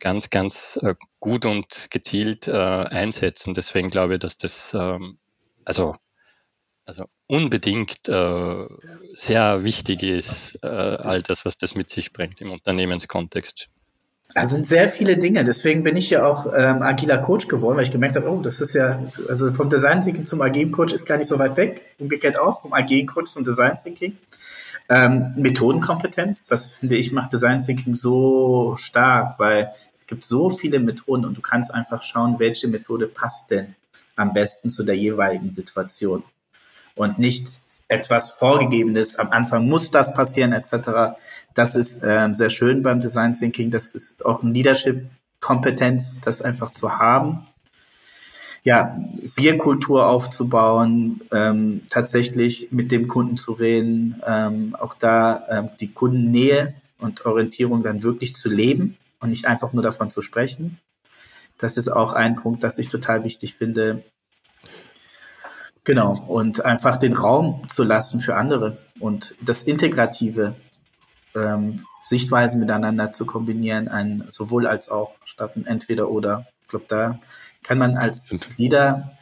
ganz, 0.00 0.30
ganz 0.30 0.78
äh, 0.82 0.94
gut 1.20 1.46
und 1.46 1.88
gezielt 1.90 2.48
äh, 2.48 2.52
einsetzen. 2.52 3.54
Deswegen 3.54 3.90
glaube 3.90 4.14
ich, 4.14 4.20
dass 4.20 4.36
das 4.38 4.74
ähm, 4.74 5.18
also, 5.64 5.96
also 6.84 7.04
unbedingt 7.26 8.08
äh, 8.08 8.66
sehr 9.12 9.64
wichtig 9.64 10.02
ist, 10.02 10.58
äh, 10.62 10.66
all 10.66 11.22
das, 11.22 11.44
was 11.44 11.56
das 11.56 11.74
mit 11.74 11.90
sich 11.90 12.12
bringt 12.12 12.40
im 12.40 12.50
Unternehmenskontext. 12.50 13.68
Da 14.34 14.46
sind 14.46 14.66
sehr 14.66 14.88
viele 14.88 15.18
Dinge. 15.18 15.44
Deswegen 15.44 15.82
bin 15.82 15.96
ich 15.96 16.10
ja 16.10 16.24
auch 16.24 16.46
ähm, 16.54 16.82
agiler 16.82 17.18
Coach 17.18 17.48
geworden, 17.48 17.76
weil 17.76 17.84
ich 17.84 17.90
gemerkt 17.90 18.16
habe, 18.16 18.30
oh, 18.30 18.40
das 18.40 18.60
ist 18.60 18.74
ja, 18.74 19.02
also 19.28 19.52
vom 19.52 19.68
Design 19.68 20.00
Thinking 20.00 20.24
zum 20.24 20.40
agilen 20.40 20.72
Coach 20.72 20.92
ist 20.92 21.04
gar 21.04 21.18
nicht 21.18 21.26
so 21.26 21.38
weit 21.38 21.56
weg. 21.56 21.82
Umgekehrt 21.98 22.38
auch 22.38 22.62
vom 22.62 22.72
agilen 22.72 23.06
Coach 23.06 23.32
zum 23.32 23.44
Design 23.44 23.76
Thinking. 23.82 24.16
Ähm, 24.88 25.32
Methodenkompetenz, 25.36 26.46
das 26.46 26.72
finde 26.72 26.96
ich 26.96 27.12
macht 27.12 27.32
Design 27.32 27.60
Thinking 27.60 27.94
so 27.94 28.74
stark, 28.76 29.38
weil 29.38 29.70
es 29.94 30.06
gibt 30.06 30.24
so 30.24 30.50
viele 30.50 30.80
Methoden 30.80 31.24
und 31.24 31.36
du 31.36 31.40
kannst 31.40 31.72
einfach 31.72 32.02
schauen, 32.02 32.38
welche 32.38 32.68
Methode 32.68 33.06
passt 33.06 33.50
denn 33.50 33.76
am 34.16 34.32
besten 34.32 34.70
zu 34.70 34.82
der 34.82 34.96
jeweiligen 34.96 35.50
Situation. 35.50 36.24
Und 36.94 37.18
nicht 37.18 37.52
etwas 37.92 38.30
Vorgegebenes, 38.30 39.16
am 39.16 39.30
Anfang 39.30 39.68
muss 39.68 39.90
das 39.90 40.14
passieren, 40.14 40.52
etc. 40.52 41.18
Das 41.54 41.76
ist 41.76 42.02
ähm, 42.02 42.34
sehr 42.34 42.50
schön 42.50 42.82
beim 42.82 43.00
Design 43.00 43.34
Thinking. 43.34 43.70
Das 43.70 43.94
ist 43.94 44.24
auch 44.24 44.42
eine 44.42 44.52
Leadership-Kompetenz, 44.52 46.20
das 46.20 46.40
einfach 46.40 46.72
zu 46.72 46.98
haben. 46.98 47.44
Ja, 48.64 48.96
Wir-Kultur 49.36 50.06
aufzubauen, 50.06 51.20
ähm, 51.32 51.82
tatsächlich 51.90 52.68
mit 52.70 52.92
dem 52.92 53.08
Kunden 53.08 53.36
zu 53.36 53.52
reden, 53.52 54.22
ähm, 54.26 54.76
auch 54.78 54.94
da 54.94 55.44
ähm, 55.50 55.68
die 55.80 55.92
Kundennähe 55.92 56.74
und 56.98 57.26
Orientierung 57.26 57.82
dann 57.82 58.02
wirklich 58.02 58.34
zu 58.36 58.48
leben 58.48 58.96
und 59.20 59.30
nicht 59.30 59.46
einfach 59.46 59.72
nur 59.72 59.82
davon 59.82 60.10
zu 60.10 60.22
sprechen. 60.22 60.78
Das 61.58 61.76
ist 61.76 61.88
auch 61.88 62.12
ein 62.12 62.36
Punkt, 62.36 62.64
das 62.64 62.78
ich 62.78 62.88
total 62.88 63.24
wichtig 63.24 63.54
finde. 63.54 64.02
Genau. 65.84 66.22
Und 66.28 66.64
einfach 66.64 66.96
den 66.96 67.12
Raum 67.12 67.68
zu 67.68 67.82
lassen 67.82 68.20
für 68.20 68.36
andere 68.36 68.78
und 69.00 69.34
das 69.40 69.64
Integrative, 69.64 70.54
ähm, 71.34 71.84
Sichtweisen 72.02 72.60
miteinander 72.60 73.12
zu 73.12 73.26
kombinieren, 73.26 73.88
ein 73.88 74.24
sowohl 74.30 74.66
als 74.66 74.88
auch 74.88 75.14
statt 75.24 75.56
ein 75.56 75.66
Entweder 75.66 76.10
oder. 76.10 76.46
Ich 76.64 76.68
glaube, 76.68 76.86
da 76.88 77.18
kann 77.62 77.78
man 77.78 77.96
als 77.96 78.34
Leader 78.56 79.12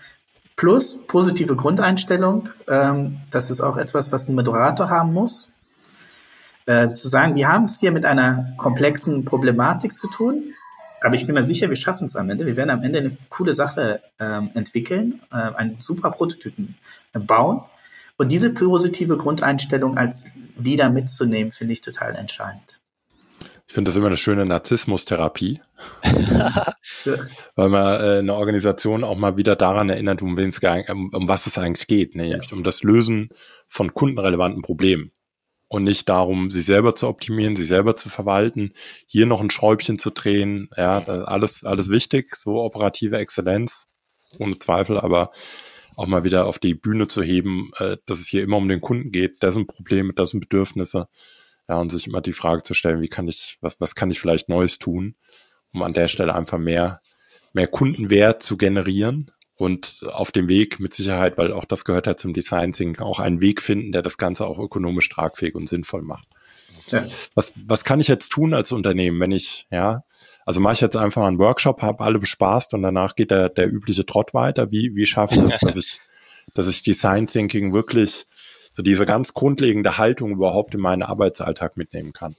plus 0.57 1.07
positive 1.07 1.57
Grundeinstellung, 1.57 2.51
ähm, 2.69 3.21
das 3.31 3.51
ist 3.51 3.61
auch 3.61 3.77
etwas, 3.77 4.13
was 4.13 4.29
ein 4.29 4.35
Moderator 4.35 4.91
haben 4.91 5.13
muss, 5.13 5.53
äh, 6.67 6.89
zu 6.89 7.09
sagen, 7.09 7.35
wir 7.35 7.49
haben 7.49 7.65
es 7.65 7.81
hier 7.81 7.93
mit 7.93 8.05
einer 8.05 8.53
komplexen 8.59 9.25
Problematik 9.25 9.95
zu 9.95 10.09
tun, 10.09 10.53
aber 11.01 11.15
ich 11.15 11.27
bin 11.27 11.35
mir 11.35 11.45
sicher, 11.45 11.69
wir 11.69 11.77
schaffen 11.77 12.05
es 12.05 12.17
am 12.17 12.29
Ende. 12.31 12.47
Wir 12.47 12.57
werden 12.57 12.71
am 12.71 12.83
Ende 12.83 12.99
eine 12.99 13.17
coole 13.29 13.55
Sache 13.55 14.03
ähm, 14.19 14.51
entwickeln, 14.55 15.21
äh, 15.33 15.37
einen 15.37 15.81
super 15.81 16.11
Prototypen 16.11 16.77
äh, 17.13 17.19
bauen. 17.19 17.63
Und 18.17 18.31
diese 18.31 18.53
positive 18.53 19.17
Grundeinstellung 19.17 19.97
als 19.97 20.25
Leader 20.59 20.91
mitzunehmen, 20.91 21.53
finde 21.53 21.73
ich 21.73 21.81
total 21.81 22.17
entscheidend. 22.17 22.79
Ich 23.67 23.75
finde 23.75 23.89
das 23.89 23.97
immer 23.97 24.09
eine 24.09 24.17
schöne 24.17 24.45
Narzissmustherapie, 24.45 25.61
weil 27.55 27.69
man 27.69 28.01
äh, 28.01 28.19
eine 28.19 28.35
Organisation 28.35 29.05
auch 29.05 29.17
mal 29.17 29.37
wieder 29.37 29.55
daran 29.55 29.89
erinnert, 29.89 30.23
um, 30.23 30.37
um, 30.37 31.15
um 31.15 31.29
was 31.29 31.47
es 31.47 31.57
eigentlich 31.57 31.87
geht, 31.87 32.17
ne? 32.17 32.27
ja. 32.27 32.39
um 32.53 32.65
das 32.65 32.83
Lösen 32.83 33.29
von 33.69 33.95
kundenrelevanten 33.95 34.61
Problemen 34.61 35.13
und 35.71 35.85
nicht 35.85 36.09
darum, 36.09 36.51
sich 36.51 36.67
selber 36.67 36.97
zu 36.97 37.07
optimieren, 37.07 37.55
sich 37.55 37.69
selber 37.69 37.95
zu 37.95 38.09
verwalten, 38.09 38.73
hier 39.07 39.25
noch 39.25 39.41
ein 39.41 39.51
Schräubchen 39.51 40.01
zu 40.01 40.11
drehen. 40.11 40.69
Ja, 40.77 40.99
alles, 40.99 41.63
alles 41.63 41.91
wichtig, 41.91 42.35
so 42.35 42.61
operative 42.61 43.19
Exzellenz, 43.19 43.87
ohne 44.41 44.59
Zweifel, 44.59 44.99
aber 44.99 45.31
auch 45.97 46.09
mal 46.09 46.25
wieder 46.25 46.47
auf 46.47 46.59
die 46.59 46.75
Bühne 46.75 47.07
zu 47.07 47.23
heben, 47.23 47.71
äh, 47.79 47.99
dass 48.05 48.19
es 48.19 48.27
hier 48.27 48.43
immer 48.43 48.57
um 48.57 48.69
den 48.69 48.81
Kunden 48.81 49.13
geht, 49.13 49.45
dessen 49.45 49.69
Probleme, 49.69 50.13
dessen 50.13 50.41
Bedürfnisse. 50.41 51.07
Ja, 51.69 51.77
und 51.77 51.91
sich 51.91 52.09
immer 52.09 52.21
die 52.21 52.33
Frage 52.33 52.63
zu 52.65 52.75
stellen, 52.75 53.01
wie 53.01 53.09
kann 53.09 53.29
ich, 53.29 53.57
was, 53.61 53.81
was 53.81 53.95
kann 53.95 54.11
ich 54.11 54.19
vielleicht 54.19 54.49
Neues 54.49 54.81
tun, 54.81 55.15
um 55.73 55.83
an 55.83 55.93
der 55.93 56.09
Stelle 56.09 56.35
einfach 56.35 56.59
mehr, 56.59 56.99
mehr 57.53 57.69
Kundenwert 57.69 58.43
zu 58.43 58.57
generieren 58.57 59.31
und 59.61 60.01
auf 60.11 60.33
dem 60.33 60.49
Weg 60.49 60.81
mit 60.81 60.95
Sicherheit, 60.95 61.37
weil 61.37 61.53
auch 61.53 61.67
das 61.67 61.85
gehört 61.85 62.07
ja 62.07 62.17
zum 62.17 62.33
Design 62.33 62.73
Thinking, 62.73 63.05
auch 63.05 63.21
einen 63.21 63.43
Weg 63.43 63.61
finden, 63.61 63.93
der 63.93 64.01
das 64.01 64.17
Ganze 64.17 64.47
auch 64.47 64.59
ökonomisch 64.59 65.11
tragfähig 65.11 65.55
und 65.55 65.69
sinnvoll 65.69 66.01
macht. 66.01 66.27
Ja. 66.87 67.05
Was, 67.35 67.53
was 67.67 67.85
kann 67.85 68.01
ich 68.01 68.09
jetzt 68.09 68.31
tun 68.31 68.55
als 68.55 68.73
Unternehmen, 68.73 69.21
wenn 69.21 69.33
ich, 69.33 69.67
ja, 69.71 70.03
also 70.47 70.61
mache 70.61 70.73
ich 70.73 70.81
jetzt 70.81 70.97
einfach 70.97 71.25
einen 71.25 71.39
Workshop, 71.39 71.83
habe 71.83 72.03
alle 72.03 72.19
bespaßt 72.19 72.73
und 72.73 72.83
danach 72.83 73.15
geht 73.15 73.31
der, 73.31 73.51
der 73.51 73.71
übliche 73.71 74.07
Trott 74.07 74.33
weiter. 74.33 74.71
Wie, 74.71 74.95
wie 74.95 75.05
schaffe 75.05 75.35
ich 75.35 75.43
es, 75.43 75.61
dass 75.61 75.77
ich, 75.77 76.01
dass 76.55 76.67
ich 76.67 76.83
Design 76.83 77.27
Thinking 77.27 77.75
wirklich 77.75 78.25
so 78.73 78.83
diese 78.83 79.05
ganz 79.05 79.35
grundlegende 79.35 79.99
Haltung 79.99 80.31
überhaupt 80.33 80.75
in 80.75 80.81
meinen 80.81 81.03
Arbeitsalltag 81.03 81.77
mitnehmen 81.77 82.15
kann? 82.15 82.35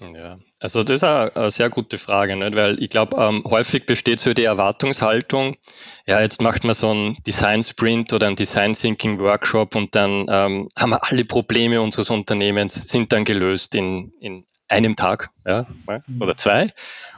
Ja, 0.00 0.38
also 0.60 0.84
das 0.84 0.96
ist 0.96 1.04
eine, 1.04 1.50
sehr 1.50 1.70
gute 1.70 1.98
Frage, 1.98 2.36
nicht? 2.36 2.54
weil 2.54 2.80
ich 2.82 2.90
glaube, 2.90 3.16
ähm, 3.16 3.42
häufig 3.44 3.84
besteht 3.84 4.20
so 4.20 4.32
die 4.32 4.44
Erwartungshaltung, 4.44 5.56
ja, 6.06 6.20
jetzt 6.20 6.40
macht 6.40 6.64
man 6.64 6.74
so 6.74 6.90
einen 6.90 7.16
Design 7.24 7.62
Sprint 7.62 8.12
oder 8.12 8.28
einen 8.28 8.36
Design 8.36 8.74
Thinking 8.74 9.18
Workshop 9.18 9.74
und 9.74 9.94
dann 9.94 10.26
ähm, 10.28 10.68
haben 10.76 10.90
wir 10.90 11.04
alle 11.04 11.24
Probleme 11.24 11.80
unseres 11.80 12.10
Unternehmens 12.10 12.74
sind 12.74 13.12
dann 13.12 13.24
gelöst 13.24 13.74
in, 13.74 14.12
in 14.20 14.44
einem 14.68 14.96
Tag 14.96 15.30
ja, 15.46 15.66
mhm. 15.86 16.22
oder 16.22 16.36
zwei. 16.36 16.72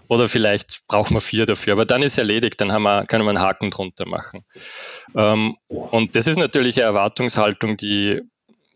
Oder 0.08 0.28
vielleicht 0.28 0.86
brauchen 0.88 1.14
wir 1.14 1.20
vier 1.20 1.46
dafür, 1.46 1.74
aber 1.74 1.84
dann 1.84 2.02
ist 2.02 2.18
erledigt, 2.18 2.60
dann 2.60 2.72
haben 2.72 2.82
wir, 2.82 3.04
können 3.04 3.24
wir 3.24 3.30
einen 3.30 3.40
Haken 3.40 3.70
drunter 3.70 4.06
machen. 4.08 4.44
Ähm, 5.14 5.56
und 5.68 6.16
das 6.16 6.26
ist 6.26 6.36
natürlich 6.36 6.76
eine 6.78 6.86
Erwartungshaltung, 6.86 7.76
die 7.76 8.20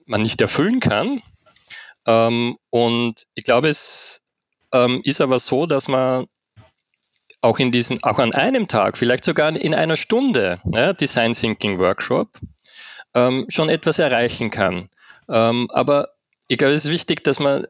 man 0.06 0.22
nicht 0.22 0.40
erfüllen 0.40 0.80
kann, 0.80 1.22
ähm, 2.06 2.56
und 2.70 3.26
ich 3.34 3.44
glaube, 3.44 3.68
es 3.68 4.22
ähm, 4.72 5.00
ist 5.04 5.20
aber 5.20 5.38
so, 5.38 5.66
dass 5.66 5.88
man 5.88 6.26
auch 7.40 7.58
in 7.58 7.70
diesen, 7.70 8.02
auch 8.02 8.18
an 8.18 8.34
einem 8.34 8.68
Tag, 8.68 8.96
vielleicht 8.96 9.24
sogar 9.24 9.54
in 9.54 9.74
einer 9.74 9.96
Stunde, 9.96 10.60
ne, 10.64 10.94
Design 10.94 11.34
Thinking 11.34 11.78
Workshop, 11.78 12.30
ähm, 13.14 13.46
schon 13.48 13.68
etwas 13.68 13.98
erreichen 13.98 14.50
kann. 14.50 14.88
Ähm, 15.28 15.70
aber 15.70 16.08
ich 16.48 16.58
glaube, 16.58 16.74
es 16.74 16.86
ist 16.86 16.90
wichtig, 16.90 17.22
dass 17.22 17.38
man 17.38 17.66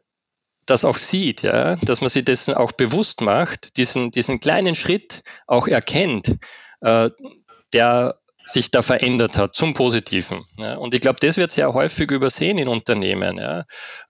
das 0.66 0.84
auch 0.84 0.96
sieht, 0.96 1.42
ja, 1.42 1.76
dass 1.76 2.00
man 2.00 2.08
sich 2.08 2.24
dessen 2.24 2.54
auch 2.54 2.72
bewusst 2.72 3.20
macht, 3.20 3.76
diesen, 3.76 4.10
diesen 4.10 4.40
kleinen 4.40 4.74
Schritt 4.74 5.22
auch 5.46 5.66
erkennt, 5.68 6.38
äh, 6.80 7.10
der 7.72 8.18
sich 8.44 8.70
da 8.70 8.82
verändert 8.82 9.38
hat 9.38 9.56
zum 9.56 9.74
Positiven. 9.74 10.44
Ja. 10.58 10.76
Und 10.76 10.94
ich 10.94 11.00
glaube, 11.00 11.18
das 11.20 11.36
wird 11.36 11.50
sehr 11.50 11.72
häufig 11.72 12.10
übersehen 12.10 12.58
in 12.58 12.68
Unternehmen. 12.68 13.38
Ja. 13.38 13.64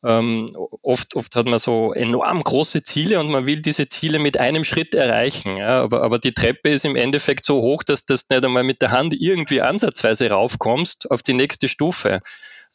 Ähm, 0.04 0.54
oft, 0.82 1.14
oft 1.14 1.36
hat 1.36 1.46
man 1.46 1.58
so 1.58 1.92
enorm 1.92 2.42
große 2.42 2.82
Ziele 2.82 3.20
und 3.20 3.30
man 3.30 3.46
will 3.46 3.62
diese 3.62 3.88
Ziele 3.88 4.18
mit 4.18 4.38
einem 4.38 4.64
Schritt 4.64 4.94
erreichen. 4.94 5.56
Ja. 5.56 5.82
Aber, 5.82 6.02
aber 6.02 6.18
die 6.18 6.32
Treppe 6.32 6.70
ist 6.70 6.84
im 6.84 6.96
Endeffekt 6.96 7.44
so 7.44 7.62
hoch, 7.62 7.82
dass 7.84 8.06
du 8.06 8.14
nicht 8.14 8.44
einmal 8.44 8.64
mit 8.64 8.82
der 8.82 8.90
Hand 8.90 9.14
irgendwie 9.18 9.60
ansatzweise 9.60 10.30
raufkommst 10.30 11.10
auf 11.10 11.22
die 11.22 11.34
nächste 11.34 11.68
Stufe. 11.68 12.20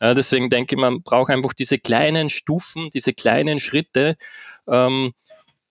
Ja, 0.01 0.13
deswegen 0.13 0.49
denke 0.49 0.75
ich, 0.75 0.81
man 0.81 1.03
braucht 1.03 1.29
einfach 1.29 1.53
diese 1.53 1.77
kleinen 1.77 2.29
Stufen, 2.29 2.89
diese 2.93 3.13
kleinen 3.13 3.59
Schritte, 3.59 4.15
ähm, 4.67 5.11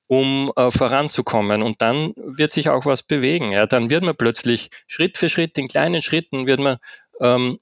um 0.08 0.50
äh, 0.56 0.70
voranzukommen. 0.70 1.62
Und 1.62 1.80
dann 1.80 2.14
wird 2.16 2.50
sich 2.50 2.70
auch 2.70 2.86
was 2.86 3.02
bewegen. 3.02 3.52
Ja, 3.52 3.66
dann 3.66 3.90
wird 3.90 4.02
man 4.02 4.16
plötzlich 4.16 4.70
Schritt 4.86 5.18
für 5.18 5.28
Schritt, 5.28 5.56
in 5.58 5.68
kleinen 5.68 6.02
Schritten, 6.02 6.46
wird 6.46 6.60
man 6.60 6.78
ähm, 7.20 7.58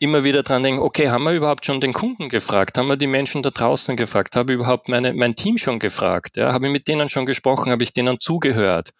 immer 0.00 0.24
wieder 0.24 0.42
dran 0.42 0.64
denken, 0.64 0.80
okay, 0.82 1.10
haben 1.10 1.24
wir 1.24 1.32
überhaupt 1.32 1.64
schon 1.64 1.80
den 1.80 1.92
Kunden 1.92 2.28
gefragt? 2.28 2.76
Haben 2.76 2.88
wir 2.88 2.96
die 2.96 3.06
Menschen 3.06 3.42
da 3.42 3.50
draußen 3.50 3.96
gefragt? 3.96 4.34
Habe 4.34 4.52
ich 4.52 4.56
überhaupt 4.56 4.88
meine, 4.88 5.12
mein 5.12 5.36
Team 5.36 5.58
schon 5.58 5.78
gefragt? 5.78 6.36
Ja, 6.36 6.52
habe 6.52 6.66
ich 6.66 6.72
mit 6.72 6.88
denen 6.88 7.08
schon 7.08 7.26
gesprochen? 7.26 7.70
Habe 7.70 7.84
ich 7.84 7.92
denen 7.92 8.18
zugehört? 8.18 8.90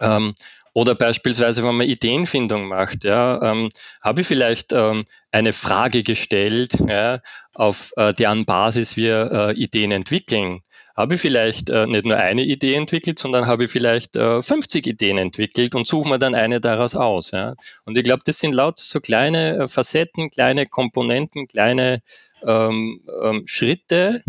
Ähm, 0.00 0.34
oder 0.74 0.94
beispielsweise, 0.94 1.62
wenn 1.62 1.76
man 1.76 1.86
Ideenfindung 1.86 2.66
macht, 2.66 3.04
ja, 3.04 3.42
ähm, 3.42 3.68
habe 4.00 4.22
ich 4.22 4.26
vielleicht 4.26 4.72
ähm, 4.72 5.04
eine 5.30 5.52
Frage 5.52 6.02
gestellt, 6.02 6.78
ja, 6.88 7.20
auf 7.52 7.92
äh, 7.96 8.14
deren 8.14 8.46
Basis 8.46 8.96
wir 8.96 9.30
äh, 9.30 9.52
Ideen 9.52 9.92
entwickeln 9.92 10.62
habe 10.96 11.14
ich 11.14 11.20
vielleicht 11.20 11.70
äh, 11.70 11.86
nicht 11.86 12.04
nur 12.04 12.16
eine 12.16 12.42
Idee 12.42 12.74
entwickelt, 12.74 13.18
sondern 13.18 13.46
habe 13.46 13.64
ich 13.64 13.70
vielleicht 13.70 14.16
äh, 14.16 14.42
50 14.42 14.86
Ideen 14.86 15.18
entwickelt 15.18 15.74
und 15.74 15.86
suche 15.86 16.08
mir 16.08 16.18
dann 16.18 16.34
eine 16.34 16.60
daraus 16.60 16.94
aus. 16.94 17.30
Ja? 17.30 17.54
Und 17.84 17.96
ich 17.96 18.04
glaube, 18.04 18.22
das 18.24 18.38
sind 18.38 18.54
laut 18.54 18.78
so 18.78 19.00
kleine 19.00 19.56
äh, 19.56 19.68
Facetten, 19.68 20.30
kleine 20.30 20.66
Komponenten, 20.66 21.48
kleine 21.48 22.02
ähm, 22.46 23.00
ähm, 23.22 23.42
Schritte 23.46 24.22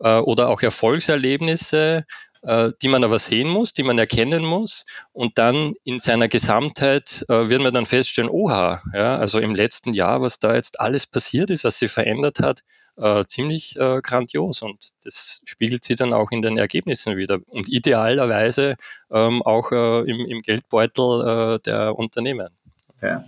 äh, 0.00 0.18
oder 0.18 0.48
auch 0.48 0.62
Erfolgserlebnisse, 0.62 2.04
die 2.44 2.88
man 2.88 3.04
aber 3.04 3.20
sehen 3.20 3.48
muss, 3.48 3.72
die 3.72 3.84
man 3.84 3.98
erkennen 3.98 4.44
muss 4.44 4.84
und 5.12 5.38
dann 5.38 5.74
in 5.84 6.00
seiner 6.00 6.26
Gesamtheit 6.26 7.24
äh, 7.28 7.48
wird 7.48 7.62
man 7.62 7.72
dann 7.72 7.86
feststellen, 7.86 8.28
oha, 8.28 8.80
ja, 8.92 9.14
also 9.14 9.38
im 9.38 9.54
letzten 9.54 9.92
Jahr, 9.92 10.22
was 10.22 10.40
da 10.40 10.54
jetzt 10.56 10.80
alles 10.80 11.06
passiert 11.06 11.50
ist, 11.50 11.62
was 11.62 11.78
sich 11.78 11.92
verändert 11.92 12.40
hat, 12.40 12.62
äh, 12.96 13.24
ziemlich 13.26 13.76
äh, 13.76 14.00
grandios 14.02 14.62
und 14.62 14.76
das 15.04 15.40
spiegelt 15.44 15.84
sich 15.84 15.96
dann 15.96 16.12
auch 16.12 16.30
in 16.32 16.42
den 16.42 16.58
Ergebnissen 16.58 17.16
wieder 17.16 17.38
und 17.46 17.68
idealerweise 17.68 18.76
ähm, 19.10 19.42
auch 19.42 19.70
äh, 19.72 20.00
im, 20.00 20.26
im, 20.26 20.40
Geldbeutel 20.40 21.56
äh, 21.56 21.58
der 21.60 21.96
Unternehmen. 21.96 22.48
Ja. 23.00 23.24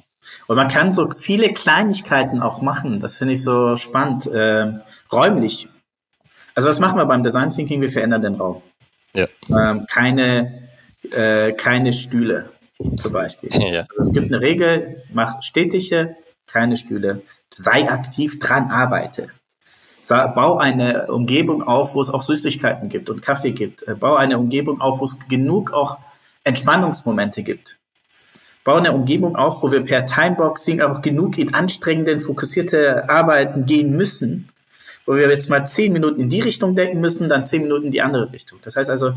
Und 0.47 0.57
man 0.57 0.69
kann 0.69 0.91
so 0.91 1.11
viele 1.11 1.53
Kleinigkeiten 1.53 2.41
auch 2.41 2.63
machen. 2.63 3.01
Das 3.01 3.15
finde 3.15 3.35
ich 3.35 3.43
so 3.43 3.77
spannend. 3.77 4.27
Äh, 4.27 4.73
räumlich. 5.13 5.69
Also 6.55 6.69
was 6.69 6.81
machen 6.81 6.97
wir 6.97 7.05
beim 7.07 7.23
Design 7.23 7.51
Thinking? 7.51 7.81
Wir 7.81 7.91
verändern 7.91 8.23
den 8.23 8.35
Raum. 8.35 8.63
Ja. 9.15 9.29
Ähm, 9.49 9.87
keine, 9.91 10.69
äh, 11.11 11.53
keine 11.53 11.93
Stühle 11.93 12.51
zum 12.97 13.13
Beispiel. 13.13 13.51
Ja. 13.73 13.87
Also 13.97 14.11
es 14.11 14.13
gibt 14.13 14.33
eine 14.33 14.41
Regel, 14.41 15.03
mach 15.13 15.43
stetige, 15.43 16.17
keine 16.47 16.77
Stühle. 16.77 17.23
Sei 17.55 17.89
aktiv 17.89 18.39
dran, 18.39 18.71
arbeite 18.71 19.29
bau 20.09 20.59
eine 20.59 21.07
Umgebung 21.07 21.63
auf, 21.63 21.95
wo 21.95 22.01
es 22.01 22.11
auch 22.11 22.23
Süßigkeiten 22.23 22.89
gibt 22.89 23.11
und 23.11 23.23
Kaffee 23.23 23.53
gibt. 23.53 23.87
Äh, 23.87 23.95
bau 23.95 24.17
eine 24.17 24.39
Umgebung 24.39 24.81
auf, 24.81 25.01
wo 25.01 25.05
es 25.05 25.17
genug 25.29 25.73
auch 25.73 25.99
Entspannungsmomente 26.45 27.43
gibt. 27.43 27.79
Bau 28.65 28.77
eine 28.77 28.93
Umgebung 28.93 29.37
auf, 29.37 29.63
wo 29.63 29.73
wir 29.73 29.83
per 29.83 30.07
Timeboxing 30.07 30.81
auch 30.81 31.03
genug 31.03 31.39
in 31.39 31.53
anstrengenden, 31.53 32.19
fokussierte 32.19 33.09
Arbeiten 33.09 33.67
gehen 33.67 33.95
müssen, 33.95 34.51
wo 35.07 35.15
wir 35.15 35.31
jetzt 35.31 35.51
mal 35.51 35.67
zehn 35.67 35.93
Minuten 35.93 36.21
in 36.21 36.29
die 36.29 36.41
Richtung 36.41 36.75
denken 36.75 37.01
müssen, 37.01 37.29
dann 37.29 37.45
zehn 37.45 37.63
Minuten 37.63 37.87
in 37.87 37.91
die 37.91 38.03
andere 38.03 38.33
Richtung. 38.33 38.59
Das 38.63 38.77
heißt 38.77 38.91
also, 38.91 39.15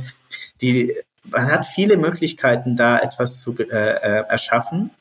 die, 0.62 0.96
man 1.24 1.52
hat 1.52 1.66
viele 1.66 1.98
Möglichkeiten, 1.98 2.76
da 2.76 3.00
etwas 3.00 3.40
zu 3.40 3.58
äh, 3.58 3.64
äh, 3.64 4.24
erschaffen, 4.28 4.92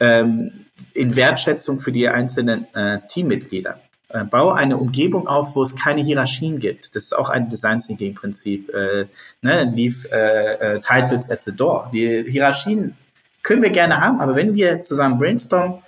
ähm, 0.00 0.66
in 0.94 1.16
Wertschätzung 1.16 1.78
für 1.78 1.92
die 1.92 2.08
einzelnen 2.08 2.72
äh, 2.74 3.00
Teammitglieder. 3.08 3.80
Äh, 4.08 4.24
baue 4.24 4.54
eine 4.54 4.76
Umgebung 4.76 5.26
auf, 5.26 5.56
wo 5.56 5.62
es 5.62 5.76
keine 5.76 6.02
Hierarchien 6.02 6.58
gibt. 6.58 6.94
Das 6.94 7.04
ist 7.04 7.16
auch 7.16 7.30
ein 7.30 7.48
Design 7.48 7.78
Thinking 7.80 8.14
Prinzip. 8.14 8.68
Äh, 8.74 9.06
ne? 9.40 9.64
Leave 9.72 10.08
äh, 10.12 10.76
äh, 10.76 10.80
titles 10.80 11.30
at 11.30 11.42
the 11.42 11.54
door. 11.54 11.88
Die 11.92 12.24
Hierarchien 12.28 12.96
können 13.42 13.62
wir 13.62 13.70
gerne 13.70 14.00
haben, 14.00 14.20
aber 14.20 14.36
wenn 14.36 14.54
wir 14.54 14.80
zusammen 14.80 15.18
brainstormen, 15.18 15.82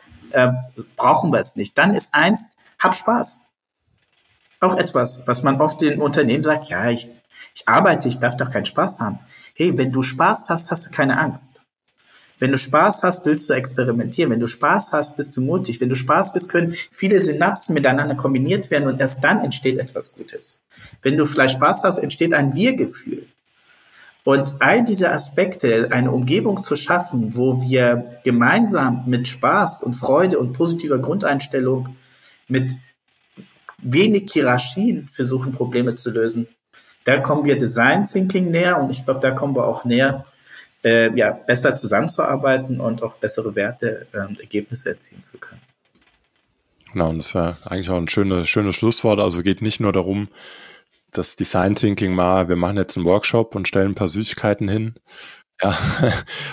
brauchen 0.97 1.33
wir 1.33 1.39
es 1.39 1.55
nicht. 1.55 1.79
Dann 1.79 1.95
ist 1.95 2.13
eins, 2.13 2.51
hab 2.81 2.97
Spaß. 2.97 3.44
Auch 4.65 4.79
etwas, 4.79 5.21
was 5.27 5.43
man 5.43 5.61
oft 5.61 5.83
in 5.83 6.01
Unternehmen 6.01 6.43
sagt, 6.43 6.71
ja, 6.71 6.89
ich, 6.89 7.07
ich 7.55 7.69
arbeite, 7.69 8.09
ich 8.09 8.19
darf 8.19 8.35
doch 8.39 8.51
keinen 8.51 8.65
Spaß 8.65 8.99
haben. 8.99 9.19
Hey, 9.55 9.77
wenn 9.77 9.93
du 9.93 10.03
Spaß 10.03 10.49
hast, 10.49 10.71
hast 10.71 10.87
du 10.87 10.91
keine 10.91 11.19
Angst. 11.19 11.61
Wenn 12.39 12.51
du 12.51 12.57
Spaß 12.57 13.03
hast, 13.03 13.27
willst 13.27 13.51
du 13.51 13.53
experimentieren. 13.53 14.31
Wenn 14.31 14.41
du 14.41 14.47
Spaß 14.47 14.93
hast, 14.93 15.19
bist 15.19 15.37
du 15.37 15.43
mutig. 15.43 15.83
Wenn 15.83 15.91
du 15.91 15.95
Spaß 15.95 16.33
bist, 16.33 16.49
können 16.49 16.75
viele 16.91 17.21
Synapsen 17.21 17.75
miteinander 17.75 18.15
kombiniert 18.15 18.71
werden 18.71 18.89
und 18.89 18.99
erst 19.03 19.23
dann 19.23 19.45
entsteht 19.45 19.79
etwas 19.79 20.15
Gutes. 20.15 20.63
Wenn 21.03 21.19
du 21.19 21.27
vielleicht 21.27 21.57
Spaß 21.57 21.85
hast, 21.85 21.99
entsteht 21.99 22.33
ein 22.33 22.55
Wir-Gefühl. 22.55 23.27
Und 24.25 24.55
all 24.61 24.83
diese 24.83 25.13
Aspekte, 25.13 25.89
eine 25.91 26.11
Umgebung 26.11 26.63
zu 26.63 26.75
schaffen, 26.75 27.37
wo 27.37 27.61
wir 27.61 28.17
gemeinsam 28.25 29.05
mit 29.05 29.29
Spaß 29.29 29.83
und 29.83 29.93
Freude 29.93 30.39
und 30.39 30.55
positiver 30.55 30.97
Grundeinstellung 30.97 31.91
mit 32.49 32.75
wenig 33.85 34.33
Hierarchien 34.33 35.09
versuchen, 35.09 35.53
Probleme 35.53 35.95
zu 35.95 36.11
lösen. 36.11 36.49
Da 37.05 37.19
kommen 37.19 37.45
wir 37.45 37.57
Design 37.57 38.05
Thinking 38.05 38.51
näher 38.51 38.81
und 38.81 38.91
ich 38.91 39.05
glaube, 39.05 39.21
da 39.21 39.31
kommen 39.31 39.55
wir 39.55 39.67
auch 39.67 39.85
näher, 39.85 40.25
äh, 40.83 41.15
ja, 41.17 41.33
besser 41.33 41.77
zusammenzuarbeiten 41.77 42.81
und 42.81 43.03
auch 43.03 43.15
bessere 43.17 43.55
Werte, 43.55 44.07
äh, 44.13 44.41
Ergebnisse 44.41 44.91
erzielen 44.91 45.23
zu 45.23 45.39
können. 45.39 45.61
Genau, 46.93 47.11
und 47.11 47.19
das 47.19 47.35
wäre 47.35 47.57
eigentlich 47.65 47.91
auch 47.91 47.97
ein 47.97 48.09
schönes, 48.09 48.49
schönes 48.49 48.77
Schlusswort. 48.77 49.19
Also 49.19 49.43
geht 49.43 49.63
nicht 49.63 49.81
nur 49.81 49.93
darum, 49.93 50.29
das 51.11 51.37
Design 51.37 51.75
Thinking 51.75 52.15
mal, 52.15 52.49
wir 52.49 52.57
machen 52.57 52.77
jetzt 52.77 52.97
einen 52.97 53.07
Workshop 53.07 53.55
und 53.55 53.69
stellen 53.69 53.93
ein 53.93 53.95
paar 53.95 54.09
Süßigkeiten 54.09 54.69
hin. 54.69 54.95
Ja, 55.63 55.79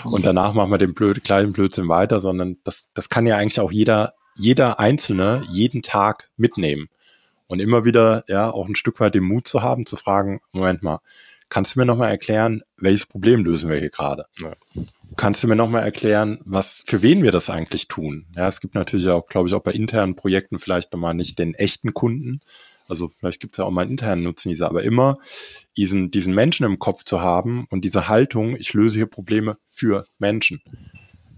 und 0.04 0.24
danach 0.24 0.54
machen 0.54 0.70
wir 0.70 0.78
den 0.78 0.94
blöd, 0.94 1.24
kleinen 1.24 1.52
Blödsinn 1.52 1.88
weiter, 1.88 2.20
sondern 2.20 2.58
das, 2.62 2.88
das 2.94 3.08
kann 3.08 3.26
ja 3.26 3.36
eigentlich 3.36 3.58
auch 3.58 3.72
jeder, 3.72 4.14
jeder 4.36 4.78
Einzelne 4.78 5.42
jeden 5.50 5.82
Tag 5.82 6.30
mitnehmen. 6.36 6.86
Und 7.46 7.60
immer 7.60 7.84
wieder, 7.84 8.24
ja, 8.28 8.50
auch 8.50 8.66
ein 8.66 8.76
Stück 8.76 9.00
weit 9.00 9.14
den 9.14 9.24
Mut 9.24 9.46
zu 9.46 9.62
haben, 9.62 9.86
zu 9.86 9.96
fragen, 9.96 10.40
Moment 10.52 10.82
mal, 10.82 11.00
kannst 11.48 11.74
du 11.74 11.80
mir 11.80 11.86
nochmal 11.86 12.10
erklären, 12.10 12.62
welches 12.76 13.06
Problem 13.06 13.44
lösen 13.44 13.68
wir 13.68 13.78
hier 13.78 13.90
gerade? 13.90 14.24
Ja. 14.40 14.54
Kannst 15.16 15.42
du 15.42 15.48
mir 15.48 15.56
nochmal 15.56 15.82
erklären, 15.82 16.40
was, 16.44 16.82
für 16.86 17.02
wen 17.02 17.22
wir 17.22 17.32
das 17.32 17.50
eigentlich 17.50 17.88
tun? 17.88 18.26
Ja, 18.34 18.48
es 18.48 18.60
gibt 18.60 18.74
natürlich 18.74 19.08
auch, 19.08 19.26
glaube 19.26 19.48
ich, 19.48 19.54
auch 19.54 19.62
bei 19.62 19.72
internen 19.72 20.16
Projekten 20.16 20.58
vielleicht 20.58 20.92
nochmal 20.92 21.12
nicht 21.12 21.38
den 21.38 21.54
echten 21.54 21.92
Kunden, 21.92 22.40
also 22.92 23.08
vielleicht 23.08 23.40
gibt 23.40 23.54
es 23.54 23.58
ja 23.58 23.64
auch 23.64 23.70
mal 23.70 23.82
einen 23.82 23.92
internen 23.92 24.22
Nutzen 24.22 24.50
dieser, 24.50 24.68
aber 24.68 24.82
immer 24.82 25.18
diesen, 25.78 26.10
diesen 26.10 26.34
Menschen 26.34 26.66
im 26.66 26.78
Kopf 26.78 27.04
zu 27.04 27.22
haben 27.22 27.66
und 27.70 27.86
diese 27.86 28.08
Haltung, 28.08 28.54
ich 28.56 28.74
löse 28.74 28.98
hier 28.98 29.06
Probleme 29.06 29.56
für 29.66 30.06
Menschen. 30.18 30.60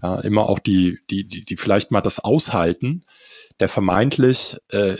Ja, 0.05 0.19
immer 0.19 0.47
auch 0.49 0.59
die, 0.59 0.99
die, 1.09 1.27
die, 1.27 1.43
die 1.43 1.57
vielleicht 1.57 1.89
mal 1.89 2.01
das 2.01 2.19
aushalten, 2.19 3.03
der 3.59 3.69
vermeintlich, 3.69 4.55
äh, 4.69 4.97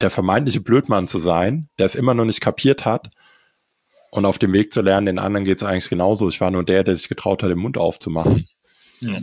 der 0.00 0.08
vermeintliche 0.08 0.60
Blödmann 0.60 1.06
zu 1.06 1.18
sein, 1.18 1.68
der 1.78 1.84
es 1.84 1.94
immer 1.94 2.14
noch 2.14 2.24
nicht 2.24 2.40
kapiert 2.40 2.86
hat 2.86 3.10
und 4.10 4.24
auf 4.24 4.38
dem 4.38 4.54
Weg 4.54 4.72
zu 4.72 4.80
lernen, 4.80 5.04
den 5.04 5.18
anderen 5.18 5.44
geht 5.44 5.58
es 5.58 5.62
eigentlich 5.62 5.90
genauso. 5.90 6.30
Ich 6.30 6.40
war 6.40 6.50
nur 6.50 6.64
der, 6.64 6.82
der 6.82 6.96
sich 6.96 7.08
getraut 7.10 7.42
hat, 7.42 7.50
den 7.50 7.58
Mund 7.58 7.76
aufzumachen. 7.76 8.48
Ja. 9.00 9.20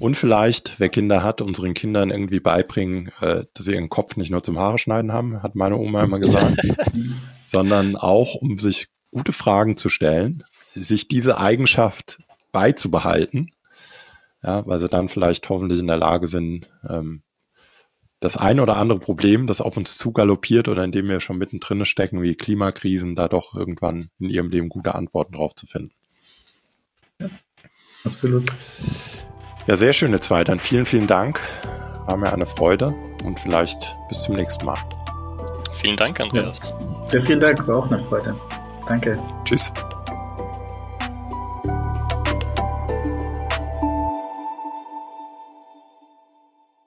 Und 0.00 0.16
vielleicht, 0.16 0.80
wer 0.80 0.88
Kinder 0.88 1.22
hat, 1.22 1.42
unseren 1.42 1.74
Kindern 1.74 2.10
irgendwie 2.10 2.40
beibringen, 2.40 3.10
äh, 3.20 3.44
dass 3.52 3.66
sie 3.66 3.74
ihren 3.74 3.90
Kopf 3.90 4.16
nicht 4.16 4.30
nur 4.30 4.42
zum 4.42 4.58
Haare 4.58 4.78
schneiden 4.78 5.12
haben, 5.12 5.42
hat 5.42 5.54
meine 5.54 5.76
Oma 5.76 6.02
immer 6.02 6.18
gesagt, 6.18 6.56
sondern 7.44 7.94
auch, 7.94 8.36
um 8.36 8.58
sich 8.58 8.88
gute 9.10 9.32
Fragen 9.32 9.76
zu 9.76 9.90
stellen, 9.90 10.44
sich 10.74 11.08
diese 11.08 11.38
Eigenschaft 11.38 12.22
beizubehalten, 12.52 13.50
ja, 14.42 14.66
weil 14.66 14.78
sie 14.78 14.88
dann 14.88 15.08
vielleicht 15.08 15.48
hoffentlich 15.48 15.80
in 15.80 15.86
der 15.86 15.96
Lage 15.96 16.28
sind, 16.28 16.70
ähm, 16.88 17.22
das 18.20 18.36
ein 18.36 18.60
oder 18.60 18.76
andere 18.76 18.98
Problem, 18.98 19.46
das 19.46 19.60
auf 19.60 19.76
uns 19.76 19.98
zugaloppiert 19.98 20.68
oder 20.68 20.84
in 20.84 20.92
dem 20.92 21.08
wir 21.08 21.20
schon 21.20 21.38
mittendrin 21.38 21.84
stecken, 21.84 22.22
wie 22.22 22.34
Klimakrisen, 22.34 23.14
da 23.14 23.28
doch 23.28 23.54
irgendwann 23.54 24.10
in 24.18 24.30
ihrem 24.30 24.50
Leben 24.50 24.68
gute 24.68 24.94
Antworten 24.94 25.34
drauf 25.34 25.54
zu 25.54 25.66
finden. 25.66 25.92
Ja, 27.18 27.28
absolut. 28.04 28.50
Ja, 29.66 29.76
sehr 29.76 29.92
schöne 29.92 30.20
zwei. 30.20 30.44
Dann 30.44 30.60
vielen, 30.60 30.86
vielen 30.86 31.06
Dank. 31.06 31.40
War 32.06 32.16
mir 32.16 32.32
eine 32.32 32.46
Freude 32.46 32.94
und 33.24 33.38
vielleicht 33.40 33.96
bis 34.08 34.22
zum 34.22 34.36
nächsten 34.36 34.64
Mal. 34.64 34.78
Vielen 35.72 35.96
Dank, 35.96 36.18
Andreas. 36.20 36.72
Ja, 37.12 37.20
vielen 37.20 37.40
Dank, 37.40 37.66
war 37.66 37.76
auch 37.78 37.90
eine 37.90 37.98
Freude. 37.98 38.34
Danke. 38.88 39.18
Tschüss. 39.44 39.72